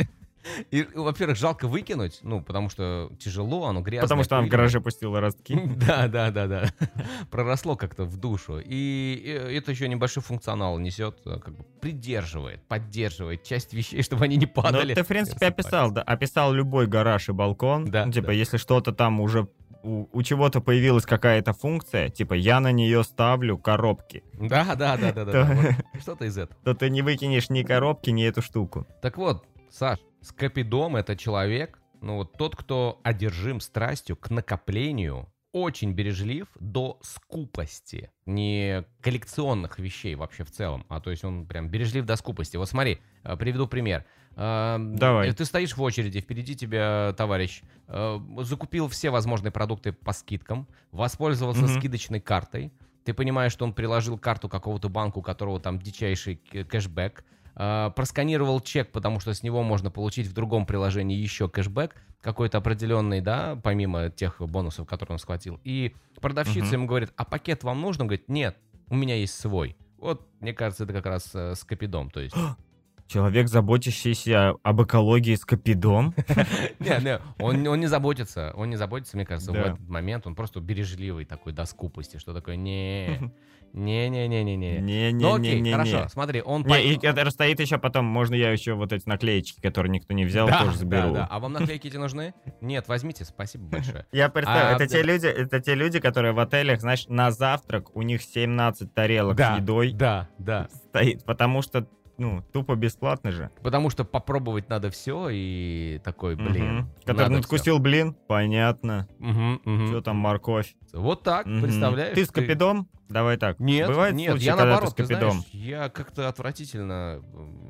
и, 0.70 0.86
во-первых, 0.94 1.36
жалко 1.36 1.66
выкинуть, 1.66 2.20
ну, 2.22 2.40
потому 2.40 2.68
что 2.70 3.10
тяжело, 3.18 3.66
оно 3.66 3.80
грязное. 3.80 4.02
Потому 4.06 4.22
что 4.22 4.38
он 4.38 4.46
в 4.46 4.48
гараже 4.48 4.80
пустил 4.80 5.18
ростки. 5.18 5.58
Да, 5.86 6.06
да, 6.08 6.30
да, 6.30 6.46
да. 6.46 6.68
Проросло 7.30 7.74
как-то 7.76 8.04
в 8.04 8.16
душу. 8.16 8.60
И 8.64 9.24
это 9.52 9.72
еще 9.72 9.88
небольшой 9.88 10.22
функционал 10.22 10.78
несет, 10.78 11.18
э, 11.24 11.38
как 11.38 11.54
бы 11.56 11.64
придерживает, 11.80 12.62
поддерживает 12.68 13.42
часть 13.42 13.72
вещей, 13.72 14.02
чтобы 14.02 14.24
они 14.26 14.36
не 14.36 14.46
Ну, 14.46 14.52
падали. 14.52 14.94
ты, 14.94 15.02
в 15.02 15.06
принципе, 15.08 15.46
и 15.46 15.48
описал, 15.48 15.90
да, 15.90 16.02
описал 16.02 16.52
любой 16.52 16.86
гараж 16.86 17.28
и 17.28 17.32
балкон. 17.32 17.86
Да, 17.90 18.06
Ну, 18.06 18.12
типа, 18.12 18.28
да. 18.28 18.32
если 18.34 18.56
что-то 18.56 18.92
там 18.92 19.20
уже 19.20 19.48
у, 19.82 20.06
у 20.12 20.22
чего-то 20.22 20.60
появилась 20.60 21.04
какая-то 21.04 21.52
функция, 21.52 22.08
типа, 22.08 22.34
я 22.34 22.60
на 22.60 22.72
нее 22.72 23.04
ставлю 23.04 23.58
коробки, 23.58 24.24
Да, 24.34 24.74
да, 24.74 24.96
да, 24.96 25.12
да, 25.12 25.24
да. 25.24 25.76
Что-то 26.00 26.24
из 26.24 26.38
этого. 26.38 26.60
то 26.64 26.74
ты 26.74 26.90
не 26.90 27.02
выкинешь 27.02 27.50
ни 27.50 27.62
коробки, 27.62 28.10
ни 28.10 28.24
эту 28.24 28.42
штуку. 28.42 28.86
Так 29.02 29.16
вот, 29.18 29.44
Саш, 29.70 29.98
скопидом 30.20 30.96
это 30.96 31.16
человек, 31.16 31.78
ну 32.00 32.16
вот 32.16 32.32
тот, 32.36 32.56
кто 32.56 33.00
одержим 33.04 33.60
страстью 33.60 34.16
к 34.16 34.30
накоплению, 34.30 35.28
очень 35.52 35.92
бережлив 35.92 36.48
до 36.60 36.98
скупости. 37.02 38.10
Не 38.26 38.84
коллекционных 39.00 39.78
вещей 39.78 40.14
вообще 40.14 40.44
в 40.44 40.50
целом, 40.50 40.84
а 40.88 41.00
то 41.00 41.10
есть 41.10 41.24
он 41.24 41.46
прям 41.46 41.68
бережлив 41.68 42.04
до 42.04 42.16
скупости. 42.16 42.58
Вот 42.58 42.68
смотри, 42.68 42.98
э, 43.24 43.36
приведу 43.36 43.66
пример. 43.66 44.04
Давай. 44.36 45.32
Ты 45.32 45.44
стоишь 45.44 45.76
в 45.76 45.82
очереди, 45.82 46.20
впереди 46.20 46.54
тебя 46.54 47.14
товарищ 47.16 47.62
э, 47.88 48.18
закупил 48.40 48.88
все 48.88 49.10
возможные 49.10 49.50
продукты 49.50 49.92
по 49.92 50.12
скидкам, 50.12 50.68
воспользовался 50.92 51.62
Мгм. 51.64 51.68
скидочной 51.80 52.20
картой. 52.20 52.72
Ты 53.04 53.14
понимаешь, 53.14 53.52
что 53.52 53.64
он 53.64 53.72
приложил 53.72 54.18
карту 54.18 54.48
какого-то 54.48 54.88
банка, 54.88 55.18
у 55.18 55.22
которого 55.22 55.58
там 55.60 55.78
дичайший 55.78 56.36
кэшбэк, 56.36 57.24
э, 57.54 57.90
просканировал 57.96 58.60
чек, 58.60 58.92
потому 58.92 59.20
что 59.20 59.32
с 59.32 59.42
него 59.42 59.62
можно 59.62 59.90
получить 59.90 60.26
в 60.26 60.34
другом 60.34 60.66
приложении 60.66 61.16
еще 61.16 61.48
кэшбэк, 61.48 61.94
какой-то 62.20 62.58
определенный, 62.58 63.20
да, 63.20 63.58
помимо 63.62 64.10
тех 64.10 64.40
бонусов, 64.40 64.86
которые 64.86 65.14
он 65.14 65.18
схватил. 65.18 65.60
И 65.64 65.94
продавщица 66.20 66.66
Мгм. 66.66 66.72
ему 66.74 66.86
говорит, 66.86 67.12
а 67.16 67.24
пакет 67.24 67.62
вам 67.64 67.80
нужен? 67.80 68.02
Он 68.02 68.08
говорит, 68.08 68.28
нет, 68.28 68.56
у 68.88 68.96
меня 68.96 69.14
есть 69.14 69.38
свой. 69.38 69.76
Вот, 69.98 70.28
мне 70.40 70.52
кажется, 70.52 70.84
это 70.84 70.92
как 70.92 71.06
раз 71.06 71.30
э, 71.34 71.54
с 71.54 71.64
копидом, 71.64 72.10
то 72.10 72.20
есть. 72.20 72.34
Человек, 73.08 73.48
заботящийся 73.48 74.54
об 74.62 74.82
экологии 74.82 75.34
с 75.36 75.44
копидом. 75.44 76.12
Не, 76.80 77.02
не, 77.04 77.20
он, 77.38 77.66
он 77.66 77.78
не 77.80 77.86
заботится, 77.86 78.52
он 78.56 78.68
не 78.70 78.76
заботится, 78.76 79.16
мне 79.16 79.24
кажется, 79.24 79.52
в 79.52 79.54
Да. 79.54 79.60
этот 79.60 79.88
момент, 79.88 80.26
он 80.26 80.34
просто 80.34 80.60
бережливый 80.60 81.24
такой 81.24 81.52
до 81.52 81.64
скупости, 81.66 82.16
что 82.18 82.34
такое, 82.34 82.56
не, 82.56 83.30
не-не-не-не-не. 83.72 85.12
Ну 85.12 85.34
окей, 85.34 85.60
Не-не-не-не-не. 85.60 85.72
хорошо, 85.72 86.08
смотри, 86.08 86.42
он... 86.42 86.62
Не, 86.62 86.68
по- 86.68 86.80
и 86.80 86.98
это 87.00 87.30
стоит 87.30 87.60
еще 87.60 87.78
потом, 87.78 88.04
можно 88.06 88.34
я 88.34 88.50
еще 88.50 88.74
вот 88.74 88.92
эти 88.92 89.08
наклеечки, 89.08 89.60
которые 89.60 89.90
никто 89.90 90.12
не 90.14 90.24
взял, 90.24 90.46
Да, 90.48 90.64
тоже 90.64 90.78
заберу. 90.78 91.08
да, 91.12 91.20
да. 91.20 91.26
А 91.30 91.38
вам 91.38 91.52
наклейки 91.52 91.86
эти 91.88 91.96
нужны? 91.96 92.34
Нет, 92.60 92.88
возьмите, 92.88 93.24
спасибо 93.24 93.64
большое. 93.66 94.06
Я 94.12 94.28
представляю, 94.28 94.72
А, 94.72 94.76
это 94.76 94.84
да. 94.84 94.86
те 94.88 95.02
люди, 95.02 95.26
это 95.26 95.60
те 95.60 95.74
люди, 95.74 96.00
которые 96.00 96.32
в 96.32 96.40
отелях, 96.40 96.80
знаешь, 96.80 97.06
на 97.08 97.30
завтрак 97.30 97.94
у 97.96 98.02
них 98.02 98.22
17 98.22 98.92
тарелок 98.94 99.38
с 99.38 99.56
едой 99.58 99.92
Да, 99.92 100.28
да. 100.38 100.68
стоит, 100.88 101.24
потому 101.24 101.62
что 101.62 101.86
ну, 102.18 102.42
тупо 102.52 102.76
бесплатно 102.76 103.30
же. 103.30 103.50
Потому 103.62 103.90
что 103.90 104.04
попробовать 104.04 104.68
надо 104.68 104.90
все, 104.90 105.28
и 105.30 106.00
такой, 106.04 106.36
блин. 106.36 106.78
Мгм. 106.78 106.90
Который 107.04 107.28
надкусил 107.28 107.78
блин, 107.78 108.14
понятно. 108.26 109.08
Мгм, 109.18 109.60
мгм. 109.64 109.86
Что 109.88 110.00
там, 110.00 110.16
морковь? 110.16 110.74
Вот 110.92 111.22
так, 111.22 111.46
Мгм. 111.46 111.62
представляешь? 111.62 112.14
Ты 112.14 112.24
с 112.24 112.30
капидом? 112.30 112.88
Давай 113.08 113.36
так. 113.36 113.60
Нет, 113.60 113.86
Бывает 113.86 114.14
нет, 114.16 114.32
случаи, 114.32 114.46
я 114.46 114.56
наоборот, 114.56 114.96
ты 114.96 115.04
ты 115.04 115.14
знаешь, 115.14 115.44
я 115.52 115.88
как-то 115.88 116.28
отвратительно 116.28 117.22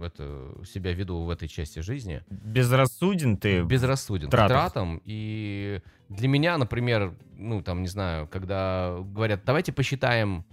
это, 0.03 0.55
себя 0.65 0.93
веду 0.95 1.23
в 1.25 1.31
этой 1.31 1.47
части 1.47 1.81
жизни. 1.81 2.23
Безрассуден 2.31 3.37
ты? 3.37 3.61
Безрассуден 3.63 4.29
к 4.29 4.31
тратах. 4.31 4.73
тратам. 4.73 5.03
И 5.05 5.83
для 6.09 6.29
меня, 6.29 6.57
например, 6.57 7.15
ну, 7.37 7.63
там, 7.63 7.83
не 7.83 7.89
знаю, 7.89 8.27
когда 8.29 8.97
говорят, 8.99 9.43
давайте 9.45 9.73
посчитаем 9.73 10.45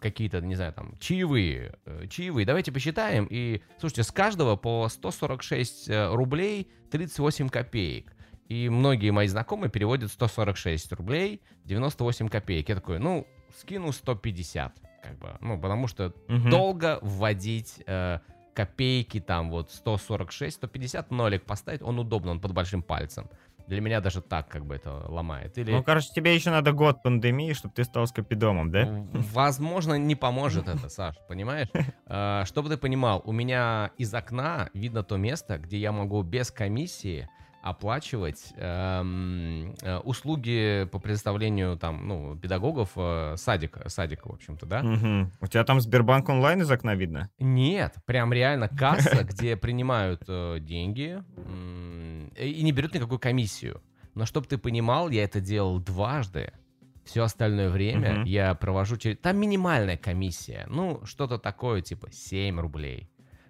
какие-то, 0.00 0.40
не 0.40 0.54
знаю, 0.54 0.72
там, 0.72 0.94
чаевые, 0.98 1.74
э, 1.84 2.06
чаевые, 2.08 2.46
давайте 2.46 2.72
посчитаем, 2.72 3.26
и, 3.30 3.62
слушайте, 3.78 4.02
с 4.02 4.10
каждого 4.10 4.56
по 4.56 4.88
146 4.88 5.88
э, 5.88 6.14
рублей 6.14 6.70
38 6.90 7.48
копеек. 7.48 8.12
И 8.48 8.68
многие 8.68 9.10
мои 9.10 9.28
знакомые 9.28 9.70
переводят 9.70 10.10
146 10.10 10.92
рублей 10.92 11.40
98 11.64 12.28
копеек. 12.28 12.68
Я 12.68 12.74
такой, 12.74 12.98
ну, 12.98 13.26
скину 13.58 13.92
150, 13.92 14.74
как 15.02 15.18
бы, 15.18 15.36
ну, 15.40 15.58
потому 15.60 15.86
что 15.86 16.12
Мгм. 16.28 16.50
долго 16.50 16.98
вводить 17.02 17.82
э, 17.86 18.18
копейки, 18.54 19.20
там 19.20 19.50
вот 19.50 19.70
146, 19.70 20.56
150 20.56 21.10
нолик 21.10 21.44
поставить, 21.44 21.82
он 21.82 21.98
удобно, 21.98 22.32
он 22.32 22.40
под 22.40 22.52
большим 22.52 22.82
пальцем. 22.82 23.28
Для 23.72 23.80
меня 23.80 24.02
даже 24.02 24.20
так 24.20 24.48
как 24.48 24.66
бы 24.66 24.74
это 24.74 24.92
ломает. 25.08 25.56
Или, 25.56 25.72
Ну, 25.72 25.82
короче, 25.82 26.08
тебе 26.14 26.34
еще 26.34 26.50
надо 26.50 26.72
год 26.72 27.02
пандемии, 27.02 27.54
чтобы 27.54 27.72
ты 27.72 27.84
стал 27.84 28.06
с 28.06 28.12
капидомом, 28.12 28.70
да? 28.70 29.06
возможно, 29.32 29.94
не 29.94 30.14
поможет 30.14 30.68
это, 30.68 30.90
Саш, 30.90 31.16
понимаешь? 31.26 31.68
Э, 32.06 32.42
Чтобы 32.44 32.68
ты 32.68 32.76
понимал, 32.76 33.22
у 33.24 33.32
меня 33.32 33.92
из 33.96 34.12
окна 34.12 34.68
видно 34.74 35.02
то 35.02 35.16
место, 35.16 35.56
где 35.56 35.78
я 35.78 35.90
могу 35.92 36.22
без 36.22 36.50
комиссии 36.50 37.26
оплачивать 37.62 38.52
эм, 38.56 39.74
э, 39.82 39.98
услуги 39.98 40.88
по 40.90 40.98
предоставлению 40.98 41.78
там, 41.78 42.08
ну, 42.08 42.36
педагогов 42.36 42.90
э, 42.96 43.36
садика, 43.36 43.88
садика, 43.88 44.28
в 44.28 44.34
общем-то, 44.34 44.66
да? 44.66 44.82
Мгм. 44.82 45.32
У 45.40 45.46
тебя 45.46 45.62
там 45.62 45.80
Сбербанк 45.80 46.28
онлайн 46.28 46.62
из 46.62 46.70
окна 46.70 46.96
видно? 46.96 47.30
Нет, 47.38 47.94
прям 48.04 48.32
реально 48.32 48.68
касса, 48.68 49.22
где 49.30 49.56
принимают 49.56 50.24
э, 50.26 50.58
деньги 50.60 51.22
м, 51.36 52.32
и 52.36 52.62
не 52.62 52.72
берут 52.72 52.94
никакую 52.94 53.20
комиссию. 53.20 53.80
Но 54.14 54.26
чтобы 54.26 54.48
ты 54.48 54.58
понимал, 54.58 55.08
я 55.08 55.22
это 55.22 55.40
делал 55.40 55.78
дважды. 55.78 56.52
Все 57.04 57.22
остальное 57.22 57.70
время 57.70 58.12
Мгм. 58.12 58.24
я 58.24 58.54
провожу 58.54 58.96
через... 58.96 59.18
Там 59.18 59.38
минимальная 59.38 59.96
комиссия. 59.96 60.66
Ну, 60.68 61.00
что-то 61.04 61.38
такое, 61.38 61.80
типа 61.80 62.10
7 62.10 62.58
рублей. 62.58 63.08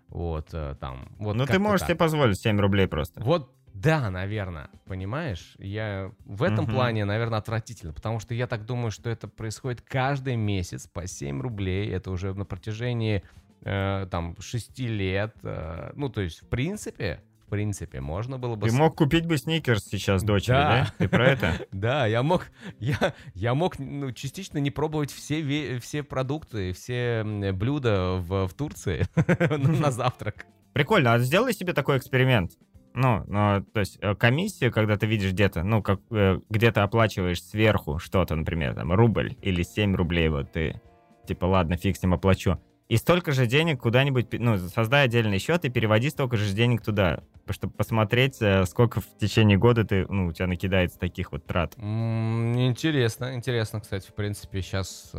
Вот, 0.08 0.50
э, 0.52 0.76
там. 0.78 1.08
Вот 1.18 1.34
ну, 1.34 1.46
ты 1.46 1.58
можешь 1.58 1.80
так. 1.80 1.88
себе 1.88 1.96
позволить 1.96 2.38
7 2.38 2.60
рублей 2.60 2.86
просто. 2.86 3.22
Вот 3.22 3.50
да, 3.82 4.10
наверное, 4.10 4.68
понимаешь? 4.86 5.54
Я 5.58 6.12
в 6.24 6.42
этом 6.42 6.64
Мгм. 6.64 6.72
плане, 6.74 7.04
наверное, 7.04 7.38
отвратительно, 7.38 7.92
потому 7.92 8.20
что 8.20 8.34
я 8.34 8.46
так 8.46 8.64
думаю, 8.64 8.90
что 8.90 9.10
это 9.10 9.28
происходит 9.28 9.80
каждый 9.82 10.36
месяц 10.36 10.86
по 10.86 11.06
7 11.06 11.40
рублей. 11.42 11.90
Это 11.90 12.10
уже 12.10 12.32
на 12.34 12.44
протяжении 12.44 13.22
э, 13.64 14.06
там 14.10 14.36
6 14.40 14.78
лет. 14.80 15.34
э, 15.42 15.92
ну, 15.94 16.08
то 16.08 16.20
есть, 16.20 16.42
в 16.42 16.48
принципе, 16.48 17.22
в 17.46 17.50
принципе, 17.50 18.00
можно 18.00 18.38
было 18.38 18.56
бы... 18.56 18.66
Ты 18.66 18.72
мог 18.74 18.96
купить 18.96 19.26
бы 19.26 19.36
сникерс 19.36 19.84
сейчас 19.84 20.22
дочери, 20.22 20.54
Да. 20.54 20.68
да? 20.68 20.94
Ты 20.98 21.08
про 21.08 21.28
это? 21.28 21.52
Да, 21.72 22.06
я 22.06 22.22
мог, 22.22 22.46
я, 22.78 23.14
я 23.34 23.54
мог 23.54 23.78
ну, 23.78 24.10
частично 24.12 24.58
не 24.58 24.70
пробовать 24.70 25.12
все, 25.12 25.78
все 25.80 26.02
продукты, 26.02 26.72
все 26.72 27.22
блюда 27.52 28.12
в, 28.14 28.46
в 28.48 28.54
Турции 28.54 29.06
на 29.58 29.90
завтрак. 29.90 30.46
Прикольно, 30.72 31.12
а 31.12 31.18
сделай 31.18 31.52
себе 31.52 31.72
такой 31.74 31.98
эксперимент. 31.98 32.52
Ну, 32.94 33.24
ну, 33.26 33.64
то 33.72 33.80
есть 33.80 33.98
э, 34.00 34.14
комиссию, 34.14 34.72
когда 34.72 34.96
ты 34.96 35.06
видишь 35.06 35.32
где-то, 35.32 35.62
ну, 35.62 35.82
как 35.82 36.00
э, 36.10 36.38
где-то 36.50 36.82
оплачиваешь 36.82 37.42
сверху 37.42 37.98
что-то, 37.98 38.34
например, 38.34 38.74
там, 38.74 38.92
рубль 38.92 39.36
или 39.40 39.62
7 39.62 39.94
рублей, 39.94 40.28
вот 40.28 40.52
ты, 40.52 40.80
типа, 41.26 41.46
ладно, 41.46 41.76
фиг 41.76 41.96
с 41.96 42.02
ним 42.02 42.14
оплачу. 42.14 42.60
И 42.88 42.96
столько 42.98 43.32
же 43.32 43.46
денег 43.46 43.80
куда-нибудь, 43.80 44.26
ну, 44.32 44.58
создай 44.58 45.06
отдельный 45.06 45.38
счет 45.38 45.64
и 45.64 45.70
переводи 45.70 46.10
столько 46.10 46.36
же 46.36 46.52
денег 46.52 46.82
туда, 46.82 47.22
чтобы 47.48 47.72
посмотреть, 47.72 48.36
э, 48.42 48.66
сколько 48.66 49.00
в 49.00 49.06
течение 49.18 49.56
года 49.56 49.84
ты, 49.84 50.06
ну, 50.08 50.26
у 50.26 50.32
тебя 50.32 50.46
накидается 50.46 50.98
таких 50.98 51.32
вот 51.32 51.46
трат. 51.46 51.74
Интересно, 51.78 53.34
интересно, 53.34 53.80
кстати, 53.80 54.08
в 54.08 54.14
принципе, 54.14 54.60
сейчас... 54.60 55.12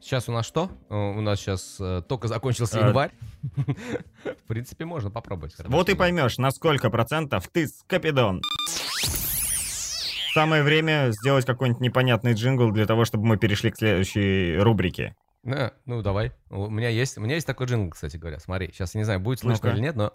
Сейчас 0.00 0.28
у 0.28 0.32
нас 0.32 0.46
что? 0.46 0.70
Э, 0.90 0.94
У 0.94 1.20
нас 1.20 1.40
сейчас 1.40 1.80
только 2.08 2.28
закончился 2.28 2.78
Э, 2.80 2.86
январь. 2.86 3.10
В 4.24 4.46
принципе, 4.48 4.84
можно 4.84 5.10
попробовать. 5.10 5.54
Вот 5.66 5.88
и 5.88 5.94
поймешь, 5.94 6.38
на 6.38 6.50
сколько 6.50 6.90
процентов 6.90 7.48
ты 7.48 7.66
скопидон. 7.66 8.42
Самое 10.34 10.62
время 10.62 11.10
сделать 11.10 11.44
какой-нибудь 11.46 11.80
непонятный 11.80 12.34
джингл 12.34 12.70
для 12.70 12.86
того, 12.86 13.04
чтобы 13.04 13.26
мы 13.26 13.38
перешли 13.38 13.70
к 13.70 13.76
следующей 13.76 14.56
рубрике. 14.58 15.16
Да, 15.42 15.72
ну 15.86 16.02
давай. 16.02 16.32
У 16.50 16.68
меня 16.68 16.88
есть, 16.90 17.16
у 17.18 17.20
меня 17.20 17.34
есть 17.36 17.46
такой 17.46 17.66
джингл, 17.66 17.90
кстати 17.90 18.16
говоря. 18.16 18.38
Смотри, 18.38 18.70
сейчас 18.72 18.94
я 18.94 19.00
не 19.00 19.04
знаю, 19.04 19.20
будет 19.20 19.40
слышно 19.40 19.68
или 19.68 19.80
нет, 19.80 19.96
но 19.96 20.12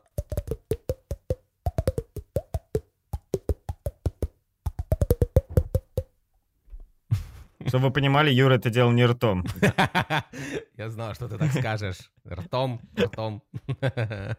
Чтобы 7.68 7.88
вы 7.88 7.92
понимали, 7.92 8.32
Юра 8.32 8.56
это 8.56 8.70
делал 8.70 8.92
не 8.92 9.06
ртом. 9.06 9.46
я 10.78 10.90
знал, 10.90 11.14
что 11.16 11.28
ты 11.28 11.38
так 11.38 11.52
скажешь. 11.52 12.12
Ртом, 12.30 12.82
ртом. 13.00 13.44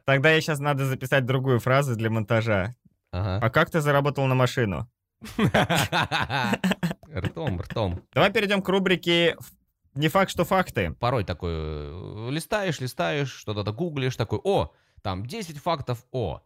Тогда 0.05 0.31
я 0.31 0.41
сейчас 0.41 0.59
надо 0.61 0.85
записать 0.87 1.25
другую 1.25 1.61
фразу 1.61 1.97
для 1.97 2.11
монтажа. 2.11 2.75
Ага. 3.13 3.47
А 3.47 3.51
как 3.51 3.71
ты 3.71 3.81
заработал 3.81 4.27
на 4.27 4.35
машину? 4.35 4.89
Ртом, 7.15 7.61
ртом. 7.61 8.03
Давай 8.13 8.33
перейдем 8.33 8.61
к 8.63 8.69
рубрике 8.69 9.37
«Ф- 9.39 9.53
«Не 9.95 10.09
факт, 10.09 10.31
что 10.31 10.45
факты». 10.45 10.93
порой 10.99 11.25
такой 11.25 11.53
э, 11.55 12.29
листаешь, 12.31 12.81
листаешь, 12.81 13.31
что-то 13.33 13.71
гуглишь, 13.73 14.17
такой, 14.17 14.41
о, 14.43 14.73
там 15.03 15.25
10 15.25 15.59
фактов 15.59 16.05
о. 16.11 16.41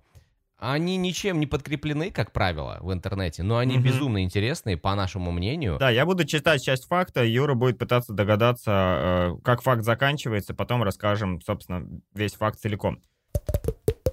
Они 0.59 0.97
ничем 0.97 1.38
не 1.38 1.47
подкреплены, 1.47 2.11
как 2.11 2.33
правило, 2.33 2.79
в 2.81 2.92
интернете, 2.92 3.44
но 3.44 3.59
они 3.59 3.77
Мгм. 3.77 3.85
безумно 3.85 4.25
интересные, 4.25 4.77
по 4.77 4.92
нашему 4.97 5.31
мнению. 5.31 5.77
Да, 5.79 5.88
я 5.88 6.05
буду 6.05 6.25
читать 6.25 6.62
часть 6.64 6.87
факта, 6.88 7.25
Юра 7.25 7.55
будет 7.55 7.79
пытаться 7.79 8.12
догадаться, 8.12 8.71
э, 9.37 9.42
как 9.44 9.62
факт 9.62 9.85
заканчивается, 9.85 10.55
потом 10.55 10.83
расскажем, 10.83 11.40
собственно, 11.42 11.87
весь 12.12 12.35
факт 12.35 12.59
целиком. 12.59 13.01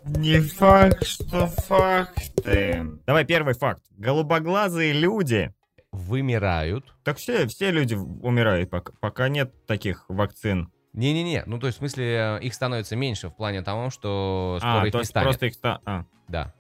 Не 0.05 0.39
факт, 0.39 1.03
что 1.07 1.47
факты. 1.47 2.85
Давай 3.07 3.25
первый 3.25 3.55
факт. 3.55 3.81
Голубоглазые 3.97 4.93
люди. 4.93 5.51
Вымирают. 5.91 6.93
Так 7.03 7.17
все, 7.17 7.47
все 7.47 7.71
люди 7.71 7.95
умирают, 7.95 8.69
пока, 8.69 8.93
пока 8.99 9.29
нет 9.29 9.65
таких 9.65 10.05
вакцин. 10.09 10.69
Не-не-не, 10.95 11.43
ну 11.45 11.59
то 11.59 11.67
есть 11.67 11.77
в 11.77 11.79
смысле 11.79 12.39
их 12.41 12.53
становится 12.53 12.95
меньше 12.95 13.29
в 13.29 13.35
плане 13.35 13.61
того, 13.61 13.89
что 13.89 14.57
скоро 14.59 14.81
а, 14.81 14.85
их 14.85 14.91
то 14.91 14.97
не 14.99 15.01
есть 15.01 15.11
станет. 15.11 15.25
просто 15.25 15.45
их 15.47 15.53
ста... 15.53 15.79
а. 15.85 16.05
Да. 16.27 16.53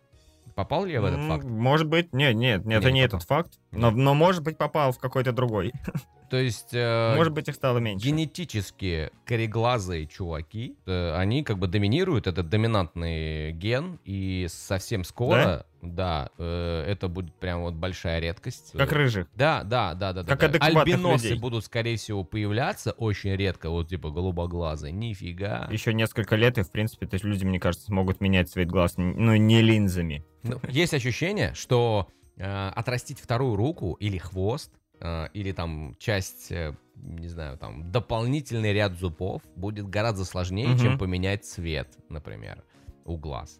Попал 0.55 0.85
ли 0.85 0.93
я 0.93 1.01
в 1.01 1.05
этот 1.05 1.21
факт? 1.27 1.43
Может 1.43 1.87
быть, 1.87 2.13
нет, 2.13 2.33
нет, 2.35 2.59
нет, 2.59 2.65
Не, 2.65 2.75
это 2.75 2.91
не 2.91 3.01
этот 3.01 3.23
факт, 3.23 3.59
но, 3.75 3.91
но 3.91 4.13
может 4.13 4.43
быть 4.43 4.57
попал 4.57 4.91
в 4.91 4.99
какой-то 4.99 5.31
другой. 5.31 5.73
То 6.29 6.37
есть 6.37 6.73
э, 6.73 7.15
Может 7.15 7.33
быть 7.33 7.47
их 7.47 7.55
стало 7.55 7.77
меньше. 7.77 8.05
генетически 8.07 9.11
кореглазые 9.25 10.07
чуваки, 10.07 10.75
э, 10.85 11.15
они 11.15 11.43
как 11.43 11.59
бы 11.59 11.67
доминируют, 11.67 12.27
это 12.27 12.43
доминантный 12.43 13.51
ген, 13.51 13.99
и 14.05 14.47
совсем 14.49 15.03
скоро, 15.03 15.65
да, 15.81 16.29
э, 16.37 16.85
это 16.87 17.07
будет 17.07 17.35
прям 17.35 17.61
вот 17.61 17.75
большая 17.75 18.19
редкость. 18.19 18.71
Как 18.73 18.91
рыжих. 18.91 19.27
Да, 19.35 19.63
да, 19.63 19.93
да, 19.93 20.13
да. 20.13 20.23
Как 20.23 20.39
да, 20.51 20.59
да. 20.59 20.65
Альбиносы 20.65 21.27
людей. 21.29 21.39
будут, 21.39 21.65
скорее 21.65 21.97
всего, 21.97 22.23
появляться 22.23 22.91
очень 22.93 23.35
редко, 23.35 23.69
вот 23.69 23.89
типа 23.89 24.09
голубоглазые. 24.09 24.91
Нифига. 24.91 25.67
Еще 25.71 25.93
несколько 25.93 26.35
лет, 26.35 26.57
и, 26.57 26.63
в 26.63 26.71
принципе, 26.71 27.05
то 27.05 27.15
есть 27.15 27.23
люди, 27.23 27.45
мне 27.45 27.59
кажется, 27.59 27.85
смогут 27.87 28.19
менять 28.19 28.49
цвет 28.49 28.69
глаз, 28.69 28.95
ну, 28.97 29.35
не 29.35 29.61
линзами. 29.61 30.25
Ну, 30.43 30.59
есть 30.67 30.93
ощущение, 30.93 31.53
что 31.55 32.07
э, 32.37 32.67
отрастить 32.69 33.19
вторую 33.19 33.55
руку 33.55 33.93
или 33.99 34.17
хвост, 34.17 34.71
э, 34.99 35.27
или 35.33 35.51
там 35.51 35.95
часть, 35.99 36.51
э, 36.51 36.73
не 36.95 37.27
знаю, 37.27 37.57
там 37.57 37.91
дополнительный 37.91 38.73
ряд 38.73 38.93
зубов 38.93 39.41
будет 39.55 39.87
гораздо 39.89 40.25
сложнее, 40.25 40.69
Мгм. 40.69 40.77
чем 40.79 40.97
поменять 40.97 41.45
цвет, 41.45 41.89
например, 42.09 42.63
у 43.05 43.17
глаз. 43.17 43.59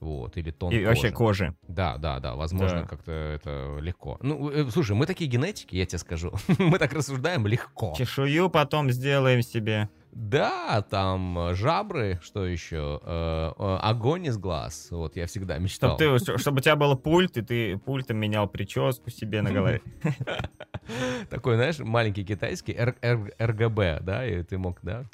Вот, 0.00 0.36
или 0.36 0.50
тон 0.50 0.70
И 0.70 0.76
кожи. 0.76 0.86
вообще 0.86 1.10
кожи. 1.10 1.54
Да, 1.66 1.96
да, 1.96 2.20
да, 2.20 2.34
возможно, 2.34 2.82
Да. 2.82 2.86
как-то 2.86 3.10
это 3.10 3.78
легко. 3.80 4.18
Ну, 4.20 4.50
э, 4.50 4.68
слушай, 4.70 4.94
мы 4.94 5.06
такие 5.06 5.30
генетики, 5.30 5.76
я 5.76 5.86
тебе 5.86 5.98
скажу. 5.98 6.30
мы 6.58 6.78
так 6.78 6.92
рассуждаем 6.92 7.46
легко. 7.46 7.94
Чешую 7.96 8.50
потом 8.50 8.90
сделаем 8.90 9.40
себе. 9.40 9.88
Да, 10.14 10.80
там 10.88 11.38
э, 11.38 11.54
жабры, 11.54 12.20
что 12.22 12.46
еще? 12.46 13.00
Э, 13.02 13.52
э, 13.58 13.76
огонь 13.82 14.26
из 14.26 14.38
глаз. 14.38 14.88
Вот 14.92 15.16
я 15.16 15.26
всегда 15.26 15.58
мечтал. 15.58 15.98
Чтобы, 15.98 16.18
ты, 16.20 16.38
чтобы 16.38 16.58
у 16.58 16.60
тебя 16.60 16.76
был 16.76 16.96
пульт, 16.96 17.36
и 17.36 17.42
ты 17.42 17.78
пультом 17.78 18.18
менял 18.18 18.46
прическу 18.48 19.10
себе 19.10 19.42
на 19.42 19.50
голове. 19.50 19.82
Такой, 21.30 21.56
знаешь, 21.56 21.80
маленький 21.80 22.24
китайский 22.24 22.76
РГБ, 22.78 24.00
да, 24.02 24.24
и 24.24 24.44
ты 24.44 24.56
мог, 24.56 24.78
да, 24.82 25.04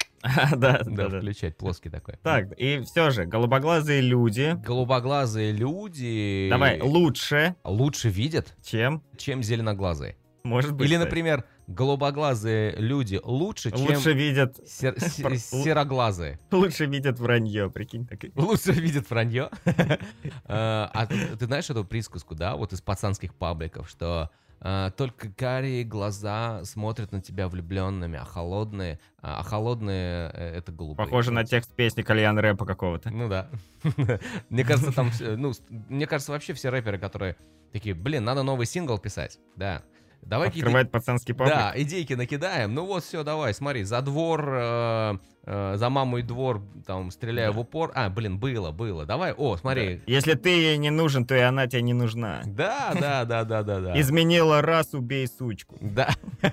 Да, 0.55 0.81
Да, 0.85 1.09
да, 1.09 1.17
включать 1.19 1.57
плоский 1.57 1.89
такой. 1.89 2.15
Так, 2.21 2.51
и 2.59 2.81
все 2.81 3.09
же, 3.09 3.25
голубоглазые 3.25 4.01
люди, 4.01 4.55
Голубоглазые 4.63 5.51
люди... 5.51 6.47
давай, 6.49 6.79
лучше, 6.79 7.55
Лучше 7.63 8.09
видят, 8.09 8.55
чем, 8.63 9.01
чем 9.17 9.41
зеленоглазые. 9.41 10.15
может 10.43 10.73
быть, 10.73 10.87
Или, 10.87 10.97
например, 10.97 11.45
голубоглазые 11.71 12.75
люди 12.77 13.19
лучше, 13.23 13.71
чем 13.71 13.81
лучше 13.81 14.13
видят, 14.13 14.57
сер- 14.67 14.99
се- 14.99 15.23
Про- 15.23 15.37
сероглазые. 15.37 16.39
лучше 16.51 16.85
видят 16.85 17.19
вранье, 17.19 17.69
прикинь. 17.69 18.05
так. 18.05 18.19
Лучше 18.35 18.71
видят 18.73 19.09
вранье. 19.09 19.49
А 20.45 20.89
а 20.93 21.05
ты 21.07 21.45
знаешь 21.45 21.69
эту 21.69 21.85
присказку, 21.85 22.35
да, 22.35 22.55
вот 22.55 22.73
из 22.73 22.81
пацанских 22.81 23.33
пабликов, 23.33 23.89
что 23.89 24.29
а, 24.63 24.91
только 24.91 25.29
карие 25.31 25.83
глаза 25.83 26.63
смотрят 26.65 27.11
на 27.11 27.19
тебя 27.21 27.47
влюбленными, 27.47 28.19
а 28.19 28.25
холодные, 28.25 28.99
а 29.21 29.39
а 29.39 29.43
холодные 29.43 30.29
э, 30.33 30.57
это 30.57 30.71
голубые. 30.71 30.97
Похоже 31.07 31.31
на 31.31 31.43
текст 31.43 31.73
песни 31.75 32.03
кальян 32.03 32.37
рэпа 32.37 32.65
какого-то. 32.65 33.09
Ну 33.09 33.27
да. 33.27 33.49
Мне 34.49 34.63
кажется, 34.63 34.91
там, 34.91 35.09
ну, 35.19 35.53
мне 35.69 36.05
кажется, 36.05 36.31
вообще 36.31 36.53
все 36.53 36.69
рэперы, 36.69 36.99
которые 36.99 37.37
такие, 37.71 37.95
блин, 37.95 38.23
надо 38.23 38.43
новый 38.43 38.67
сингл 38.67 38.99
писать, 38.99 39.39
да. 39.55 39.81
Давай 40.21 40.49
Открывает 40.49 40.91
пацанский 40.91 41.33
паблик. 41.33 41.55
да, 41.55 41.73
идейки 41.75 42.13
накидаем. 42.13 42.73
Ну 42.73 42.85
вот, 42.85 43.03
все, 43.03 43.23
давай, 43.23 43.53
смотри, 43.53 43.83
за 43.83 44.01
двор, 44.01 44.49
э, 44.53 45.17
э, 45.45 45.73
за 45.77 45.89
маму 45.89 46.19
и 46.19 46.21
двор, 46.21 46.61
там, 46.85 47.11
стреляю 47.11 47.53
в 47.53 47.59
упор. 47.59 47.91
А, 47.95 48.09
блин, 48.09 48.39
было, 48.39 48.71
было. 48.71 49.05
Давай, 49.05 49.33
о, 49.33 49.57
смотри. 49.57 50.01
Если 50.05 50.35
ты 50.35 50.49
ей 50.49 50.77
не 50.77 50.89
нужен, 50.89 51.25
то 51.25 51.35
и 51.35 51.39
она 51.39 51.67
тебе 51.67 51.81
не 51.81 51.93
нужна. 51.93 52.41
Да, 52.45 52.93
да, 52.99 53.25
да, 53.25 53.43
да, 53.43 53.63
да, 53.63 53.79
да. 53.79 53.99
Изменила 53.99 54.61
раз, 54.61 54.93
убей 54.93 55.27
сучку. 55.27 55.77
Да. 55.81 56.09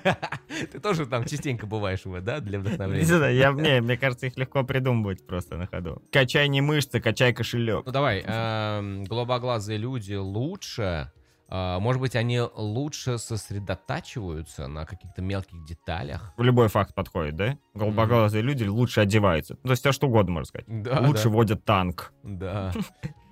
Ты 0.72 0.80
тоже 0.80 1.06
там 1.06 1.24
частенько 1.24 1.66
бываешь, 1.66 2.02
да, 2.22 2.40
для 2.40 2.58
вдохновения. 2.58 3.06
Да, 3.06 3.28
Я, 3.28 3.52
мне, 3.52 3.80
мне 3.80 3.96
кажется, 3.96 4.26
их 4.26 4.36
легко 4.36 4.64
придумывать 4.64 5.26
просто 5.26 5.56
на 5.56 5.66
ходу. 5.66 6.02
Качай 6.10 6.48
не 6.48 6.60
мышцы, 6.60 7.00
качай 7.00 7.32
кошелек. 7.32 7.84
Ну 7.86 7.92
давай, 7.92 8.24
эм, 8.26 9.04
голубоглазые 9.04 9.78
люди 9.78 10.14
лучше, 10.14 11.12
может 11.48 12.00
быть, 12.00 12.14
они 12.14 12.40
лучше 12.40 13.18
сосредотачиваются 13.18 14.66
на 14.66 14.84
каких-то 14.84 15.22
мелких 15.22 15.64
деталях. 15.64 16.32
Любой 16.36 16.68
факт 16.68 16.94
подходит, 16.94 17.36
да? 17.36 17.58
Голубоглазые 17.74 18.42
люди 18.42 18.64
лучше 18.64 19.00
одеваются. 19.00 19.54
Ну, 19.62 19.68
То 19.68 19.70
есть 19.70 19.82
все 19.82 19.92
что 19.92 20.08
угодно, 20.08 20.34
можно 20.34 20.46
сказать. 20.46 20.66
Да, 20.68 21.00
лучше 21.00 21.24
да, 21.24 21.30
водят 21.30 21.64
танк. 21.64 22.12
Да. 22.22 22.72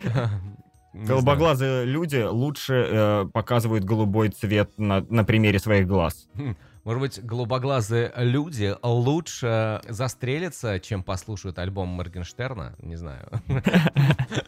Голубоглазые 0.94 1.84
люди 1.84 2.22
лучше 2.22 2.88
э, 2.90 3.26
показывают 3.32 3.84
голубой 3.84 4.30
цвет 4.30 4.78
на, 4.78 5.02
на 5.02 5.24
примере 5.24 5.58
своих 5.58 5.86
глаз. 5.86 6.26
Может 6.84 7.00
быть, 7.00 7.22
голубоглазые 7.22 8.12
люди 8.16 8.74
лучше 8.82 9.80
застрелятся, 9.88 10.80
чем 10.80 11.02
послушают 11.02 11.58
альбом 11.58 11.88
Моргенштерна? 11.88 12.76
Не 12.78 12.96
знаю. 12.96 13.28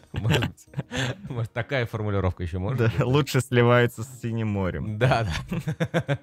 Может 1.29 1.53
такая 1.53 1.85
формулировка 1.85 2.43
еще 2.43 2.59
может 2.59 2.91
лучше 3.03 3.41
сливаются 3.41 4.03
с 4.03 4.21
синим 4.21 4.47
морем. 4.49 4.97
Да, 4.97 5.25
да. 5.25 6.19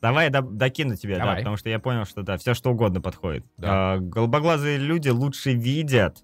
Давай 0.00 0.30
докину 0.30 0.96
тебе, 0.96 1.18
да, 1.18 1.36
потому 1.36 1.56
что 1.56 1.68
я 1.68 1.78
понял, 1.78 2.04
что 2.04 2.22
да, 2.22 2.36
все 2.36 2.54
что 2.54 2.70
угодно 2.70 3.00
подходит. 3.00 3.44
А, 3.62 3.98
голубоглазые 3.98 4.78
люди 4.78 5.08
лучше 5.08 5.52
видят. 5.52 6.18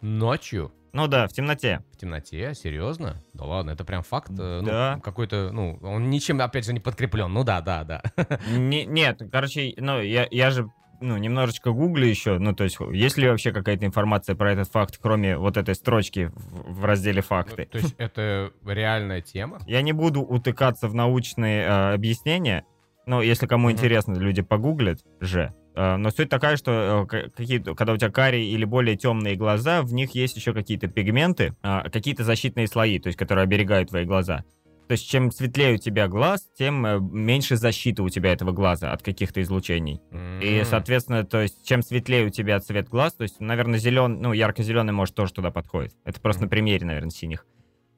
Ночью 0.00 0.72
Ну 0.92 1.06
да, 1.06 1.28
в 1.28 1.32
темноте. 1.32 1.84
в 1.92 1.96
темноте, 1.96 2.54
серьезно? 2.54 3.22
Да 3.34 3.44
ладно, 3.44 3.70
это 3.70 3.84
прям 3.84 4.02
факт. 4.02 4.30
э, 4.30 4.60
ну, 4.60 4.66
Да. 4.66 5.00
Какой-то, 5.02 5.50
ну, 5.52 5.78
он 5.82 6.10
ничем, 6.10 6.40
опять 6.40 6.66
же, 6.66 6.72
не 6.72 6.80
подкреплен. 6.80 7.32
Ну 7.32 7.44
да, 7.44 7.60
да, 7.60 7.84
да. 7.84 8.02
Не- 8.50 8.84
нет, 8.84 9.22
короче, 9.30 9.74
ну 9.76 10.00
я, 10.00 10.26
я 10.30 10.50
же 10.50 10.68
ну, 11.02 11.16
немножечко 11.16 11.72
гуглю 11.72 12.06
еще, 12.06 12.38
ну, 12.38 12.54
то 12.54 12.64
есть, 12.64 12.78
есть 12.92 13.18
ли 13.18 13.28
вообще 13.28 13.52
какая-то 13.52 13.84
информация 13.84 14.34
про 14.34 14.52
этот 14.52 14.68
факт, 14.68 14.98
кроме 15.00 15.36
вот 15.36 15.56
этой 15.56 15.74
строчки 15.74 16.30
в, 16.34 16.80
в 16.80 16.84
разделе 16.84 17.20
«Факты»? 17.20 17.66
То 17.70 17.78
есть 17.78 17.94
это 17.98 18.50
реальная 18.64 19.20
тема? 19.20 19.58
Я 19.66 19.82
не 19.82 19.92
буду 19.92 20.22
утыкаться 20.22 20.88
в 20.88 20.94
научные 20.94 21.62
э, 21.64 21.94
объяснения, 21.94 22.64
но 23.06 23.20
если 23.22 23.46
кому 23.46 23.68
Мгм. 23.68 23.76
интересно, 23.76 24.14
люди 24.14 24.42
погуглят 24.42 25.00
же. 25.20 25.52
Э, 25.74 25.96
но 25.96 26.10
суть 26.10 26.28
такая, 26.28 26.56
что 26.56 27.04
э, 27.04 27.06
ка- 27.06 27.30
какие-то, 27.36 27.74
когда 27.74 27.92
у 27.92 27.96
тебя 27.96 28.10
карие 28.10 28.46
или 28.50 28.64
более 28.64 28.96
темные 28.96 29.34
глаза, 29.36 29.82
в 29.82 29.92
них 29.92 30.14
есть 30.14 30.36
еще 30.36 30.52
какие-то 30.52 30.86
пигменты, 30.86 31.54
а, 31.62 31.88
какие-то 31.90 32.24
защитные 32.24 32.66
слои, 32.68 32.98
то 32.98 33.08
есть, 33.08 33.18
которые 33.18 33.42
оберегают 33.44 33.90
твои 33.90 34.04
глаза. 34.04 34.44
То 34.92 34.94
есть, 34.94 35.08
чем 35.08 35.30
светлее 35.30 35.76
у 35.76 35.78
тебя 35.78 36.06
глаз, 36.06 36.46
тем 36.58 36.84
э, 36.84 37.00
меньше 37.00 37.56
защиты 37.56 38.02
у 38.02 38.10
тебя 38.10 38.30
этого 38.30 38.52
глаза 38.52 38.92
от 38.92 39.02
каких-то 39.02 39.40
излучений. 39.40 40.02
И, 40.42 40.58
М. 40.58 40.64
соответственно, 40.66 41.24
то 41.24 41.40
есть, 41.40 41.64
чем 41.66 41.80
светлее 41.80 42.26
у 42.26 42.28
тебя 42.28 42.60
цвет 42.60 42.90
глаз, 42.90 43.14
то 43.14 43.22
есть, 43.22 43.40
наверное, 43.40 43.78
зелен, 43.78 44.20
ну, 44.20 44.34
ярко-зеленый, 44.34 44.92
может, 44.92 45.14
тоже 45.14 45.32
туда 45.32 45.50
подходит. 45.50 45.94
Это 46.04 46.20
просто 46.20 46.40
Мгм. 46.42 46.44
на 46.44 46.50
примере, 46.50 46.84
наверное, 46.84 47.08
синих. 47.08 47.46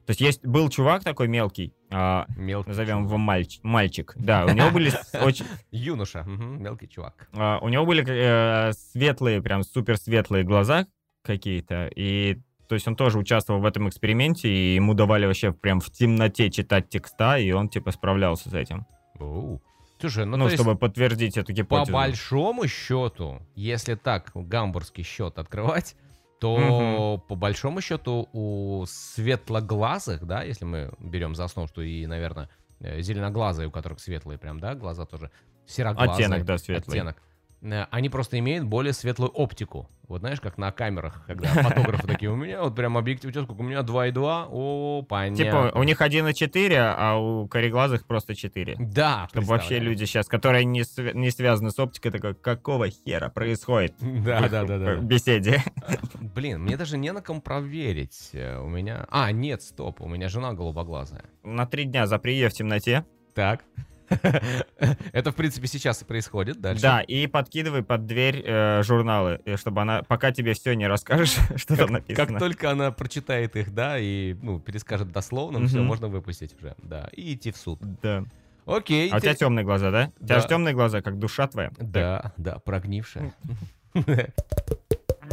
То 0.05 0.11
есть, 0.11 0.21
есть, 0.21 0.45
был 0.45 0.69
чувак 0.69 1.03
такой 1.03 1.27
мелкий, 1.27 1.73
а, 1.91 2.27
Мелкий 2.37 2.69
назовем 2.69 2.99
его 2.99 3.09
чувак. 3.17 3.21
мальч- 3.27 3.59
мальчик. 3.61 4.13
Да, 4.15 4.45
у 4.45 4.51
него 4.53 4.69
были 4.69 4.89
очень, 5.21 5.45
Юноша, 5.71 6.23
мелкий 6.23 6.87
чувак. 6.87 7.27
а, 7.33 7.59
у 7.61 7.67
него 7.67 7.85
были 7.85 8.05
э, 8.07 8.71
светлые, 8.71 9.41
прям 9.41 9.63
супер 9.63 9.97
светлые 9.97 10.45
глаза 10.45 10.87
какие-то, 11.23 11.87
и 11.93 12.37
то 12.67 12.75
есть 12.75 12.87
он 12.87 12.95
тоже 12.95 13.17
участвовал 13.17 13.59
в 13.61 13.65
этом 13.65 13.87
эксперименте, 13.89 14.49
и 14.49 14.75
ему 14.75 14.93
давали 14.93 15.25
вообще 15.25 15.51
прям 15.51 15.79
в 15.79 15.89
темноте 15.91 16.49
читать 16.49 16.89
текста, 16.89 17.37
и 17.37 17.51
он 17.51 17.69
типа 17.69 17.91
справлялся 17.91 18.49
с 18.49 18.53
этим. 18.53 18.85
Оу. 19.19 19.61
Слушай, 19.99 20.25
ну, 20.25 20.37
Ну, 20.37 20.49
чтобы 20.49 20.75
подтвердить 20.75 21.37
эту 21.37 21.47
по 21.47 21.53
гипотезу. 21.53 21.93
большому 21.93 22.67
счету, 22.67 23.41
если 23.55 23.95
так 23.95 24.31
гамбургский 24.33 25.03
счет 25.03 25.39
открывать, 25.39 25.95
то 26.39 27.23
по 27.27 27.35
большому 27.35 27.81
счету 27.81 28.27
у 28.33 28.85
светлоглазых, 28.87 30.25
да, 30.25 30.43
если 30.43 30.65
мы 30.65 30.91
берем 30.99 31.33
за 31.33 31.45
основу, 31.45 31.67
что 31.67 31.81
и, 31.81 32.05
наверное, 32.05 32.49
э, 32.79 33.01
зеленоглазые, 33.01 33.67
у 33.67 33.71
которых 33.71 33.99
светлые 33.99 34.37
прям, 34.37 34.59
да, 34.59 34.75
глаза 34.75 35.05
тоже, 35.05 35.31
сероглазые. 35.65 36.25
Оттенок, 36.25 36.45
да, 36.45 36.57
светлый. 36.57 36.97
оттенок. 36.97 37.21
Э, 37.65 37.87
Они 37.89 38.09
просто 38.09 38.37
имеют 38.39 38.65
более 38.65 38.93
светлую 38.93 39.31
оптику. 39.31 39.89
Вот 40.07 40.19
знаешь, 40.19 40.39
как 40.39 40.59
на 40.59 40.71
камерах, 40.71 41.23
когда 41.25 41.47
фотографы 41.63 42.07
такие, 42.07 42.29
у 42.29 42.35
меня 42.35 42.61
вот 42.61 42.75
прям 42.75 42.95
объектив, 42.97 43.31
сколько? 43.31 43.59
У 43.59 43.63
меня 43.63 43.79
2,2, 43.79 44.47
о, 44.51 45.01
понятно. 45.03 45.43
Типа, 45.43 45.71
у 45.75 45.83
них 45.83 45.99
1,4, 45.99 46.75
а 46.77 47.17
у 47.17 47.47
кореглазых 47.47 48.05
просто 48.05 48.35
4. 48.35 48.75
Да, 48.79 49.27
Чтобы 49.31 49.47
вообще 49.47 49.79
люди 49.79 50.05
сейчас, 50.05 50.27
которые 50.27 50.65
не, 50.65 50.83
не 51.13 51.31
связаны 51.31 51.71
с 51.71 51.79
оптикой, 51.79 52.11
такой, 52.11 52.35
какого 52.35 52.89
хера 52.89 53.29
происходит 53.29 53.95
Да, 53.99 54.47
да, 54.47 54.63
да, 54.63 54.77
да. 54.77 54.93
э, 54.93 54.99
беседе? 54.99 55.63
Блин, 56.35 56.61
мне 56.61 56.77
даже 56.77 56.97
не 56.97 57.11
на 57.11 57.21
ком 57.21 57.41
проверить. 57.41 58.29
Э, 58.33 58.59
У 58.59 58.67
меня... 58.67 59.07
А, 59.09 59.31
нет, 59.31 59.63
стоп, 59.63 60.01
у 60.01 60.07
меня 60.07 60.29
жена 60.29 60.53
голубоглазая. 60.53 61.25
На 61.43 61.65
три 61.65 61.85
дня 61.85 62.05
запри 62.05 62.47
в 62.47 62.53
темноте. 62.53 63.05
Так. 63.33 63.63
Это, 65.13 65.31
в 65.31 65.35
принципе, 65.35 65.67
сейчас 65.67 66.01
и 66.01 66.05
происходит. 66.05 66.59
Дальше. 66.61 66.81
Да, 66.81 67.01
и 67.01 67.27
подкидывай 67.27 67.83
под 67.83 68.05
дверь 68.05 68.41
э, 68.45 68.81
журналы, 68.83 69.39
э, 69.45 69.57
чтобы 69.57 69.81
она, 69.81 70.03
пока 70.03 70.31
тебе 70.31 70.53
все 70.53 70.73
не 70.75 70.87
расскажешь, 70.87 71.35
что 71.55 71.75
там 71.75 71.91
написано. 71.93 72.27
Как 72.27 72.39
только 72.39 72.71
она 72.71 72.91
прочитает 72.91 73.55
их, 73.55 73.73
да, 73.73 73.97
и, 73.99 74.33
ну, 74.41 74.59
перескажет 74.59 75.11
дословно, 75.11 75.65
все, 75.67 75.77
Мгм. 75.77 75.87
можно 75.87 76.07
выпустить 76.07 76.55
уже, 76.59 76.75
да, 76.77 77.09
и 77.13 77.33
идти 77.35 77.51
в 77.51 77.57
суд. 77.57 77.79
Да. 78.01 78.23
Окей. 78.65 79.09
А 79.11 79.17
у 79.17 79.19
тебя 79.19 79.33
те- 79.33 79.39
темные 79.39 79.63
глаза, 79.63 79.91
да? 79.91 80.11
У 80.19 80.25
тебя 80.25 80.35
Да. 80.35 80.41
же 80.41 80.47
темные 80.47 80.73
глаза, 80.73 81.01
как 81.01 81.19
душа 81.19 81.47
твоя. 81.47 81.71
Да, 81.77 82.33
да, 82.37 82.59
прогнившая. 82.59 83.33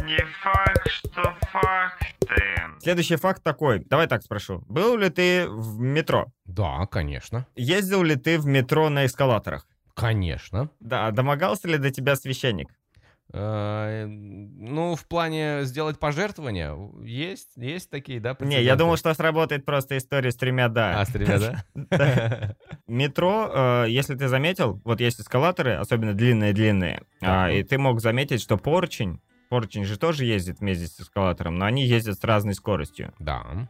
Не 0.03 0.17
факт, 0.41 0.89
что 0.89 1.33
факты. 1.51 2.43
Следующий 2.79 3.15
факт 3.15 3.41
такой. 3.41 3.79
Давай 3.79 4.07
так 4.07 4.21
спрошу. 4.21 4.63
Был 4.67 4.97
ли 4.97 5.09
ты 5.09 5.47
в 5.49 5.79
метро? 5.79 6.27
Да, 6.45 6.85
конечно. 6.87 7.47
Ездил 7.55 8.03
ли 8.03 8.15
ты 8.15 8.37
в 8.37 8.45
метро 8.45 8.89
на 8.89 9.05
эскалаторах? 9.05 9.65
Конечно. 9.93 10.69
Да, 10.79 11.11
домогался 11.11 11.67
ли 11.69 11.77
до 11.77 11.89
тебя 11.91 12.15
священник? 12.17 12.67
Э, 13.31 14.05
Ну, 14.05 14.95
в 14.95 15.05
плане 15.07 15.63
сделать 15.63 15.97
пожертвования, 15.99 16.75
есть, 17.03 17.53
есть 17.55 17.89
такие, 17.89 18.19
да, 18.19 18.35
Не, 18.41 18.61
я 18.61 18.75
думал, 18.75 18.97
что 18.97 19.13
сработает 19.13 19.65
просто 19.65 19.97
история 19.97 20.31
с 20.31 20.35
тремя 20.35 20.67
«да». 20.67 20.99
А, 20.99 21.05
с 21.05 21.09
тремя, 21.09 21.39
да? 21.89 22.55
Метро, 22.87 23.49
э, 23.53 23.85
если 23.89 24.15
ты 24.15 24.27
заметил, 24.27 24.81
вот 24.83 24.99
есть 24.99 25.21
эскалаторы, 25.21 25.75
особенно 25.75 26.13
длинные-длинные, 26.13 27.01
а, 27.21 27.49
и 27.49 27.63
ты 27.63 27.77
мог 27.77 28.01
заметить, 28.01 28.41
что 28.41 28.57
поручень, 28.57 29.19
поручень 29.53 29.85
же 29.85 29.99
тоже 29.99 30.25
ездит 30.25 30.61
вместе 30.61 30.87
с 30.87 30.99
эскалатором, 30.99 31.59
но 31.59 31.65
они 31.65 31.85
ездят 31.85 32.17
с 32.19 32.23
разной 32.23 32.55
скоростью. 32.55 33.13
Да. 33.19 33.69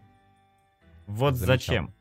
Вот 1.08 1.36
Замечал. 1.36 1.58
зачем? 1.58 1.94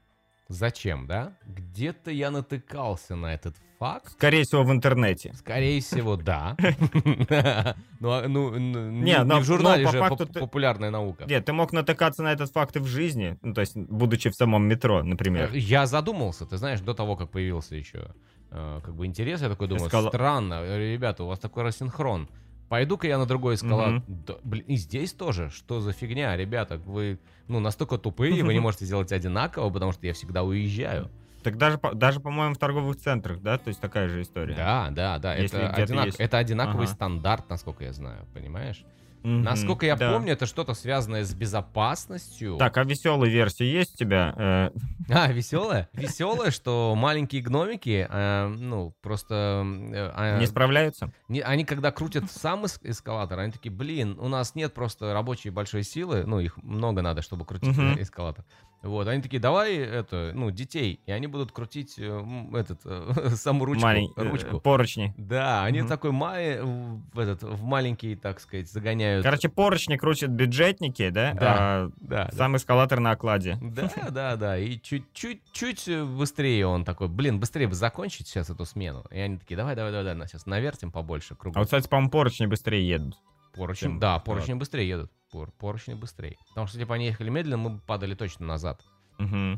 Зачем, 0.48 1.06
да? 1.08 1.32
Где-то 1.44 2.12
я 2.12 2.30
натыкался 2.30 3.16
на 3.16 3.34
этот 3.34 3.56
факт. 3.80 4.12
Скорее 4.12 4.44
всего, 4.44 4.62
в 4.62 4.70
интернете. 4.70 5.32
Скорее 5.34 5.80
всего, 5.80 6.16
да. 6.16 6.56
Ну, 7.98 8.10
а, 8.10 8.28
ну, 8.28 8.56
не 8.56 9.16
в 9.40 9.44
журнале 9.44 9.88
же 9.88 10.16
ты- 10.16 10.38
популярная 10.40 10.90
наука. 10.90 11.24
Нет, 11.24 11.44
ты 11.44 11.52
мог 11.52 11.72
натыкаться 11.72 12.22
на 12.22 12.32
этот 12.32 12.52
факт 12.52 12.76
и 12.76 12.78
в 12.78 12.86
жизни, 12.86 13.36
ну, 13.42 13.54
то 13.54 13.62
есть, 13.62 13.76
будучи 13.76 14.30
в 14.30 14.34
самом 14.36 14.64
метро, 14.68 15.02
например. 15.02 15.50
Э, 15.52 15.58
Я 15.58 15.86
задумался, 15.86 16.46
ты 16.46 16.56
знаешь, 16.56 16.80
до 16.80 16.94
того, 16.94 17.16
как 17.16 17.30
появился 17.30 17.74
еще 17.74 18.14
э, 18.52 18.80
как 18.84 18.94
бы 18.94 19.06
интерес, 19.06 19.42
я 19.42 19.48
такой 19.48 19.66
думаю, 19.66 19.88
странно, 19.88 20.54
э, 20.62 20.92
ребята, 20.92 21.24
у 21.24 21.26
вас 21.26 21.38
такой 21.40 21.62
рассинхрон. 21.64 22.28
Пойду-ка 22.72 23.06
я 23.06 23.18
на 23.18 23.26
другой 23.26 23.56
эскалатор. 23.56 23.96
Мгм. 23.96 24.24
Да, 24.26 24.36
блин, 24.44 24.64
и 24.66 24.76
здесь 24.76 25.12
тоже. 25.12 25.50
Что 25.50 25.80
за 25.82 25.92
фигня, 25.92 26.34
ребята? 26.38 26.78
Вы, 26.78 27.18
ну, 27.46 27.60
настолько 27.60 27.98
тупые, 27.98 28.42
вы 28.42 28.54
не 28.54 28.60
можете 28.66 28.86
сделать 28.86 29.12
одинаково, 29.12 29.68
потому 29.68 29.92
что 29.92 30.06
я 30.06 30.14
всегда 30.14 30.42
уезжаю. 30.42 31.10
Так 31.42 31.58
даже, 31.58 31.78
даже 31.92 32.18
по-моему, 32.20 32.54
в 32.54 32.56
торговых 32.56 32.96
центрах, 32.96 33.42
да? 33.42 33.58
То 33.58 33.68
есть 33.68 33.78
такая 33.78 34.08
же 34.08 34.22
история. 34.22 34.54
Да, 34.54 34.88
да, 34.90 35.18
да. 35.18 35.34
Если 35.34 35.60
Это, 35.60 35.82
одинак- 35.82 36.06
есть. 36.06 36.18
это 36.18 36.38
одинаковый 36.38 36.86
Ага. 36.86 36.94
стандарт, 36.94 37.50
насколько 37.50 37.84
я 37.84 37.92
знаю, 37.92 38.24
понимаешь? 38.32 38.82
Мгм, 39.22 39.42
Насколько 39.42 39.86
я 39.86 39.96
да. 39.96 40.12
помню, 40.12 40.32
это 40.32 40.46
что-то 40.46 40.74
связанное 40.74 41.24
с 41.24 41.32
безопасностью. 41.34 42.56
Так, 42.58 42.76
а 42.76 42.84
веселая 42.84 43.30
версия 43.30 43.70
есть 43.70 43.94
у 43.94 43.98
тебя? 43.98 44.34
Э, 44.36 44.70
А, 45.10 45.30
веселая? 45.32 45.88
Веселая, 45.92 46.50
что 46.50 46.94
маленькие 46.96 47.42
гномики, 47.42 48.06
э, 48.08 48.46
ну, 48.48 48.94
просто... 49.02 49.64
э, 49.92 50.10
а, 50.14 50.38
не 50.38 50.46
справляются? 50.46 51.12
не- 51.28 51.40
они 51.40 51.64
когда 51.64 51.90
крутят 51.92 52.30
сам 52.30 52.64
эс- 52.66 52.80
эскалатор, 52.82 53.38
они 53.38 53.52
такие, 53.52 53.70
блин, 53.72 54.16
у 54.20 54.28
нас 54.28 54.54
нет 54.54 54.74
просто 54.74 55.12
рабочей 55.12 55.50
большой 55.50 55.82
силы, 55.84 56.24
ну, 56.26 56.40
их 56.40 56.56
много 56.62 57.02
надо, 57.02 57.22
чтобы 57.22 57.44
крутить 57.44 57.76
эскалатор. 57.78 58.44
Вот, 58.82 59.06
они 59.06 59.22
такие, 59.22 59.38
давай 59.38 59.76
это, 59.76 60.32
ну, 60.34 60.50
детей, 60.50 60.98
и 61.06 61.12
они 61.12 61.28
будут 61.28 61.52
крутить 61.52 61.94
э, 61.98 62.24
этот, 62.54 62.80
э, 62.84 63.30
саму 63.36 63.64
ручку. 63.64 63.84
Малень- 63.86 64.12
э, 64.16 64.22
ручку. 64.28 64.60
поручни. 64.60 65.14
Да, 65.16 65.62
они 65.64 65.80
Мгм. 65.80 65.88
такой 65.88 66.10
ма- 66.10 67.00
в, 67.12 67.18
этот, 67.18 67.42
в 67.44 67.62
маленький, 67.62 68.16
так 68.16 68.40
сказать, 68.40 68.68
загоняют. 68.70 69.22
Короче, 69.24 69.48
поручни 69.48 69.96
крутят 69.96 70.30
бюджетники, 70.30 71.10
да? 71.10 71.32
Да. 71.34 71.56
А 71.58 71.90
да, 72.00 72.24
да. 72.24 72.30
сам 72.36 72.56
эскалатор 72.56 72.98
на 72.98 73.12
окладе. 73.12 73.56
Да, 73.62 73.88
да, 74.10 74.36
да. 74.36 74.58
И 74.58 74.78
чуть-чуть 74.80 75.42
чуть 75.52 75.88
быстрее 76.18 76.66
он 76.66 76.84
такой, 76.84 77.06
блин, 77.08 77.38
быстрее 77.38 77.68
бы 77.68 77.74
закончить 77.74 78.26
сейчас 78.26 78.50
эту 78.50 78.64
смену. 78.64 79.04
И 79.12 79.18
они 79.18 79.38
такие, 79.38 79.56
давай, 79.56 79.76
давай, 79.76 79.92
давай, 79.92 80.12
давай, 80.14 80.26
сейчас 80.28 80.46
навертим 80.46 80.90
побольше 80.90 81.36
кругом. 81.36 81.56
А 81.56 81.60
вот, 81.60 81.66
кстати, 81.66 81.86
по-моему, 81.88 82.10
поручни 82.10 82.46
быстрее 82.46 82.86
едут. 82.88 83.14
поручни, 83.54 83.98
да, 84.00 84.18
поручни 84.18 84.54
быстрее 84.54 84.88
едут. 84.88 85.12
Пор- 85.32 85.50
поручни 85.58 85.94
быстрее. 85.94 86.36
Потому 86.50 86.66
что 86.66 86.76
если 86.76 86.86
бы 86.86 86.94
они 86.94 87.06
ехали 87.06 87.30
медленно, 87.30 87.56
мы 87.56 87.70
бы 87.70 87.80
падали 87.80 88.14
точно 88.14 88.46
назад. 88.46 88.82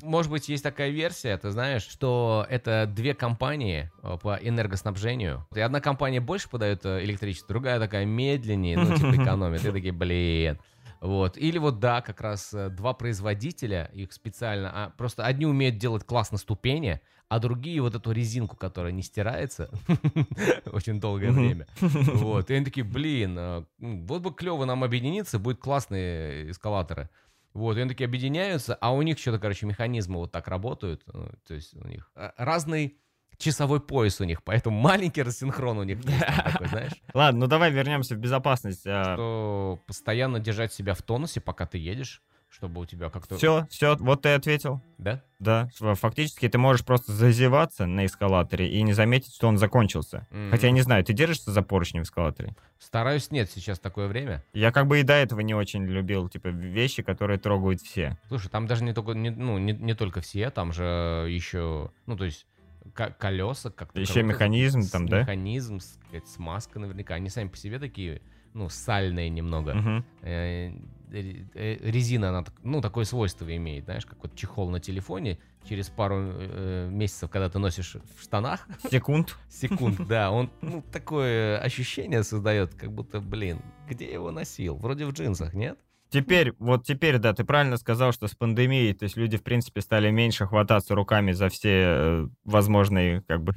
Может 0.02 0.30
быть, 0.30 0.48
есть 0.48 0.62
такая 0.62 0.90
версия, 0.90 1.36
ты 1.38 1.50
знаешь, 1.50 1.82
что 1.86 2.46
это 2.50 2.86
две 2.86 3.14
компании 3.14 3.90
э, 4.02 4.18
по 4.20 4.36
энергоснабжению. 4.36 5.46
И 5.54 5.60
одна 5.60 5.80
компания 5.80 6.20
больше 6.20 6.50
подает 6.50 6.84
э, 6.84 7.02
электричество, 7.04 7.48
другая 7.48 7.78
такая 7.80 8.04
медленнее, 8.04 8.76
ну, 8.78 8.94
типа 8.94 9.14
экономит. 9.22 9.64
И 9.64 9.70
такие, 9.70 9.92
блин. 9.92 10.58
Вот. 11.04 11.36
Или 11.36 11.58
вот, 11.58 11.80
да, 11.80 12.00
как 12.00 12.22
раз 12.22 12.54
э, 12.54 12.70
два 12.70 12.94
производителя, 12.94 13.90
их 13.92 14.10
специально, 14.14 14.70
а, 14.72 14.90
просто 14.96 15.26
одни 15.26 15.44
умеют 15.44 15.76
делать 15.76 16.02
классно 16.02 16.38
ступени, 16.38 17.02
а 17.28 17.40
другие 17.40 17.82
вот 17.82 17.94
эту 17.94 18.10
резинку, 18.10 18.56
которая 18.56 18.90
не 18.90 19.02
стирается 19.02 19.68
очень 20.72 21.00
долгое 21.00 21.30
время. 21.32 21.66
Вот. 21.80 22.50
И 22.50 22.54
они 22.54 22.64
такие, 22.64 22.84
блин, 22.84 23.38
м, 23.38 23.66
вот 24.06 24.22
бы 24.22 24.32
клево 24.32 24.64
нам 24.64 24.82
объединиться, 24.82 25.38
будут 25.38 25.60
классные 25.60 26.50
эскалаторы. 26.50 27.10
Вот, 27.52 27.76
и 27.76 27.80
они 27.80 27.90
такие 27.90 28.06
объединяются, 28.06 28.74
а 28.74 28.94
у 28.94 29.02
них 29.02 29.18
что-то, 29.18 29.38
короче, 29.38 29.66
механизмы 29.66 30.16
вот 30.16 30.32
так 30.32 30.48
работают. 30.48 31.02
ну, 31.12 31.28
То 31.46 31.52
есть 31.52 31.76
у 31.76 31.86
них 31.86 32.10
э, 32.16 32.30
разный 32.38 32.96
часовой 33.38 33.80
пояс 33.80 34.20
у 34.20 34.24
них, 34.24 34.42
поэтому 34.42 34.78
маленький 34.78 35.22
рассинхрон 35.22 35.78
у 35.78 35.84
них 35.84 36.02
такой, 36.02 36.68
знаешь, 36.68 36.92
Ладно, 37.14 37.40
ну 37.40 37.46
давай 37.46 37.70
вернемся 37.70 38.14
в 38.14 38.18
безопасность. 38.18 38.80
что 38.80 39.78
постоянно 39.86 40.40
держать 40.40 40.72
себя 40.72 40.94
в 40.94 41.02
тонусе, 41.02 41.40
пока 41.40 41.66
ты 41.66 41.78
едешь, 41.78 42.22
чтобы 42.54 42.80
у 42.80 42.86
тебя 42.86 43.10
как-то... 43.10 43.36
Все, 43.36 43.66
все, 43.68 43.96
вот 43.96 44.22
ты 44.22 44.30
ответил. 44.30 44.80
Да? 44.98 45.22
Да, 45.40 45.68
фактически 45.94 46.48
ты 46.48 46.56
можешь 46.56 46.86
просто 46.86 47.12
зазеваться 47.12 47.86
на 47.86 48.06
эскалаторе 48.06 48.70
и 48.70 48.80
не 48.82 48.92
заметить, 48.92 49.34
что 49.34 49.48
он 49.48 49.58
закончился. 49.58 50.28
Мгм. 50.30 50.50
Хотя 50.52 50.68
я 50.68 50.72
не 50.72 50.80
знаю, 50.80 51.04
ты 51.04 51.12
держишься 51.12 51.50
за 51.50 51.62
поручни 51.62 51.98
в 51.98 52.04
эскалаторе? 52.04 52.54
Стараюсь, 52.78 53.30
нет, 53.32 53.50
сейчас 53.50 53.80
такое 53.80 54.06
время. 54.06 54.44
Я 54.52 54.70
как 54.70 54.86
бы 54.86 55.00
и 55.00 55.02
до 55.02 55.14
этого 55.14 55.40
не 55.40 55.54
очень 55.54 55.84
любил, 55.84 56.28
типа, 56.28 56.48
вещи, 56.48 57.02
которые 57.02 57.38
трогают 57.38 57.80
все. 57.80 58.16
Слушай, 58.28 58.48
там 58.50 58.68
даже 58.68 58.84
не 58.84 58.94
только, 58.94 59.12
не, 59.12 59.30
ну, 59.30 59.58
не, 59.58 59.72
не 59.72 59.94
только 59.94 60.20
все, 60.20 60.50
там 60.50 60.72
же 60.72 61.26
еще, 61.28 61.90
ну, 62.06 62.16
то 62.16 62.24
есть 62.24 62.46
колеса 62.92 63.70
как-то... 63.70 64.00
Еще 64.00 64.14
круто, 64.14 64.26
механизм 64.28 64.82
с- 64.82 64.90
там, 64.90 65.08
да? 65.08 65.20
Механизм, 65.20 65.80
с- 65.80 65.98
какая-то 66.04 66.28
смазка 66.28 66.78
наверняка. 66.78 67.14
Они 67.14 67.28
сами 67.30 67.48
по 67.48 67.56
себе 67.56 67.78
такие, 67.78 68.20
ну, 68.52 68.68
сальные 68.68 69.30
немного. 69.30 69.74
Мгм. 69.74 70.04
Э, 70.22 70.72
ре- 71.10 71.46
резина, 71.54 72.28
она, 72.30 72.44
ну, 72.62 72.80
такое 72.80 73.04
свойство 73.04 73.54
имеет, 73.56 73.84
знаешь, 73.84 74.06
как 74.06 74.22
вот 74.22 74.34
чехол 74.36 74.70
на 74.70 74.80
телефоне. 74.80 75.38
Через 75.68 75.88
пару 75.88 76.16
э, 76.20 76.88
месяцев, 76.90 77.30
когда 77.30 77.48
ты 77.48 77.58
носишь 77.58 77.96
в 78.16 78.22
штанах, 78.22 78.66
Секунд. 78.90 79.36
секунд, 79.48 79.98
да, 80.08 80.30
он, 80.30 80.50
ну, 80.60 80.82
такое 80.92 81.58
ощущение 81.58 82.22
создает, 82.22 82.74
как 82.74 82.92
будто, 82.92 83.20
блин, 83.20 83.60
где 83.88 84.12
его 84.12 84.30
носил? 84.30 84.76
Вроде 84.76 85.06
в 85.06 85.12
джинсах, 85.12 85.54
нет? 85.54 85.78
Теперь, 86.14 86.52
вот 86.60 86.84
теперь, 86.86 87.18
да, 87.18 87.32
ты 87.32 87.42
правильно 87.42 87.76
сказал, 87.76 88.12
что 88.12 88.28
с 88.28 88.36
пандемией, 88.36 88.94
то 88.94 89.02
есть 89.02 89.16
люди, 89.16 89.36
в 89.36 89.42
принципе, 89.42 89.80
стали 89.80 90.12
меньше 90.12 90.46
хвататься 90.46 90.94
руками 90.94 91.32
за 91.32 91.48
все 91.48 91.70
э, 91.72 92.28
возможные, 92.44 93.22
как 93.22 93.42
бы, 93.42 93.52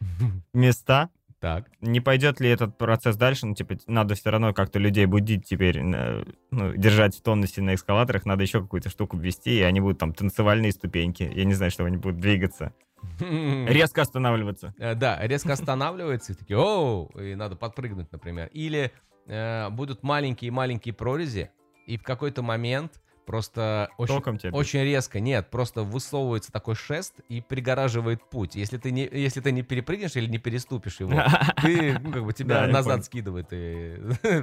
места. 0.52 1.08
Так. 1.40 1.70
Не 1.80 2.02
пойдет 2.02 2.38
ли 2.38 2.50
этот 2.50 2.76
процесс 2.76 3.16
дальше? 3.16 3.46
Ну, 3.46 3.54
типа, 3.54 3.78
надо 3.86 4.14
все 4.14 4.28
равно 4.28 4.52
как-то 4.52 4.78
людей 4.78 5.06
будить 5.06 5.46
теперь, 5.46 5.78
э, 5.78 6.24
ну, 6.50 6.74
держать 6.76 7.16
в 7.16 7.22
тонусе 7.22 7.62
на 7.62 7.76
эскалаторах, 7.76 8.26
надо 8.26 8.42
еще 8.42 8.60
какую-то 8.60 8.90
штуку 8.90 9.16
ввести, 9.16 9.60
и 9.60 9.62
они 9.62 9.80
будут 9.80 9.98
там 9.98 10.12
танцевальные 10.12 10.72
ступеньки. 10.72 11.22
Я 11.34 11.46
не 11.46 11.54
знаю, 11.54 11.70
что 11.70 11.86
они 11.86 11.96
будут 11.96 12.20
двигаться. 12.20 12.74
Резко 13.20 14.02
останавливаться. 14.02 14.74
Э, 14.78 14.94
Да, 14.94 15.18
резко 15.26 15.54
останавливается 15.54 16.34
и 16.34 16.36
такие, 16.36 16.58
оу, 16.58 17.06
и 17.18 17.34
надо 17.36 17.56
подпрыгнуть, 17.56 18.12
например. 18.12 18.50
Или 18.52 18.92
э, 19.26 19.70
будут 19.70 20.02
маленькие-маленькие 20.02 20.92
прорези, 20.92 21.50
и 21.86 21.96
в 21.96 22.02
какой-то 22.02 22.42
момент 22.42 23.00
просто 23.26 23.90
очень, 23.98 24.50
очень 24.50 24.82
резко, 24.82 25.20
нет, 25.20 25.48
просто 25.50 25.82
высовывается 25.82 26.52
такой 26.52 26.74
шест 26.74 27.14
и 27.28 27.40
пригораживает 27.40 28.28
путь. 28.28 28.54
Если 28.54 28.78
ты 28.78 28.90
не, 28.90 29.08
если 29.10 29.40
ты 29.40 29.52
не 29.52 29.62
перепрыгнешь 29.62 30.16
или 30.16 30.26
не 30.26 30.38
переступишь 30.38 31.00
его, 31.00 31.12
ты, 31.62 31.98
ну, 31.98 32.12
как 32.12 32.24
бы 32.24 32.32
тебя 32.32 32.66
назад 32.66 33.04
скидывает 33.04 33.48
и 33.52 33.96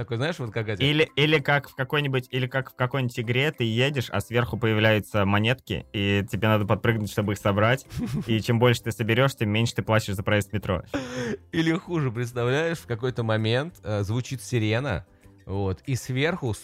такой, 0.00 0.16
знаешь, 0.16 0.38
вот 0.38 0.50
как 0.50 0.68
эти... 0.68 0.82
Или, 0.82 1.10
или 1.14 1.38
как 1.40 1.68
в 1.68 1.74
какой-нибудь, 1.74 2.28
или 2.30 2.46
как 2.46 2.70
в 2.70 2.74
какой-нибудь 2.74 3.20
игре 3.20 3.52
ты 3.52 3.64
едешь, 3.64 4.08
а 4.10 4.20
сверху 4.20 4.56
появляются 4.56 5.26
монетки, 5.26 5.86
и 5.92 6.24
тебе 6.30 6.48
надо 6.48 6.64
подпрыгнуть, 6.64 7.10
чтобы 7.10 7.34
их 7.34 7.38
собрать. 7.38 7.86
И 8.26 8.40
чем 8.40 8.58
больше 8.58 8.82
ты 8.82 8.92
соберешь, 8.92 9.34
тем 9.34 9.50
меньше 9.50 9.74
ты 9.74 9.82
платишь 9.82 10.14
за 10.14 10.22
проезд 10.22 10.52
метро. 10.52 10.84
Или 11.52 11.72
хуже, 11.74 12.10
представляешь, 12.10 12.78
в 12.78 12.86
какой-то 12.86 13.22
момент 13.22 13.74
э, 13.82 14.02
звучит 14.02 14.42
сирена, 14.42 15.04
вот, 15.50 15.82
и 15.86 15.96
сверху 15.96 16.54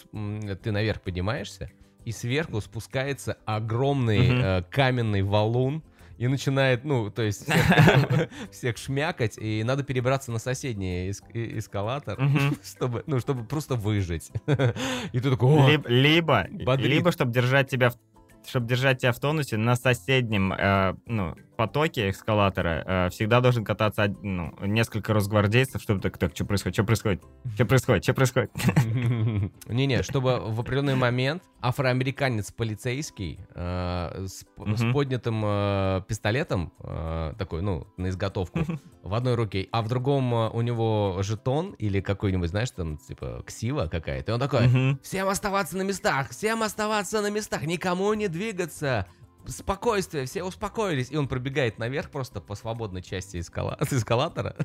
ты 0.63 0.71
наверх 0.71 1.01
поднимаешься, 1.01 1.69
и 2.05 2.11
сверху 2.11 2.61
спускается 2.61 3.37
огромный 3.45 4.29
Мгм. 4.31 4.41
э, 4.41 4.63
каменный 4.71 5.21
валун 5.23 5.83
и 6.17 6.27
начинает, 6.27 6.83
ну, 6.85 7.11
то 7.11 7.21
есть 7.21 7.43
всех, 7.47 8.29
всех 8.51 8.77
шмякать, 8.77 9.37
и 9.37 9.63
надо 9.63 9.83
перебраться 9.83 10.31
на 10.31 10.39
соседний 10.39 11.09
эск- 11.09 11.29
э- 11.33 11.57
эскалатор, 11.59 12.17
чтобы, 12.63 13.03
ну, 13.07 13.19
чтобы 13.19 13.43
просто 13.43 13.75
выжить. 13.75 14.31
И 15.11 15.19
ты 15.19 15.29
такой, 15.29 15.49
«О, 15.49 15.69
Либо, 15.87 16.47
либо, 16.77 17.11
чтобы 17.11 17.31
держать 17.33 17.69
тебя 17.69 17.89
в 17.89 17.95
чтобы 18.47 18.65
держать 18.67 19.01
тебя 19.01 19.11
в 19.11 19.19
тонусе, 19.19 19.57
на 19.57 19.75
соседнем 19.75 20.53
э, 20.53 20.95
ну, 21.05 21.35
потоке 21.57 22.09
эскалатора 22.11 22.83
э, 22.85 23.09
всегда 23.09 23.41
должен 23.41 23.65
кататься 23.65 24.03
од- 24.03 24.23
ну, 24.23 24.53
несколько 24.61 25.13
росгвардейцев, 25.13 25.81
чтобы 25.81 25.99
так, 25.99 26.17
так, 26.17 26.33
что 26.33 26.45
происходит, 26.45 26.75
что 26.75 26.83
происходит, 26.85 27.21
что 27.55 27.65
происходит, 27.65 28.03
что 28.03 28.13
происходит. 28.13 28.51
Не-не, 29.67 30.03
чтобы 30.03 30.39
в 30.39 30.59
определенный 30.59 30.95
момент 30.95 31.43
афроамериканец 31.61 32.51
полицейский 32.51 33.39
э, 33.55 34.25
с, 34.27 34.45
поднятым 34.93 35.41
э, 35.43 36.01
пистолетом, 36.07 36.71
э, 36.79 37.33
такой, 37.37 37.61
ну, 37.61 37.87
на 37.97 38.09
изготовку, 38.09 38.59
в 39.03 39.13
одной 39.13 39.35
руке, 39.35 39.67
а 39.71 39.81
в 39.81 39.87
другом 39.87 40.33
у 40.33 40.61
него 40.61 41.17
жетон 41.21 41.71
или 41.79 41.99
какой-нибудь, 42.01 42.49
знаешь, 42.49 42.71
там, 42.71 42.97
типа, 42.97 43.43
ксива 43.45 43.87
какая-то. 43.87 44.31
И 44.31 44.33
он 44.35 44.39
такой, 44.39 44.97
всем 45.01 45.27
оставаться 45.27 45.77
на 45.77 45.81
местах, 45.81 46.29
всем 46.29 46.61
оставаться 46.61 47.21
на 47.21 47.29
местах, 47.29 47.63
никому 47.63 48.13
не 48.13 48.27
двигаться. 48.27 49.07
Спокойствие, 49.47 50.25
все 50.25 50.43
успокоились. 50.43 51.11
И 51.11 51.17
он 51.17 51.27
пробегает 51.27 51.79
наверх 51.79 52.09
просто 52.09 52.41
по 52.41 52.55
свободной 52.55 53.01
части 53.01 53.37
эскала- 53.37 53.77
эскалатора. 53.91 54.55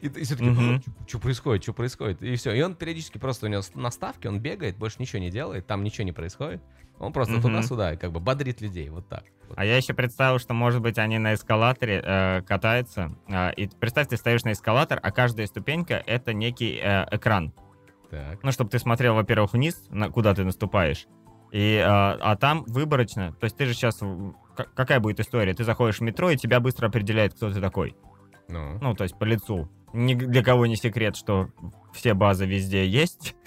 И, 0.00 0.08
все 0.08 0.36
таки 0.36 0.80
что 1.06 1.18
происходит, 1.18 1.62
что 1.62 1.72
происходит? 1.72 2.22
И 2.22 2.36
все. 2.36 2.52
И 2.52 2.62
он 2.62 2.74
периодически 2.74 3.18
просто 3.18 3.46
у 3.46 3.48
него 3.48 3.62
на 3.74 3.90
ставке, 3.90 4.28
он 4.28 4.40
бегает, 4.40 4.76
больше 4.76 4.96
ничего 4.98 5.20
не 5.20 5.30
делает, 5.30 5.66
там 5.66 5.82
ничего 5.82 6.04
не 6.04 6.12
происходит. 6.12 6.62
Он 6.98 7.12
просто 7.12 7.40
туда-сюда, 7.40 7.92
и 7.94 7.96
как 7.96 8.10
бы 8.12 8.18
бодрит 8.18 8.60
людей, 8.60 8.88
вот 8.88 9.08
так. 9.08 9.22
Вот. 9.48 9.56
А 9.56 9.64
я 9.64 9.76
еще 9.76 9.94
представил, 9.94 10.38
что, 10.40 10.52
может 10.52 10.82
быть, 10.82 10.98
они 10.98 11.18
на 11.18 11.34
эскалаторе 11.34 12.02
э, 12.04 12.42
катаются. 12.42 13.14
э, 13.28 13.52
и 13.54 13.68
представь, 13.68 14.08
ты 14.08 14.16
стоишь 14.16 14.42
на 14.42 14.52
эскалатор, 14.52 14.98
а 15.00 15.12
каждая 15.12 15.46
ступенька— 15.46 16.02
это 16.06 16.32
некий 16.32 16.80
э, 16.82 17.06
экран. 17.12 17.52
Так. 18.10 18.42
Ну, 18.42 18.50
чтобы 18.52 18.70
ты 18.70 18.78
смотрел, 18.78 19.14
во-первых, 19.14 19.52
вниз, 19.52 19.86
на, 19.90 20.10
куда 20.10 20.34
ты 20.34 20.42
наступаешь. 20.42 21.06
И, 21.52 21.76
э, 21.76 21.82
а 21.84 22.36
там 22.36 22.64
выборочно, 22.66 23.32
то 23.32 23.44
есть 23.44 23.56
ты 23.56 23.66
же 23.66 23.74
сейчас... 23.74 24.00
Какая 24.74 24.98
будет 24.98 25.20
история? 25.20 25.54
Ты 25.54 25.62
заходишь 25.62 25.98
в 25.98 26.02
метро, 26.02 26.30
и 26.30 26.36
тебя 26.36 26.58
быстро 26.58 26.88
определяет, 26.88 27.34
кто 27.34 27.52
ты 27.52 27.60
такой. 27.60 27.94
Ну, 28.48 28.78
Ну, 28.80 28.94
то 28.94 29.04
есть 29.04 29.16
по 29.16 29.24
лицу. 29.24 29.68
Ни 29.92 30.14
для 30.14 30.42
кого 30.42 30.66
не 30.66 30.76
секрет, 30.76 31.16
что 31.16 31.48
все 31.92 32.14
базы 32.14 32.46
везде 32.46 32.86
есть. 32.86 33.34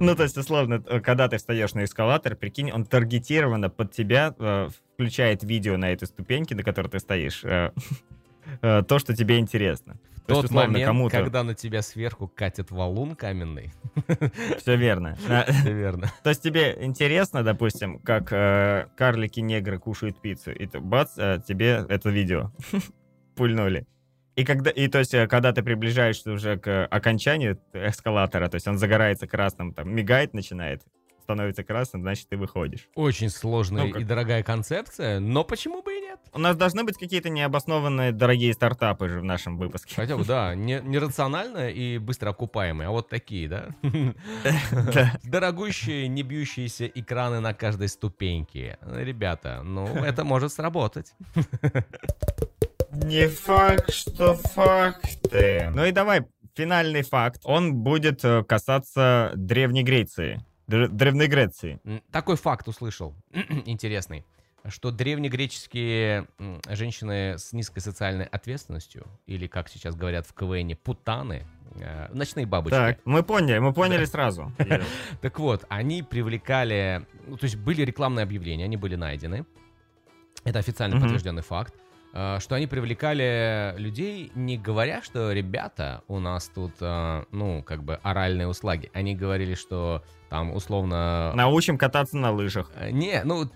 Ну, 0.00 0.16
то 0.16 0.24
есть, 0.24 0.36
условно, 0.36 0.82
э, 0.86 1.00
когда 1.00 1.28
ты 1.28 1.36
встаешь 1.36 1.72
на 1.74 1.84
эскалатор, 1.84 2.34
прикинь, 2.34 2.72
он 2.72 2.84
таргетированно 2.84 3.70
под 3.70 3.92
тебя 3.92 4.34
э, 4.36 4.68
включает 4.94 5.44
видео 5.44 5.76
на 5.76 5.92
этой 5.92 6.06
ступеньке, 6.06 6.56
на 6.56 6.64
которой 6.64 6.88
ты 6.88 6.98
стоишь, 6.98 7.44
э, 7.44 7.70
э, 8.62 8.82
то, 8.82 8.98
что 8.98 9.14
тебе 9.14 9.38
интересно. 9.38 9.96
То 10.28 10.34
есть, 10.34 10.42
тот 10.42 10.50
условно, 10.50 10.72
момент, 10.72 10.86
кому-то... 10.86 11.16
когда 11.16 11.42
на 11.42 11.54
тебя 11.54 11.80
сверху 11.80 12.28
катит 12.28 12.70
валун 12.70 13.16
каменный. 13.16 13.72
Все 14.58 14.76
верно. 14.76 15.16
Всё 15.16 15.72
верно. 15.72 16.12
То 16.22 16.28
есть 16.28 16.42
тебе 16.42 16.76
интересно, 16.82 17.42
допустим, 17.42 17.98
как 18.00 18.30
э, 18.30 18.88
карлики-негры 18.98 19.78
кушают 19.78 20.20
пиццу, 20.20 20.52
и 20.52 20.66
ты, 20.66 20.80
бац, 20.80 21.16
э, 21.16 21.40
тебе 21.48 21.82
это 21.88 22.10
видео 22.10 22.52
пульнули. 23.36 23.86
И 24.36 24.44
когда, 24.44 24.70
и 24.70 24.86
то 24.88 24.98
есть, 24.98 25.14
э, 25.14 25.26
когда 25.26 25.52
ты 25.52 25.62
приближаешься 25.62 26.30
уже 26.30 26.58
к 26.58 26.86
окончанию 26.86 27.58
эскалатора, 27.72 28.50
то 28.50 28.56
есть 28.56 28.68
он 28.68 28.76
загорается 28.76 29.26
красным, 29.26 29.72
там, 29.72 29.90
мигает, 29.90 30.34
начинает, 30.34 30.82
становится 31.22 31.64
красным, 31.64 32.02
значит, 32.02 32.28
ты 32.28 32.36
выходишь. 32.36 32.88
Очень 32.94 33.30
сложная 33.30 33.84
Ну, 33.84 33.92
как- 33.92 34.02
и 34.02 34.04
дорогая 34.04 34.42
концепция, 34.42 35.20
но 35.20 35.42
почему 35.42 35.82
бы 35.82 35.87
нет? 36.24 36.34
У 36.34 36.38
нас 36.38 36.56
должны 36.56 36.84
быть 36.84 36.96
какие-то 36.96 37.28
необоснованные 37.30 38.12
дорогие 38.12 38.52
стартапы 38.52 39.08
же 39.08 39.20
в 39.20 39.24
нашем 39.24 39.58
выпуске. 39.58 39.94
Хотя 39.94 40.16
бы, 40.16 40.24
да, 40.24 40.54
не, 40.54 40.80
нерационально 40.80 41.68
и 41.70 41.98
быстро 41.98 42.30
окупаемые, 42.30 42.88
а 42.88 42.90
вот 42.90 43.08
такие, 43.08 43.48
да? 43.48 43.68
Дорогущие, 45.24 46.08
не 46.08 46.22
бьющиеся 46.22 46.86
экраны 46.86 47.40
на 47.40 47.54
каждой 47.54 47.88
ступеньке. 47.88 48.78
Ребята, 48.82 49.62
ну, 49.64 49.86
это 49.86 50.24
может 50.24 50.52
сработать. 50.52 51.12
Не 52.92 53.28
факт, 53.28 53.92
что 53.92 54.34
факты. 54.34 55.70
Ну 55.74 55.84
и 55.84 55.92
давай, 55.92 56.22
финальный 56.54 57.02
факт. 57.02 57.40
Он 57.44 57.74
будет 57.74 58.24
э, 58.24 58.42
касаться 58.44 59.32
Древней 59.36 59.82
Греции. 59.82 60.42
Др- 60.66 60.88
Древней 60.88 61.26
Греции. 61.26 61.80
Такой 62.10 62.36
факт 62.36 62.66
услышал, 62.66 63.14
интересный, 63.66 64.24
что 64.66 64.90
древнегреческие 64.90 66.26
женщины 66.68 67.38
с 67.38 67.52
низкой 67.52 67.80
социальной 67.80 68.24
ответственностью, 68.24 69.06
или, 69.26 69.46
как 69.46 69.68
сейчас 69.68 69.94
говорят 69.94 70.26
в 70.26 70.34
КВН, 70.34 70.76
путаны, 70.76 71.46
э, 71.76 72.12
ночные 72.12 72.46
бабочки. 72.46 72.76
Так, 72.76 72.98
мы 73.04 73.22
поняли, 73.22 73.58
мы 73.58 73.72
поняли 73.72 74.04
сразу. 74.04 74.52
Так 75.20 75.38
вот, 75.38 75.64
они 75.68 76.02
привлекали, 76.02 77.06
ну, 77.26 77.36
то 77.36 77.44
есть 77.44 77.56
были 77.56 77.82
рекламные 77.82 78.22
объявления, 78.22 78.64
они 78.64 78.76
были 78.76 78.96
найдены. 78.96 79.46
Это 80.44 80.58
официально 80.58 81.00
подтвержденный 81.00 81.42
факт. 81.42 81.74
Э, 82.12 82.38
Что 82.40 82.54
они 82.54 82.66
привлекали 82.66 83.74
людей, 83.78 84.30
не 84.34 84.58
говоря, 84.58 85.02
что 85.02 85.32
ребята, 85.32 86.02
у 86.08 86.18
нас 86.18 86.50
тут, 86.54 86.72
э, 86.80 87.24
ну, 87.30 87.62
как 87.62 87.82
бы 87.84 87.94
оральные 88.02 88.48
услаги. 88.48 88.90
Они 88.94 89.14
говорили, 89.14 89.54
что 89.54 90.02
там 90.28 90.52
условно 90.52 91.32
Научим 91.34 91.78
кататься 91.78 92.16
на 92.16 92.30
лыжах. 92.30 92.70
Э, 92.76 92.90
Не, 92.90 93.22
ну, 93.24 93.50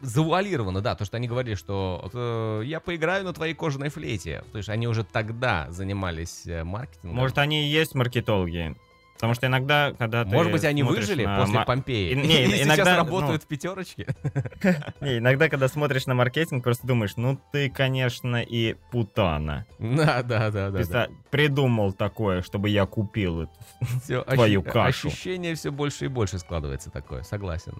завуалировано, 0.00 0.80
да, 0.80 0.94
то, 0.94 1.04
что 1.04 1.16
они 1.16 1.28
говорили, 1.28 1.54
что 1.54 2.60
я 2.64 2.80
поиграю 2.80 3.24
на 3.24 3.32
твоей 3.32 3.54
кожаной 3.54 3.88
флейте. 3.88 4.44
То 4.52 4.58
есть 4.58 4.68
они 4.68 4.86
уже 4.88 5.04
тогда 5.04 5.66
занимались 5.70 6.44
маркетингом. 6.46 7.16
Может, 7.16 7.38
они 7.38 7.64
и 7.64 7.68
есть 7.68 7.94
маркетологи. 7.94 8.76
Потому 9.20 9.34
что 9.34 9.46
иногда, 9.48 9.92
когда 9.98 10.24
ты 10.24 10.30
Может 10.30 10.50
быть, 10.52 10.64
они 10.64 10.82
выжили 10.82 11.24
на 11.26 11.40
после 11.40 11.60
Помпеи. 11.60 12.12
И- 12.12 12.14
не, 12.16 12.44
и 12.44 12.48
сейчас 12.48 12.66
иногда, 12.66 12.96
работают 12.96 13.42
в 13.42 13.46
пятерочке. 13.46 14.06
Не, 15.02 15.18
иногда, 15.18 15.48
когда 15.48 15.68
смотришь 15.68 16.06
на 16.06 16.14
маркетинг, 16.14 16.64
просто 16.64 16.86
думаешь, 16.86 17.16
ну 17.16 17.38
ты, 17.52 17.68
конечно, 17.70 18.42
и 18.42 18.76
путана. 18.90 19.66
Да, 19.78 20.22
да, 20.22 20.50
да, 20.50 20.70
да. 20.70 20.78
Писа- 20.78 21.08
Придумал 21.30 21.92
такое, 21.92 22.40
чтобы 22.42 22.70
я 22.70 22.86
купил. 22.86 23.48
Всё, 24.04 24.22
твою 24.22 24.62
ощу- 24.62 24.70
кашу. 24.72 25.08
Ощущение 25.08 25.54
все 25.54 25.70
больше 25.70 26.06
и 26.06 26.08
больше 26.08 26.38
складывается 26.38 26.90
такое, 26.90 27.22
согласен. 27.22 27.74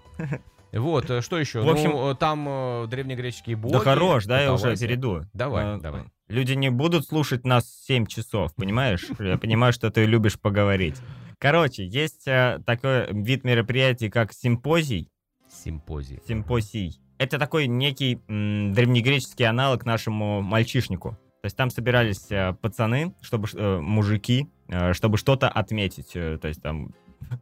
Вот, 0.73 1.09
э, 1.09 1.21
что 1.21 1.37
еще? 1.37 1.61
В 1.61 1.69
общем- 1.69 1.89
ну, 1.89 2.11
э, 2.11 2.15
там 2.15 2.45
э, 2.47 2.87
древнегреческие 2.87 3.55
боги. 3.57 3.73
Да 3.73 3.79
хорош, 3.79 4.25
да, 4.25 4.41
я 4.41 4.53
уже 4.53 4.75
перейду. 4.77 5.23
Давай, 5.33 5.79
давай. 5.79 6.03
Люди 6.29 6.53
не 6.53 6.69
будут 6.69 7.05
слушать 7.05 7.45
нас 7.45 7.65
7 7.87 8.05
часов, 8.05 8.55
понимаешь? 8.55 9.05
Я 9.19 9.37
понимаю, 9.37 9.73
что 9.73 9.89
ты 9.91 10.05
любишь 10.05 10.39
поговорить. 10.39 10.95
Короче, 11.41 11.87
есть 11.87 12.27
э, 12.27 12.59
такой 12.67 13.11
вид 13.11 13.43
мероприятий, 13.43 14.11
как 14.11 14.31
симпозий. 14.31 15.09
Симпозий. 15.49 16.21
Симпозий. 16.27 17.01
Это 17.17 17.39
такой 17.39 17.65
некий 17.65 18.21
м, 18.27 18.73
древнегреческий 18.73 19.47
аналог 19.47 19.83
нашему 19.83 20.43
мальчишнику. 20.43 21.17
То 21.41 21.45
есть 21.45 21.57
там 21.57 21.71
собирались 21.71 22.29
э, 22.29 22.53
пацаны, 22.61 23.15
чтобы 23.21 23.47
э, 23.55 23.79
мужики, 23.79 24.51
чтобы 24.93 25.17
что-то 25.17 25.49
отметить. 25.49 26.13
то 26.13 26.47
есть 26.47 26.61
там 26.61 26.93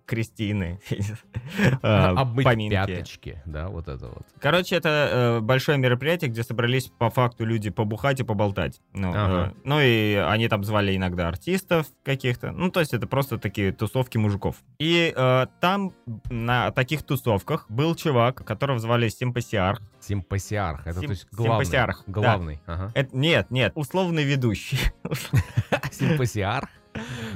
крестины, 0.05 0.79
э, 0.89 1.77
Обмыть 1.81 2.45
поминки. 2.45 2.73
пяточки, 2.75 3.41
да, 3.45 3.67
вот 3.69 3.87
это 3.87 4.07
вот. 4.07 4.23
Короче, 4.39 4.75
это 4.75 5.09
э, 5.11 5.39
большое 5.41 5.77
мероприятие, 5.77 6.29
где 6.29 6.43
собрались 6.43 6.87
по 6.97 7.09
факту 7.09 7.45
люди 7.45 7.69
побухать 7.69 8.19
и 8.19 8.23
поболтать. 8.23 8.81
Ну, 8.93 9.09
Ага. 9.09 9.51
э, 9.55 9.59
ну 9.63 9.79
и 9.81 10.13
они 10.15 10.47
там 10.47 10.63
звали 10.63 10.95
иногда 10.95 11.27
артистов 11.27 11.87
каких-то. 12.03 12.51
Ну, 12.51 12.71
то 12.71 12.79
есть 12.79 12.93
это 12.93 13.07
просто 13.07 13.37
такие 13.37 13.71
тусовки 13.71 14.17
мужиков. 14.17 14.57
И 14.79 15.13
э, 15.15 15.45
там 15.59 15.93
на 16.29 16.71
таких 16.71 17.03
тусовках 17.03 17.65
был 17.69 17.95
чувак, 17.95 18.43
которого 18.45 18.79
звали 18.79 19.09
Симпасиарх. 19.09 19.81
Симпосиарх, 19.99 20.87
это 20.87 20.99
Сим- 20.99 21.07
то 21.07 21.11
есть 21.13 21.27
главный. 21.31 21.65
симпосиарх, 21.65 22.03
да. 22.07 22.13
Главный, 22.13 22.61
ага. 22.65 22.91
Это, 22.95 23.15
нет, 23.15 23.51
нет, 23.51 23.71
условный 23.75 24.23
ведущий. 24.23 24.79
Симпосиарх? 25.91 26.69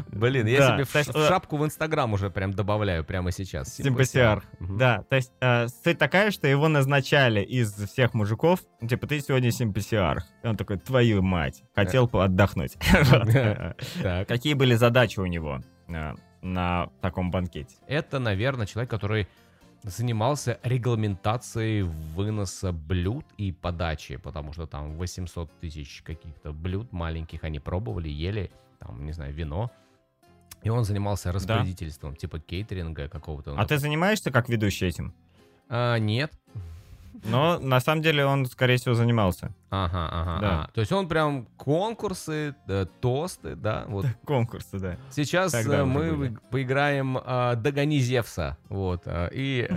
Блин, 0.07 0.47
я 0.47 0.59
Да, 0.59 0.85
себе 0.85 1.01
э, 1.01 1.27
шапку 1.27 1.57
в 1.57 1.65
Инстаграм 1.65 2.11
уже 2.13 2.29
прям 2.29 2.51
добавляю 2.51 3.03
прямо 3.03 3.31
сейчас. 3.31 3.75
Симпасиарх. 3.75 4.43
Мгм. 4.59 4.77
Да, 4.77 5.03
то 5.09 5.15
есть 5.15 5.31
э, 5.41 5.67
суть 5.67 5.97
такая, 5.97 6.31
что 6.31 6.47
его 6.47 6.67
назначали 6.67 7.41
из 7.41 7.73
всех 7.73 8.13
мужиков, 8.13 8.59
типа, 8.87 9.07
ты 9.07 9.19
сегодня 9.19 9.51
симпасиарх. 9.51 10.25
И 10.43 10.47
он 10.47 10.57
такой, 10.57 10.77
твою 10.77 11.21
мать, 11.21 11.63
хотел 11.75 12.07
бы 12.07 12.23
отдохнуть. 12.23 12.73
Какие 14.27 14.53
были 14.53 14.75
задачи 14.75 15.19
у 15.19 15.25
него 15.25 15.61
э, 15.87 16.13
на 16.41 16.89
таком 17.01 17.31
банкете? 17.31 17.75
Это, 17.87 18.19
наверное, 18.19 18.65
человек, 18.65 18.89
который 18.89 19.27
занимался 19.83 20.59
регламентацией 20.63 21.81
выноса 21.81 22.71
блюд 22.71 23.25
и 23.37 23.51
подачи, 23.51 24.15
потому 24.15 24.53
что 24.53 24.65
там 24.65 24.95
800 24.95 25.59
тысяч 25.59 26.01
каких-то 26.03 26.53
блюд 26.53 26.91
маленьких 26.91 27.43
они 27.43 27.59
пробовали, 27.59 28.09
ели, 28.09 28.51
там, 28.85 29.05
не 29.05 29.11
знаю, 29.13 29.33
вино. 29.33 29.71
И 30.63 30.69
он 30.69 30.83
занимался 30.85 31.31
распорядительством, 31.31 32.15
типа 32.15 32.39
кейтеринга 32.39 33.07
какого-то. 33.09 33.55
А 33.57 33.65
ты 33.65 33.77
занимаешься 33.77 34.31
как 34.31 34.49
ведущий 34.49 34.85
этим? 34.87 35.13
А, 35.69 35.97
нет. 35.97 36.31
Но 37.25 37.57
на 37.59 37.79
самом 37.79 38.01
деле 38.01 38.25
он, 38.25 38.45
скорее 38.45 38.75
всего, 38.75 38.95
занимался. 38.95 39.53
Ага, 39.69 40.09
ага, 40.11 40.39
Да. 40.41 40.59
ага. 40.63 40.69
То 40.73 40.81
есть 40.81 40.91
он 40.91 41.07
прям 41.07 41.45
конкурсы, 41.57 42.53
э, 42.67 42.85
тосты, 42.99 43.55
да, 43.55 43.85
вот. 43.87 44.05
Конкурсы, 44.25 44.77
да. 44.79 44.97
Сейчас 45.09 45.53
Тогда 45.53 45.79
э, 45.79 45.85
мы 45.85 46.13
были. 46.15 46.37
поиграем 46.51 47.17
э, 47.17 47.55
«Догони 47.55 47.99
Зевса», 47.99 48.57
вот, 48.67 49.03
э, 49.05 49.29
и 49.31 49.69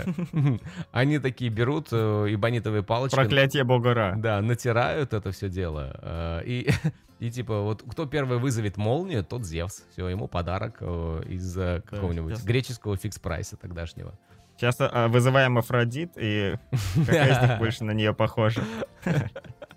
они 0.92 1.20
такие 1.20 1.50
берут 1.50 1.88
э, 1.92 2.26
ибонитовые 2.30 2.82
палочки, 2.82 3.14
Проклятие 3.14 3.62
бога 3.62 3.94
Ра. 3.94 4.14
да, 4.16 4.40
натирают 4.40 5.12
это 5.14 5.30
все 5.30 5.48
дело, 5.48 6.42
и, 6.44 6.68
и 7.18 7.30
типа 7.30 7.60
вот 7.62 7.82
кто 7.90 8.06
первый 8.06 8.38
вызовет 8.38 8.76
молнию, 8.76 9.24
тот 9.24 9.44
Зевс, 9.44 9.82
все, 9.92 10.08
ему 10.08 10.28
подарок 10.28 10.76
э, 10.80 11.22
из 11.28 11.56
э, 11.56 11.82
какого-нибудь 11.88 12.32
ясно. 12.32 12.46
греческого 12.46 12.96
фикс-прайса 12.96 13.56
тогдашнего. 13.56 14.12
Сейчас 14.56 14.76
а, 14.80 15.08
вызываем 15.08 15.58
Афродит, 15.58 16.12
и 16.16 16.54
какая 17.06 17.32
из 17.44 17.48
них 17.50 17.58
больше 17.58 17.84
на 17.84 17.90
нее 17.92 18.14
похожа? 18.14 18.62
Э, 19.04 19.20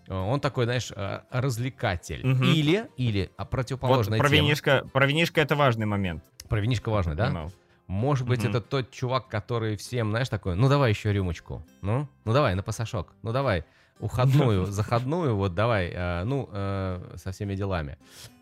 Он 0.07 0.39
такой, 0.39 0.65
знаешь, 0.65 0.91
развлекатель. 1.29 2.25
Мгм. 2.25 2.43
Или, 2.43 2.89
или, 2.97 3.31
а 3.37 3.43
Вот 3.43 3.49
противоположная 3.51 4.19
про 4.19 4.29
тема. 4.29 4.41
винишко, 4.41 4.85
про 4.91 5.05
винишко 5.05 5.41
это 5.41 5.55
важный 5.55 5.85
момент. 5.85 6.23
Про 6.47 6.59
винишко 6.61 6.89
важный, 6.89 7.15
да? 7.15 7.27
Понимал. 7.27 7.51
Может 7.87 8.27
быть, 8.27 8.41
Мгм. 8.43 8.49
это 8.51 8.61
тот 8.61 8.91
чувак, 8.91 9.27
который 9.29 9.75
всем, 9.75 10.11
знаешь, 10.11 10.29
такой, 10.29 10.55
ну 10.55 10.69
давай 10.69 10.91
еще 10.91 11.11
рюмочку, 11.11 11.65
ну, 11.81 12.07
ну 12.23 12.33
давай 12.33 12.53
на 12.53 12.61
пасашок, 12.61 13.13
ну 13.23 13.31
давай 13.31 13.65
уходную, 13.99 14.65
заходную, 14.67 15.35
вот 15.35 15.53
давай, 15.55 15.91
э, 15.93 16.23
ну, 16.23 16.49
э, 16.51 17.15
со 17.17 17.31
всеми 17.31 17.55
делами. 17.55 17.97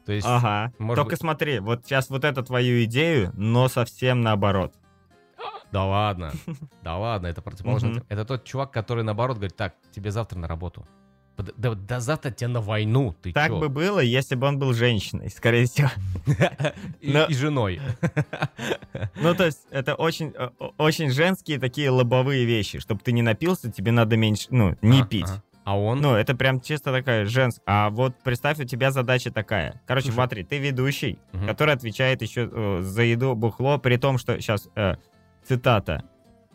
То 0.05 0.13
есть, 0.13 0.27
Ага. 0.27 0.71
Только 0.95 1.11
быть- 1.11 1.19
смотри, 1.19 1.59
вот 1.59 1.85
сейчас 1.85 2.09
вот 2.09 2.23
эту 2.23 2.43
твою 2.43 2.83
идею, 2.85 3.31
но 3.35 3.67
совсем 3.67 4.21
наоборот. 4.21 4.73
да 5.71 5.83
ладно, 5.85 6.31
да 6.83 6.97
ладно, 6.97 7.27
это 7.27 7.41
противоположно. 7.41 8.03
Это 8.09 8.23
тот 8.25 8.43
чувак, 8.45 8.71
который 8.71 9.03
наоборот 9.03 9.37
говорит, 9.37 9.55
так, 9.57 9.73
тебе 9.91 10.11
завтра 10.11 10.37
на 10.37 10.47
работу. 10.47 10.87
Да, 11.55 11.75
да- 11.75 11.99
завтра 11.99 12.31
тебе 12.31 12.47
на 12.47 12.61
войну, 12.61 13.15
ты 13.21 13.31
Так 13.31 13.49
чё? 13.49 13.59
бы 13.59 13.69
было, 13.69 13.99
если 13.99 14.33
бы 14.33 14.47
он 14.47 14.57
был 14.57 14.73
женщиной, 14.73 15.29
скорее 15.29 15.65
всего. 15.67 15.89
и, 16.99 17.11
Но- 17.13 17.25
и 17.25 17.33
женой. 17.35 17.79
Ну, 19.15 19.35
то 19.35 19.45
есть, 19.45 19.59
это 19.69 19.93
очень, 19.95 20.33
очень 20.77 21.11
женские 21.11 21.59
такие 21.59 21.89
лобовые 21.91 22.45
вещи. 22.45 22.79
Чтобы 22.79 23.01
ты 23.03 23.11
не 23.11 23.21
напился, 23.21 23.71
тебе 23.71 23.91
надо 23.91 24.17
меньше, 24.17 24.47
ну, 24.49 24.75
не 24.81 25.01
А, 25.01 25.05
пить. 25.05 25.27
А 25.67 25.77
он? 25.77 25.99
Ну, 25.99 26.13
это 26.15 26.33
прям 26.33 26.61
чисто 26.61 26.93
такая 26.93 27.25
женская. 27.25 27.61
А 27.65 27.89
вот 27.89 28.15
представь, 28.23 28.57
у 28.59 28.63
тебя 28.63 28.89
задача 28.91 29.31
такая. 29.31 29.81
Короче, 29.85 30.05
Слушай. 30.05 30.15
смотри, 30.15 30.43
ты 30.45 30.59
ведущий, 30.59 31.19
Мгм. 31.33 31.45
который 31.45 31.73
отвечает 31.73 32.21
еще 32.21 32.49
э, 32.49 32.79
за 32.81 33.01
еду, 33.01 33.35
бухло, 33.35 33.77
при 33.77 33.97
том, 33.97 34.17
что 34.17 34.39
сейчас, 34.39 34.69
цитата, 35.43 36.05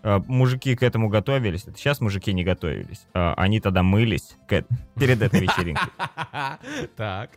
э, 0.02 0.18
мужики 0.28 0.74
к 0.74 0.82
этому 0.82 1.10
готовились. 1.10 1.64
Сейчас 1.76 2.00
мужики 2.00 2.32
не 2.32 2.42
готовились. 2.42 3.06
А, 3.12 3.34
они 3.36 3.60
тогда 3.60 3.82
мылись 3.82 4.34
к 4.48 4.52
э- 4.54 4.64
перед 4.98 5.20
этой 5.20 5.40
вечеринкой. 5.42 5.92
Так, 6.96 7.30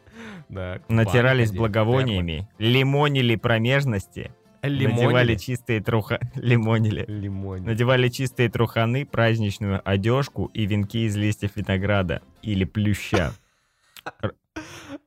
так. 0.53 0.81
Натирались 0.87 1.51
благовониями, 1.51 2.47
лимонили 2.57 3.35
промежности, 3.35 4.31
прямо. 4.65 4.89
надевали 4.93 5.11
Лимонили? 5.23 5.35
чистые 5.37 5.81
труха... 5.81 6.19
Лимонили. 6.35 7.05
Лимонили. 7.07 7.67
Надевали 7.69 8.09
чистые 8.09 8.49
труханы, 8.49 9.05
праздничную 9.05 9.81
одежку 9.83 10.45
и 10.53 10.65
венки 10.65 11.05
из 11.05 11.15
листьев 11.15 11.51
винограда 11.55 12.21
или 12.41 12.63
плюща. 12.65 13.33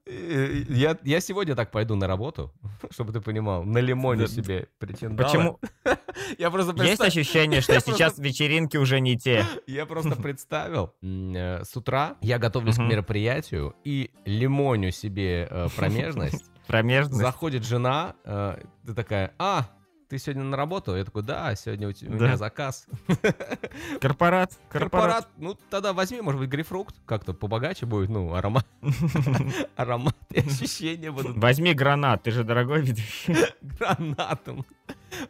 Э, 0.06 0.62
Я, 0.68 0.96
я 1.04 1.20
сегодня 1.20 1.54
так 1.54 1.70
пойду 1.70 1.94
на 1.94 2.06
работу, 2.06 2.52
чтобы 2.90 3.12
ты 3.12 3.20
понимал, 3.20 3.62
на 3.64 3.78
лимоне 3.78 4.22
Да, 4.22 4.26
себе 4.28 4.66
причиндала. 4.78 5.26
Почему? 5.28 5.61
Я 6.38 6.50
просто 6.50 6.72
Есть 6.72 6.78
представил, 6.98 7.09
ощущение, 7.09 7.61
что 7.61 7.74
Я 7.74 7.80
сейчас 7.80 8.18
вечеринки 8.18 8.76
уже 8.76 9.00
не 9.00 9.16
те. 9.16 9.44
я 9.66 9.86
просто 9.86 10.16
представил. 10.16 10.92
Э, 11.02 11.62
С 11.64 11.76
утра 11.76 12.16
я 12.22 12.38
готовлюсь 12.38 12.76
к 12.76 12.80
мероприятию 12.80 13.74
и 13.84 14.11
лимоню 14.24 14.90
себе 14.90 15.46
э, 15.50 15.68
промежность. 15.76 16.44
Промежность. 16.68 17.16
Заходит 17.20 17.64
жена, 17.64 18.14
э, 18.24 18.58
ты 18.86 18.94
такая, 18.94 19.32
а, 19.38 19.66
ты 20.08 20.18
сегодня 20.18 20.44
на 20.44 20.56
работу? 20.56 20.94
Я 20.96 21.04
такой, 21.04 21.22
да, 21.22 21.54
сегодня 21.54 21.88
у 21.88 21.92
те- 21.92 22.06
у 22.06 22.10
Да. 22.16 22.26
меня 22.26 22.36
заказ. 22.36 22.86
Корпорат. 24.00 24.52
Корпорат. 24.68 24.70
Корпорат, 24.70 25.28
ну 25.38 25.56
тогда 25.70 25.92
возьми, 25.92 26.20
может 26.20 26.40
быть, 26.40 26.48
грейпфрукт, 26.48 26.94
как-то 27.06 27.34
побогаче 27.34 27.86
будет, 27.86 28.08
ну, 28.08 28.34
аромат, 28.34 28.66
аромат 29.76 30.16
и 30.30 30.40
ощущения 30.40 31.10
будут 31.10 31.36
Возьми 31.36 31.74
гранат, 31.74 32.22
ты 32.22 32.30
же 32.30 32.44
дорогой 32.44 32.82
ведущий. 32.82 33.34
гранатом. 33.62 34.64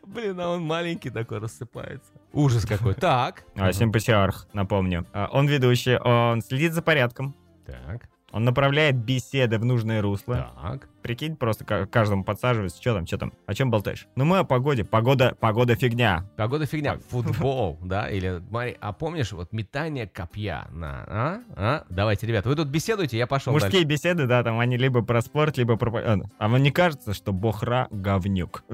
Блин, 0.07 0.41
а 0.41 0.49
он 0.51 0.63
маленький 0.63 1.11
такой 1.11 1.39
рассыпается. 1.39 2.11
Ужас 2.33 2.67
какой. 2.67 2.95
Так. 2.95 3.45
А, 3.57 3.73
Симпатиарх, 3.73 4.47
напомню. 4.53 5.07
А, 5.13 5.29
Он 5.33 5.47
ведущий, 5.47 5.97
он 5.97 6.43
следит 6.43 6.73
за 6.73 6.83
порядком. 6.83 7.35
Так, 7.65 8.09
Он 8.33 8.45
направляет 8.45 8.97
беседы 8.97 9.59
в 9.59 9.65
нужное 9.65 10.03
русло. 10.03 10.53
так. 10.63 10.89
Прикинь, 11.09 11.37
просто 11.37 11.65
ка- 11.65 11.87
каждому 11.87 12.23
подсаживается. 12.23 12.83
Что 12.83 12.93
там, 12.93 13.07
что 13.07 13.17
там? 13.17 13.33
О 13.47 13.55
чем 13.55 13.71
болтаешь? 13.71 14.07
Ну 14.15 14.27
мы 14.27 14.41
о 14.41 14.45
погоде. 14.45 14.85
Погода, 14.85 15.35
погода 15.41 15.75
фигня. 15.75 16.27
Погода 16.37 16.67
фигня. 16.67 16.99
Футбол, 17.09 17.79
да? 17.83 18.11
Или, 18.11 18.43
смотри, 18.47 18.77
а 18.79 18.93
помнишь, 18.93 19.33
вот 19.33 19.51
метание 19.55 20.07
копья 20.07 20.67
на... 20.71 21.05
А? 21.09 21.41
А? 21.57 21.85
Давайте, 21.89 22.27
ребят, 22.27 22.45
вы 22.45 22.55
тут 22.57 22.69
беседуете, 22.69 23.17
я 23.17 23.27
пошел 23.27 23.55
Мужские 23.55 23.85
беседы, 23.85 24.27
да, 24.27 24.43
там 24.43 24.59
они 24.61 24.77
либо 24.77 25.01
про 25.01 25.23
спорт, 25.23 25.57
либо 25.57 25.77
про... 25.77 25.91
по- 25.91 26.27
а, 26.39 26.49
вам 26.49 26.63
не 26.63 26.71
кажется, 26.71 27.15
что 27.15 27.33
Бохра 27.33 27.89
говнюк? 27.91 28.65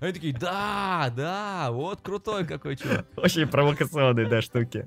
Они 0.00 0.12
такие, 0.12 0.34
да, 0.34 1.10
да, 1.16 1.70
вот 1.70 2.00
крутой 2.02 2.44
какой 2.44 2.76
чувак. 2.76 3.06
Очень 3.16 3.46
провокационные, 3.46 4.26
да, 4.26 4.42
штуки. 4.42 4.84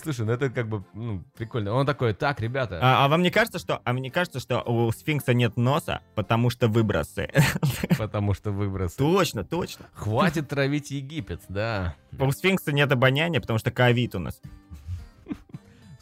Слушай, 0.00 0.26
ну 0.26 0.32
это 0.32 0.50
как 0.50 0.68
бы 0.68 0.84
ну, 0.94 1.24
прикольно. 1.36 1.72
Он 1.72 1.86
такой, 1.86 2.14
так, 2.14 2.40
ребята, 2.40 2.78
А, 2.80 3.04
а 3.04 3.08
вам 3.08 3.22
не 3.22 3.30
кажется, 3.30 3.47
что, 3.58 3.80
а 3.84 3.92
мне 3.94 4.02
не 4.02 4.10
кажется, 4.10 4.40
что 4.40 4.60
у 4.62 4.92
сфинкса 4.92 5.32
нет 5.32 5.56
носа, 5.56 6.02
потому 6.14 6.50
что 6.50 6.68
выбросы? 6.68 7.30
потому 7.98 8.34
что 8.34 8.50
выброс. 8.50 8.92
точно, 8.94 9.44
точно. 9.44 9.86
Хватит 9.94 10.48
травить 10.48 10.90
Египет, 10.90 11.40
да. 11.48 11.94
У 12.18 12.30
сфинкса 12.32 12.72
нет 12.72 12.92
обоняния, 12.92 13.40
потому 13.40 13.58
что 13.58 13.70
ковид 13.70 14.14
у 14.14 14.18
нас. 14.18 14.42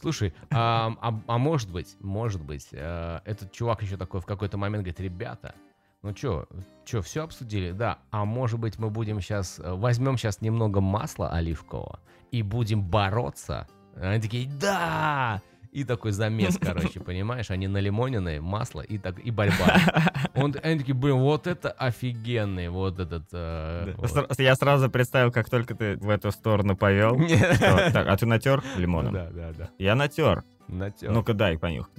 Слушай, 0.00 0.34
а, 0.50 0.92
а- 1.00 1.20
а 1.26 1.38
может 1.38 1.70
быть, 1.70 1.96
может 2.00 2.42
быть, 2.42 2.68
э, 2.72 3.20
этот 3.24 3.50
чувак 3.52 3.82
еще 3.82 3.96
такой 3.96 4.20
в 4.20 4.26
какой-то 4.26 4.56
момент 4.58 4.82
говорит, 4.84 5.00
ребята, 5.00 5.54
ну 6.02 6.12
чё, 6.12 6.46
чё, 6.84 7.02
все 7.02 7.24
обсудили? 7.24 7.72
Да, 7.72 7.98
а 8.10 8.24
может 8.24 8.60
быть 8.60 8.78
мы 8.78 8.90
будем 8.90 9.20
сейчас, 9.20 9.60
возьмем 9.62 10.16
сейчас 10.18 10.40
немного 10.40 10.80
масла 10.80 11.30
оливкового 11.30 12.00
и 12.30 12.42
будем 12.42 12.82
бороться? 12.82 13.66
Они 13.96 14.20
такие, 14.20 14.48
да! 14.60 15.40
И 15.76 15.84
такой 15.84 16.12
замес, 16.12 16.56
короче, 16.60 17.00
понимаешь? 17.00 17.50
Они 17.50 17.68
налимоненные, 17.68 18.40
масло 18.40 18.80
и, 18.80 18.96
так, 18.96 19.18
и 19.18 19.30
борьба. 19.30 19.76
Он, 20.34 20.54
они 20.62 20.78
такие, 20.78 20.94
блин, 20.94 21.16
вот 21.16 21.46
это 21.46 21.70
офигенный, 21.70 22.70
вот 22.70 22.98
этот... 22.98 23.24
э, 23.32 23.92
вот». 23.98 24.10
Сра- 24.10 24.42
Я 24.42 24.54
сразу 24.54 24.88
представил, 24.88 25.30
как 25.30 25.50
только 25.50 25.74
ты 25.74 25.96
в 25.98 26.08
эту 26.08 26.30
сторону 26.32 26.76
повел. 26.76 27.18
Что- 27.28 27.90
Так, 27.92 28.06
а 28.08 28.16
ты 28.16 28.24
натер 28.24 28.62
лимоном? 28.78 29.12
Да, 29.12 29.28
да, 29.30 29.52
да. 29.52 29.68
Я 29.78 29.94
натер. 29.94 30.44
Натер. 30.66 31.10
Ну-ка 31.10 31.34
дай 31.34 31.58
понюх. 31.58 31.90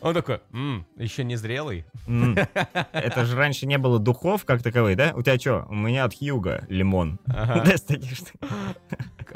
Он 0.00 0.14
такой, 0.14 0.40
«М, 0.52 0.86
еще 0.96 1.24
не 1.24 1.36
зрелый. 1.36 1.84
Это 2.92 3.24
же 3.24 3.36
раньше 3.36 3.66
не 3.66 3.78
было 3.78 3.98
духов 3.98 4.44
как 4.44 4.62
таковых, 4.62 4.96
да? 4.96 5.12
У 5.14 5.22
тебя 5.22 5.38
что? 5.38 5.66
У 5.68 5.74
меня 5.74 6.04
от 6.04 6.14
Хьюга 6.18 6.64
лимон. 6.68 7.18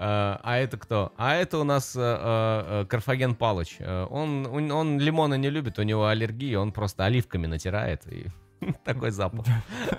А 0.00 0.38
а 0.42 0.56
это 0.58 0.76
кто? 0.76 1.12
А 1.16 1.34
это 1.34 1.58
у 1.58 1.64
нас 1.64 1.96
э, 1.96 2.00
э, 2.00 2.84
Карфаген 2.88 3.34
Палыч. 3.34 3.76
Э, 3.80 4.06
Он, 4.10 4.46
он, 4.46 4.70
он 4.70 5.00
лимона 5.00 5.34
не 5.34 5.50
любит, 5.50 5.78
у 5.78 5.82
него 5.82 6.06
аллергия, 6.06 6.58
он 6.58 6.72
просто 6.72 7.04
оливками 7.04 7.46
натирает. 7.46 8.02
И 8.12 8.26
такой 8.84 9.10
запах 9.10 9.46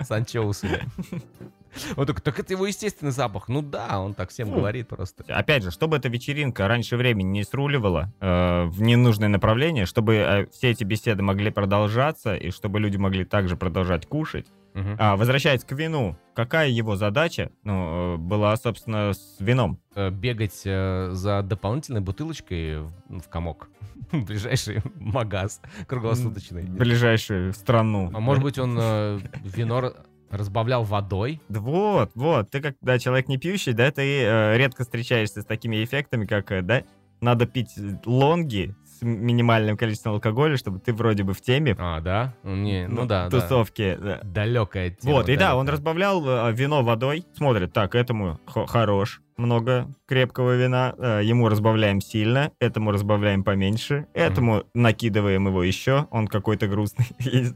с 0.00 0.10
анчоусами. 0.10 0.80
Он 1.96 2.06
такой, 2.06 2.20
так 2.20 2.38
это 2.38 2.52
его 2.52 2.66
естественный 2.66 3.12
запах. 3.12 3.48
Ну 3.48 3.62
да, 3.62 4.00
он 4.00 4.14
так 4.14 4.30
всем 4.30 4.52
говорит 4.52 4.88
просто. 4.88 5.22
Опять 5.28 5.62
же, 5.62 5.70
чтобы 5.70 5.98
эта 5.98 6.08
вечеринка 6.08 6.66
раньше 6.66 6.96
времени 6.96 7.28
не 7.28 7.44
сруливала 7.44 8.12
э, 8.20 8.64
в 8.64 8.82
ненужное 8.82 9.28
направление, 9.28 9.86
чтобы 9.86 10.14
э, 10.16 10.46
все 10.50 10.70
эти 10.70 10.82
беседы 10.82 11.22
могли 11.22 11.50
продолжаться, 11.50 12.34
и 12.34 12.50
чтобы 12.50 12.80
люди 12.80 12.96
могли 12.96 13.24
также 13.24 13.56
продолжать 13.56 14.06
кушать. 14.06 14.46
А, 14.74 15.16
возвращаясь 15.16 15.64
к 15.64 15.72
вину, 15.72 16.16
какая 16.34 16.68
его 16.68 16.96
задача 16.96 17.50
ну, 17.64 18.14
э, 18.14 18.16
была, 18.16 18.56
собственно, 18.56 19.12
с 19.12 19.36
вином? 19.40 19.78
Бегать 19.94 20.62
э, 20.64 21.10
за 21.12 21.42
дополнительной 21.42 22.00
бутылочкой 22.00 22.80
в, 22.80 22.92
в 23.08 23.28
комок. 23.28 23.68
Ближайший 24.12 24.82
магаз 24.96 25.60
круглосуточный. 25.86 26.64
Ближайшую 26.64 27.52
страну. 27.52 28.10
А 28.14 28.20
может 28.20 28.42
быть 28.42 28.58
он 28.58 28.76
э, 28.80 29.20
вино 29.44 29.92
разбавлял 30.30 30.84
водой? 30.84 31.40
Да 31.48 31.60
Вот, 31.60 32.12
вот, 32.14 32.50
ты 32.50 32.60
как 32.60 32.76
да, 32.80 32.98
человек 32.98 33.28
не 33.28 33.36
пьющий, 33.38 33.72
да, 33.72 33.90
ты 33.90 34.22
э, 34.22 34.56
редко 34.56 34.84
встречаешься 34.84 35.42
с 35.42 35.44
такими 35.44 35.82
эффектами, 35.84 36.26
как, 36.26 36.52
э, 36.52 36.62
да, 36.62 36.84
надо 37.20 37.46
пить 37.46 37.70
лонги 38.06 38.74
с 39.00 39.02
минимальным 39.02 39.76
количеством 39.76 40.12
алкоголя, 40.14 40.56
чтобы 40.56 40.78
ты 40.78 40.92
вроде 40.92 41.22
бы 41.22 41.32
в 41.32 41.40
теме 41.40 41.74
А, 41.78 42.00
да? 42.00 42.34
Не, 42.42 42.86
ну 42.86 43.06
да, 43.06 43.28
да. 43.28 43.40
тусовки. 43.40 43.96
да. 43.98 44.20
Далекая 44.22 44.90
тема. 44.90 45.14
Вот, 45.14 45.28
и 45.28 45.36
да, 45.36 45.56
он 45.56 45.68
разбавлял 45.68 46.22
э, 46.26 46.52
вино 46.52 46.82
водой, 46.82 47.24
смотрит, 47.34 47.72
так, 47.72 47.94
этому 47.94 48.38
хо- 48.46 48.66
хорош, 48.66 49.22
много 49.36 49.88
крепкого 50.06 50.56
вина, 50.56 50.94
э, 50.98 51.20
ему 51.24 51.48
разбавляем 51.48 52.00
сильно, 52.00 52.52
этому 52.60 52.90
разбавляем 52.90 53.42
поменьше, 53.42 54.06
этому 54.12 54.64
накидываем 54.74 55.46
его 55.48 55.62
еще, 55.62 56.06
он 56.10 56.28
какой-то 56.28 56.66
грустный. 56.68 57.06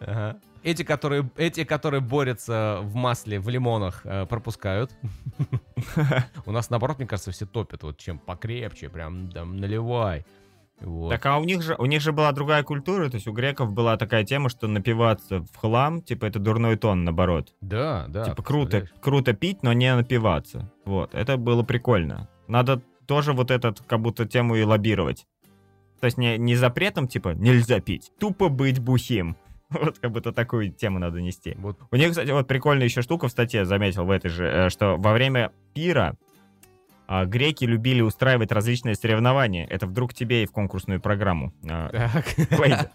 Эти, 0.66 0.82
которые, 0.82 1.30
эти, 1.36 1.62
которые 1.62 2.00
борются 2.00 2.80
в 2.82 2.96
масле, 2.96 3.38
в 3.38 3.48
лимонах, 3.48 4.00
э, 4.02 4.26
пропускают. 4.26 4.90
У 6.44 6.50
нас, 6.50 6.70
наоборот, 6.70 6.98
мне 6.98 7.06
кажется, 7.06 7.30
все 7.30 7.46
топят. 7.46 7.84
Вот 7.84 7.98
чем 7.98 8.18
покрепче, 8.18 8.88
прям 8.88 9.30
там 9.30 9.58
наливай. 9.58 10.26
Вот. 10.80 11.10
Так 11.10 11.24
а 11.26 11.38
у 11.38 11.44
них 11.44 11.62
же 11.62 11.76
у 11.78 11.86
них 11.86 12.02
же 12.02 12.10
была 12.10 12.32
другая 12.32 12.64
культура, 12.64 13.08
то 13.08 13.14
есть 13.14 13.28
у 13.28 13.32
греков 13.32 13.70
была 13.70 13.96
такая 13.96 14.24
тема, 14.24 14.48
что 14.48 14.66
напиваться 14.66 15.38
в 15.38 15.56
хлам, 15.56 16.02
типа 16.02 16.26
это 16.26 16.40
дурной 16.40 16.76
тон, 16.76 17.04
наоборот. 17.04 17.54
Да, 17.60 18.06
да. 18.08 18.24
типа 18.24 18.42
круто, 18.42 18.88
круто 19.00 19.34
пить, 19.34 19.62
но 19.62 19.72
не 19.72 19.94
напиваться. 19.94 20.68
Вот, 20.84 21.14
это 21.14 21.36
было 21.36 21.62
прикольно. 21.62 22.28
Надо 22.48 22.82
тоже 23.06 23.32
вот 23.34 23.52
этот, 23.52 23.82
как 23.86 24.00
будто 24.00 24.26
тему 24.26 24.56
и 24.56 24.64
лоббировать. 24.64 25.26
То 26.00 26.06
есть 26.06 26.18
не, 26.18 26.36
не 26.36 26.56
запретом, 26.56 27.06
типа, 27.06 27.30
нельзя 27.30 27.80
пить, 27.80 28.10
тупо 28.18 28.48
быть 28.48 28.80
бухим. 28.80 29.36
Вот 29.80 29.98
как 29.98 30.12
будто 30.12 30.32
такую 30.32 30.70
тему 30.70 30.98
надо 30.98 31.20
нести. 31.20 31.54
Вот 31.58 31.78
У 31.90 31.96
них, 31.96 32.10
кстати, 32.10 32.30
вот 32.30 32.46
прикольная 32.46 32.84
еще 32.84 33.02
штука 33.02 33.28
в 33.28 33.30
статье, 33.30 33.64
заметил 33.64 34.04
в 34.04 34.10
этой 34.10 34.30
же, 34.30 34.46
э, 34.46 34.70
что 34.70 34.96
во 34.96 35.12
время 35.12 35.52
пира 35.74 36.16
а, 37.08 37.24
греки 37.24 37.64
любили 37.64 38.00
устраивать 38.00 38.50
различные 38.50 38.96
соревнования. 38.96 39.66
Это 39.66 39.86
вдруг 39.86 40.12
тебе 40.12 40.42
и 40.42 40.46
в 40.46 40.52
конкурсную 40.52 41.00
программу. 41.00 41.52
войдет. 41.62 42.90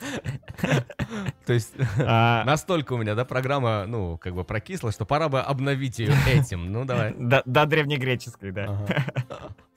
То 1.46 1.54
есть 1.54 1.74
А, 1.98 2.44
настолько 2.46 2.94
у 2.94 2.98
меня, 2.98 3.16
да, 3.16 3.26
программа, 3.26 3.86
ну, 3.88 4.18
как 4.18 4.36
бы 4.36 4.44
прокисла, 4.44 4.92
что 4.92 5.06
пора 5.06 5.30
бы 5.30 5.40
обновить 5.40 6.00
ее 6.00 6.14
этим. 6.28 6.72
Ну, 6.72 6.84
давай. 6.84 7.14
До, 7.18 7.42
до 7.46 7.66
древнегреческой, 7.66 8.52
да. 8.52 8.86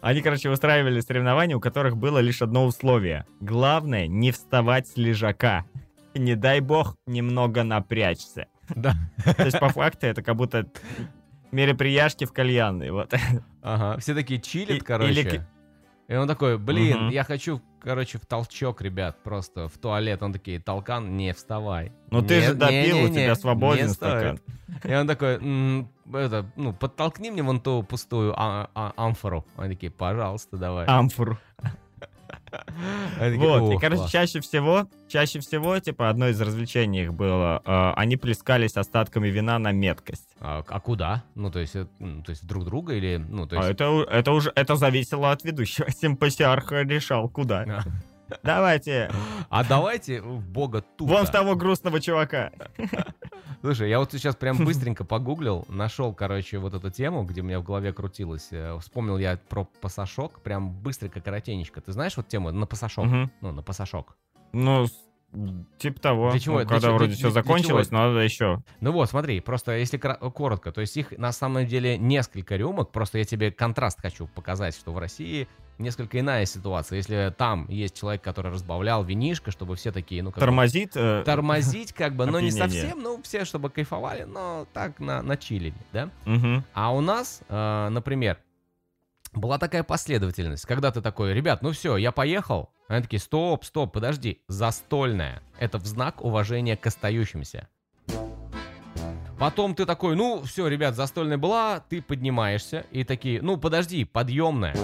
Они, 0.01 0.21
короче, 0.21 0.51
устраивали 0.51 1.01
соревнования, 1.01 1.57
у 1.57 1.61
которых 1.61 1.97
было 1.97 2.19
лишь 2.19 2.43
одно 2.43 2.67
условие. 2.67 3.27
Главное, 3.41 4.07
не 4.07 4.33
вставать 4.33 4.89
с 4.89 4.97
лежака. 4.97 5.65
Не 6.15 6.35
дай 6.37 6.61
бог 6.61 6.97
немного 7.07 7.63
напрячься. 7.65 8.47
Да. 8.69 8.95
То 9.37 9.45
есть 9.45 9.59
по 9.59 9.69
факту 9.69 10.07
это 10.07 10.23
как 10.23 10.37
будто 10.37 10.67
мероприятия 11.53 12.27
в 12.27 12.33
кальянной. 12.33 12.91
Вот. 12.91 13.13
Ага. 13.63 13.99
Все 14.01 14.15
такие 14.15 14.39
И- 14.39 14.43
чилят, 14.43 14.83
короче. 14.83 15.11
или 15.21 15.43
И 16.09 16.15
он 16.15 16.29
такой, 16.29 16.59
блин, 16.59 16.99
Мгм. 17.05 17.09
я 17.11 17.25
хочу, 17.25 17.63
короче, 17.81 18.19
в 18.19 18.27
толчок, 18.27 18.83
ребят, 18.83 19.23
просто 19.23 19.69
в 19.69 19.79
туалет. 19.79 20.23
Он 20.23 20.33
такой, 20.33 20.59
толкан, 20.59 21.17
не 21.17 21.33
вставай. 21.33 21.93
Ну 22.11 22.21
ты 22.23 22.37
Не- 22.41 22.47
же 22.47 22.55
допил, 22.55 22.97
у 22.97 23.01
не-не-не, 23.01 23.25
тебя 23.25 23.35
свободен 23.35 23.87
не 23.87 23.93
стакан. 23.93 24.39
И 24.85 24.93
он 24.95 25.07
такой, 25.07 25.37
«М, 25.37 25.89
это, 26.13 26.45
ну, 26.57 26.73
подтолкни 26.73 27.31
мне 27.31 27.43
вон 27.43 27.61
ту 27.61 27.83
пустую 27.83 28.35
а- 28.37 28.69
а- 28.75 28.93
амфору. 28.97 29.45
Они 29.57 29.75
такие, 29.75 29.91
пожалуйста, 29.93 30.57
давай. 30.59 30.85
Амфору. 30.87 31.39
Вот, 33.19 33.73
и, 33.73 33.75
«Ох, 33.75 33.81
короче, 33.81 34.01
класс». 34.01 34.11
чаще 34.11 34.41
всего, 34.41 34.89
чаще 35.09 35.41
всего, 35.41 35.79
типа, 35.79 36.09
одно 36.09 36.29
из 36.29 36.41
развлечений 36.41 37.03
их 37.05 37.15
было, 37.15 37.63
э, 37.65 37.93
они 37.97 38.17
плескались 38.17 38.77
остатками 38.77 39.29
вина 39.29 39.59
на 39.59 39.73
меткость. 39.73 40.29
А, 40.41 40.63
а 40.67 40.81
куда? 40.81 41.25
Ну, 41.35 41.51
то 41.51 41.59
есть, 41.61 41.77
э, 41.77 41.87
то 41.99 42.31
есть 42.31 42.47
друг 42.47 42.65
друга 42.65 42.95
или, 42.95 43.17
ну, 43.17 43.47
то 43.47 43.57
А 43.59 43.69
есть... 43.69 43.71
это, 43.73 44.07
это 44.11 44.33
уже, 44.33 44.53
это 44.55 44.77
зависело 44.77 45.31
от 45.33 45.45
ведущего. 45.45 45.91
Симпатиарх 46.01 46.71
решал, 46.73 47.29
куда. 47.29 47.65
А. 47.67 47.83
Давайте, 48.43 49.11
А 49.51 49.65
давайте 49.65 50.21
в 50.23 50.41
бога 50.49 50.81
тута. 50.81 51.13
вон 51.13 51.27
в 51.27 51.31
того 51.31 51.57
грустного 51.57 52.01
чувака. 52.01 52.51
Слушай, 53.65 53.89
я 53.89 53.99
вот 53.99 54.13
сейчас 54.13 54.37
прям 54.37 54.59
быстренько 54.67 55.05
погуглил, 55.05 55.65
нашел, 55.69 56.13
короче, 56.13 56.59
вот 56.59 56.75
эту 56.75 56.91
тему, 56.91 57.25
где 57.25 57.41
у 57.41 57.45
меня 57.45 57.61
в 57.61 57.65
голове 57.65 57.95
крутилось. 57.95 58.49
э, 58.51 58.79
Вспомнил 58.79 59.17
я 59.17 59.39
про 59.49 59.65
пасашок, 59.81 60.43
прям 60.43 60.71
быстренько, 60.71 61.23
коротенечко. 61.23 61.81
Ты 61.81 61.93
знаешь 61.93 62.15
вот 62.19 62.29
тему 62.29 62.51
на 62.51 62.67
пасашок? 62.67 63.07
Ну, 63.41 63.53
на 63.53 63.63
пасашок. 63.63 64.19
Ну, 64.53 64.87
типа 65.79 66.01
того. 66.01 66.31
Для 66.31 66.41
чего- 66.41 66.55
Ну, 66.55 66.61
для 66.61 66.69
когда 66.69 66.89
чего- 66.89 66.97
вроде 66.97 67.09
для- 67.13 67.17
все 67.17 67.31
для- 67.31 67.33
для 67.33 67.43
закончилось, 67.43 67.91
но 67.91 68.09
надо 68.09 68.21
еще. 68.21 68.63
Ну 68.81 68.93
вот, 68.93 69.11
смотри, 69.11 69.41
просто 69.41 69.73
если 69.77 69.97
коротко, 69.99 70.73
то 70.73 70.81
есть 70.81 70.97
их 70.97 71.11
на 71.19 71.33
самом 71.33 71.67
деле 71.67 71.99
несколько 71.99 72.57
рюмок, 72.57 72.93
просто 72.93 73.19
я 73.19 73.25
тебе 73.25 73.51
контраст 73.51 74.01
хочу 74.01 74.27
показать, 74.29 74.75
что 74.77 74.93
в 74.93 74.99
России 74.99 75.49
несколько 75.79 76.21
иная 76.21 76.47
ситуация. 76.47 76.97
Если 76.99 77.35
там 77.37 77.67
есть 77.69 77.99
человек, 77.99 78.23
который 78.23 78.53
разбавлял 78.53 79.03
винишко, 79.03 79.51
чтобы 79.51 79.75
все 79.75 79.91
такие, 79.91 80.23
ну, 80.23 80.31
как 80.31 80.37
бы, 80.37 80.41
Тормозит. 80.41 80.93
э, 80.95 81.23
тормозить, 81.27 81.93
как 81.93 82.15
бы, 82.15 82.27
но 82.27 82.39
не 82.39 82.51
Опьянение. 82.51 82.83
совсем, 82.83 83.03
ну, 83.03 83.21
все, 83.25 83.45
чтобы 83.45 83.71
кайфовали, 83.71 84.23
но 84.23 84.69
так 84.73 85.01
на, 85.01 85.21
на 85.23 85.37
чилили, 85.37 85.75
да? 85.93 86.11
мгм. 86.27 86.63
А 86.75 86.95
у 86.95 87.01
нас, 87.01 87.43
э, 87.49 87.89
например, 87.91 88.39
была 89.37 89.59
такая 89.59 89.83
последовательность, 89.83 90.67
когда 90.67 90.91
ты 90.91 91.01
такой, 91.01 91.35
ребят, 91.35 91.63
ну 91.63 91.73
все, 91.73 91.97
я 91.97 92.13
поехал. 92.13 92.71
Они 92.89 93.03
такие, 93.03 93.21
стоп, 93.21 93.65
стоп, 93.65 93.93
подожди, 93.93 94.41
застольная. 94.49 95.43
Это 95.59 95.79
в 95.79 95.87
знак 95.87 96.23
уважения 96.25 96.77
к 96.77 96.87
остающимся. 96.87 97.69
Потом 99.39 99.75
ты 99.75 99.85
такой, 99.85 100.17
ну 100.17 100.43
все, 100.43 100.69
ребят, 100.69 100.95
застольная 100.95 101.39
была, 101.39 101.81
ты 101.81 102.01
поднимаешься 102.01 102.87
и 102.91 103.05
такие, 103.05 103.43
ну 103.43 103.57
подожди, 103.57 104.05
подъемная. 104.05 104.77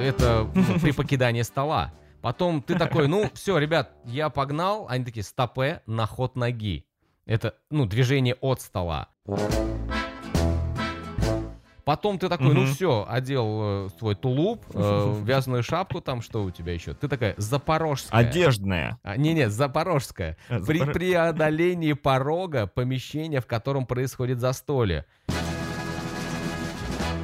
Это 0.00 0.48
ну, 0.54 0.78
при 0.80 0.92
покидании 0.92 1.42
стола. 1.42 1.92
Потом 2.20 2.62
ты 2.62 2.78
такой, 2.78 3.08
ну 3.08 3.30
все, 3.34 3.58
ребят, 3.58 3.92
я 4.04 4.28
погнал. 4.28 4.86
Они 4.88 5.04
такие, 5.04 5.22
стопе 5.22 5.82
на 5.86 6.06
ход 6.06 6.36
ноги. 6.36 6.84
Это, 7.26 7.54
ну, 7.70 7.86
движение 7.86 8.34
от 8.40 8.60
стола. 8.60 9.08
Потом 11.90 12.20
ты 12.20 12.28
такой, 12.28 12.54
ну 12.54 12.66
все, 12.66 13.04
одел 13.10 13.86
э, 13.86 13.88
свой 13.98 14.14
тулуп, 14.14 14.64
э, 14.72 15.14
вязаную 15.24 15.64
шапку, 15.64 16.00
там 16.00 16.22
что 16.22 16.44
у 16.44 16.50
тебя 16.52 16.72
еще? 16.72 16.94
Ты 16.94 17.08
такая 17.08 17.34
запорожская. 17.36 18.20
Одеждная. 18.20 19.00
А, 19.02 19.16
Не-не, 19.16 19.50
запорожская. 19.50 20.36
А, 20.48 20.60
При 20.60 20.78
запор- 20.78 20.92
преодолении 20.92 21.94
порога 21.94 22.68
помещения, 22.68 23.40
в 23.40 23.46
котором 23.46 23.86
происходит 23.86 24.38
застолье. 24.38 25.04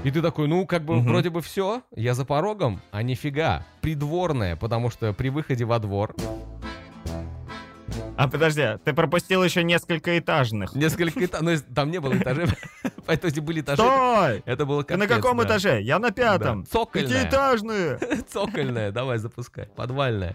И 0.03 0.11
ты 0.11 0.21
такой, 0.21 0.49
ну, 0.49 0.67
как 0.67 0.85
бы, 0.85 0.97
Мгм. 0.97 1.07
вроде 1.11 1.31
бы 1.31 1.43
все, 1.43 1.83
я 1.95 2.15
за 2.15 2.25
порогом, 2.25 2.81
а 2.91 3.05
нифига. 3.05 3.65
Придворная, 3.83 4.57
потому 4.57 4.91
что 4.91 5.13
при 5.13 5.29
выходе 5.29 5.65
во 5.65 5.79
двор 5.79 6.13
А 8.17 8.29
подожди, 8.29 8.63
ты 8.85 8.93
пропустил 8.95 9.43
еще 9.45 9.63
несколько 9.63 10.19
этажных. 10.19 10.75
несколько 10.75 11.25
этажей, 11.25 11.59
ну, 11.69 11.75
там 11.75 11.91
не 11.91 12.01
было 12.01 12.17
этажей, 12.17 12.47
поэтому 13.07 13.29
если 13.29 13.41
были 13.41 13.61
этажи, 13.61 13.83
Стой! 13.83 14.43
это 14.47 14.65
было 14.65 14.83
Ты 14.85 14.97
на 14.97 15.07
капец, 15.07 15.23
каком 15.23 15.39
да. 15.39 15.45
этаже? 15.45 15.83
Я 15.83 15.99
на 15.99 16.11
пятом. 16.11 16.63
Да. 16.65 16.71
Цокольная. 16.71 17.09
Пятиэтажные. 17.09 17.99
Цокольная, 18.29 18.91
давай 18.93 19.19
запускай. 19.19 19.67
Подвальная. 19.77 20.35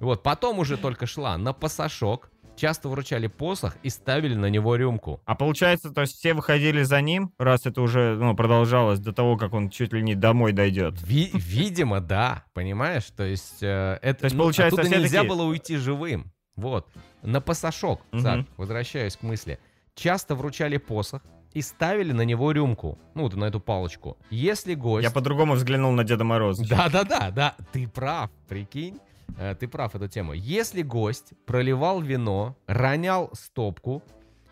Вот, 0.00 0.22
потом 0.22 0.58
уже 0.58 0.76
только 0.76 1.06
шла 1.06 1.36
на 1.36 1.52
пасашок, 1.52 2.30
часто 2.56 2.88
вручали 2.88 3.26
посох 3.26 3.76
и 3.82 3.90
ставили 3.90 4.34
на 4.34 4.46
него 4.46 4.74
рюмку. 4.76 5.20
А 5.26 5.34
получается, 5.34 5.90
то 5.90 6.00
есть 6.02 6.16
все 6.16 6.34
выходили 6.34 6.82
за 6.82 7.00
ним, 7.00 7.32
раз 7.38 7.66
это 7.66 7.82
уже 7.82 8.16
ну, 8.18 8.34
продолжалось 8.34 9.00
до 9.00 9.12
того, 9.12 9.36
как 9.36 9.52
он 9.52 9.70
чуть 9.70 9.92
ли 9.92 10.02
не 10.02 10.14
домой 10.14 10.52
дойдет. 10.52 10.94
Ви- 11.02 11.30
видимо, 11.34 12.00
да, 12.00 12.44
понимаешь? 12.54 13.04
То 13.16 13.24
есть 13.24 13.58
э, 13.62 13.98
это 14.02 14.20
То 14.20 14.24
есть, 14.26 14.36
ну, 14.36 14.42
получается, 14.44 14.80
оттуда 14.80 14.96
нельзя 14.98 15.18
такие- 15.22 15.28
было 15.28 15.42
уйти 15.44 15.76
живым. 15.76 16.32
Вот. 16.56 16.88
На 17.22 17.40
пасашок, 17.40 18.00
Мгм. 18.12 18.22
так, 18.24 18.46
возвращаюсь 18.56 19.16
к 19.16 19.22
мысли. 19.22 19.58
Часто 19.94 20.34
вручали 20.34 20.76
посох 20.76 21.22
и 21.52 21.62
ставили 21.62 22.12
на 22.12 22.22
него 22.22 22.52
рюмку, 22.52 22.98
ну, 23.14 23.22
вот 23.22 23.34
на 23.34 23.46
эту 23.46 23.58
палочку. 23.60 24.16
Если 24.30 24.74
гость... 24.74 25.04
Я 25.04 25.10
по-другому 25.10 25.54
взглянул 25.54 25.92
на 25.92 26.04
Деда 26.04 26.24
Мороза. 26.24 26.64
Да-да-да, 26.68 27.30
да, 27.30 27.54
ты 27.72 27.88
прав, 27.88 28.30
прикинь. 28.48 28.98
Э, 29.36 29.54
Ты 29.54 29.68
прав 29.68 29.94
эту 29.94 30.08
тему. 30.08 30.32
Если 30.32 30.82
гость 30.82 31.32
проливал 31.46 32.00
вино, 32.00 32.56
ронял 32.66 33.30
стопку, 33.34 34.02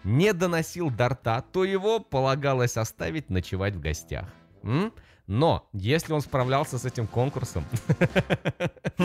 не 0.04 0.32
доносил 0.34 0.90
до 0.90 1.08
рта, 1.08 1.40
то 1.40 1.64
его 1.64 1.98
полагалось 1.98 2.76
оставить 2.76 3.30
ночевать 3.30 3.74
в 3.74 3.80
гостях. 3.80 4.26
М? 4.62 4.92
Но 5.26 5.68
если 5.72 6.12
он 6.12 6.20
справлялся 6.20 6.78
с 6.78 6.84
этим 6.84 7.06
конкурсом, 7.06 7.64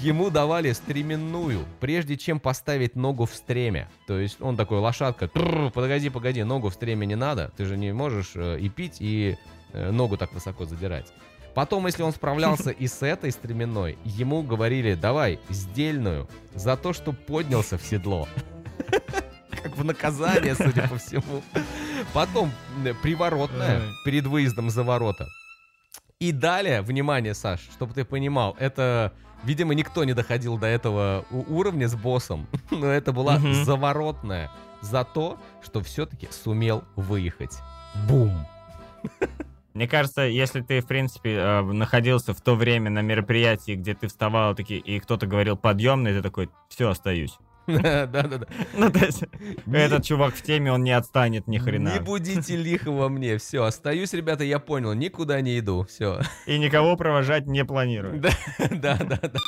ему 0.00 0.30
давали 0.30 0.72
стременную, 0.72 1.64
прежде 1.80 2.16
чем 2.16 2.40
поставить 2.40 2.96
ногу 2.96 3.26
в 3.26 3.34
стреме. 3.34 3.88
То 4.06 4.18
есть 4.18 4.40
он 4.40 4.56
такой, 4.56 4.78
лошадка, 4.78 5.28
«Тррр, 5.28 5.70
погоди, 5.70 6.10
погоди, 6.10 6.42
ногу 6.42 6.70
в 6.70 6.74
стреме 6.74 7.06
не 7.06 7.14
надо, 7.14 7.52
ты 7.56 7.64
же 7.66 7.76
не 7.76 7.92
можешь 7.92 8.32
э, 8.34 8.58
и 8.58 8.68
пить, 8.68 8.96
и 8.98 9.36
э, 9.72 9.90
ногу 9.92 10.16
так 10.16 10.32
высоко 10.32 10.64
задирать. 10.64 11.12
Потом, 11.54 11.86
если 11.86 12.02
он 12.02 12.12
справлялся 12.12 12.70
и 12.78 12.88
с 12.88 13.02
этой 13.02 13.30
стременной, 13.30 13.98
ему 14.04 14.42
говорили, 14.42 14.94
давай, 14.94 15.38
сдельную, 15.50 16.28
за 16.54 16.76
то, 16.76 16.92
что 16.92 17.12
поднялся 17.12 17.78
в 17.78 17.82
седло. 17.82 18.26
Как 19.62 19.76
в 19.76 19.84
наказание, 19.84 20.54
судя 20.54 20.88
по 20.88 20.96
всему. 20.98 21.42
Потом 22.12 22.50
э, 22.84 22.94
приворотная, 23.02 23.82
перед 24.04 24.26
выездом 24.26 24.70
за 24.70 24.82
ворота. 24.82 25.26
И 26.18 26.32
далее, 26.32 26.82
внимание, 26.82 27.34
Саш, 27.34 27.60
чтобы 27.72 27.94
ты 27.94 28.04
понимал, 28.04 28.56
это, 28.60 29.12
видимо, 29.44 29.74
никто 29.74 30.04
не 30.04 30.14
доходил 30.14 30.56
до 30.58 30.66
этого 30.66 31.24
уровня 31.30 31.88
с 31.88 31.94
боссом, 31.94 32.46
но 32.70 32.86
это 32.86 33.12
была 33.12 33.38
Мгм. 33.38 33.64
заворотная 33.64 34.50
за 34.80 35.04
то, 35.04 35.38
что 35.64 35.80
все-таки 35.80 36.28
сумел 36.30 36.84
выехать. 36.96 37.58
Бум! 38.08 38.46
Мне 39.74 39.88
кажется, 39.88 40.22
если 40.22 40.60
ты, 40.60 40.80
в 40.80 40.86
принципе, 40.86 41.34
э, 41.34 41.62
находился 41.62 42.34
в 42.34 42.40
то 42.42 42.54
время 42.56 42.90
на 42.90 43.00
мероприятии, 43.00 43.72
где 43.74 43.94
ты 43.94 44.06
вставал 44.06 44.54
таки, 44.54 44.76
и 44.76 45.00
кто-то 45.00 45.26
говорил 45.26 45.56
подъемный, 45.56 46.12
ты 46.12 46.20
такой, 46.20 46.50
все, 46.68 46.90
остаюсь. 46.90 47.38
Да-да-да. 47.66 48.46
Ну, 48.74 48.90
то 48.90 48.98
есть, 49.04 49.24
Не- 49.66 49.78
этот 49.78 50.04
чувак 50.04 50.34
в 50.34 50.42
теме, 50.42 50.72
он 50.72 50.82
не 50.82 50.92
отстанет 50.92 51.46
ни 51.46 51.52
Не 51.52 51.58
хрена. 51.58 52.00
будите 52.00 52.56
лихо 52.56 52.90
во 52.90 53.08
мне. 53.08 53.38
Все, 53.38 53.64
остаюсь, 53.64 54.12
ребята, 54.12 54.44
я 54.44 54.58
понял. 54.58 54.92
Никуда 54.94 55.40
не 55.40 55.58
иду. 55.58 55.84
Все. 55.84 56.20
И 56.46 56.58
никого 56.58 56.96
провожать 56.96 57.46
не 57.46 57.64
планирую. 57.64 58.20
Да, 58.20 58.30
да, 58.70 58.96
да, 58.96 59.18
да. 59.22 59.40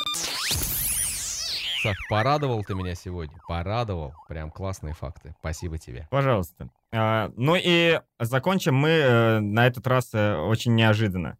Саш, 1.83 1.97
порадовал 2.09 2.63
ты 2.63 2.73
меня 2.73 2.95
сегодня. 2.95 3.37
Порадовал. 3.47 4.13
Прям 4.27 4.49
классные 4.49 4.93
факты. 4.95 5.35
Спасибо 5.39 5.77
тебе. 5.77 6.07
Пожалуйста. 6.09 6.69
А, 6.91 7.31
ну 7.35 7.55
и 7.55 7.99
закончим 8.19 8.75
мы 8.75 8.89
э, 8.89 9.39
на 9.39 9.67
этот 9.67 9.85
раз 9.85 10.09
э, 10.13 10.35
очень 10.35 10.73
неожиданно. 10.75 11.37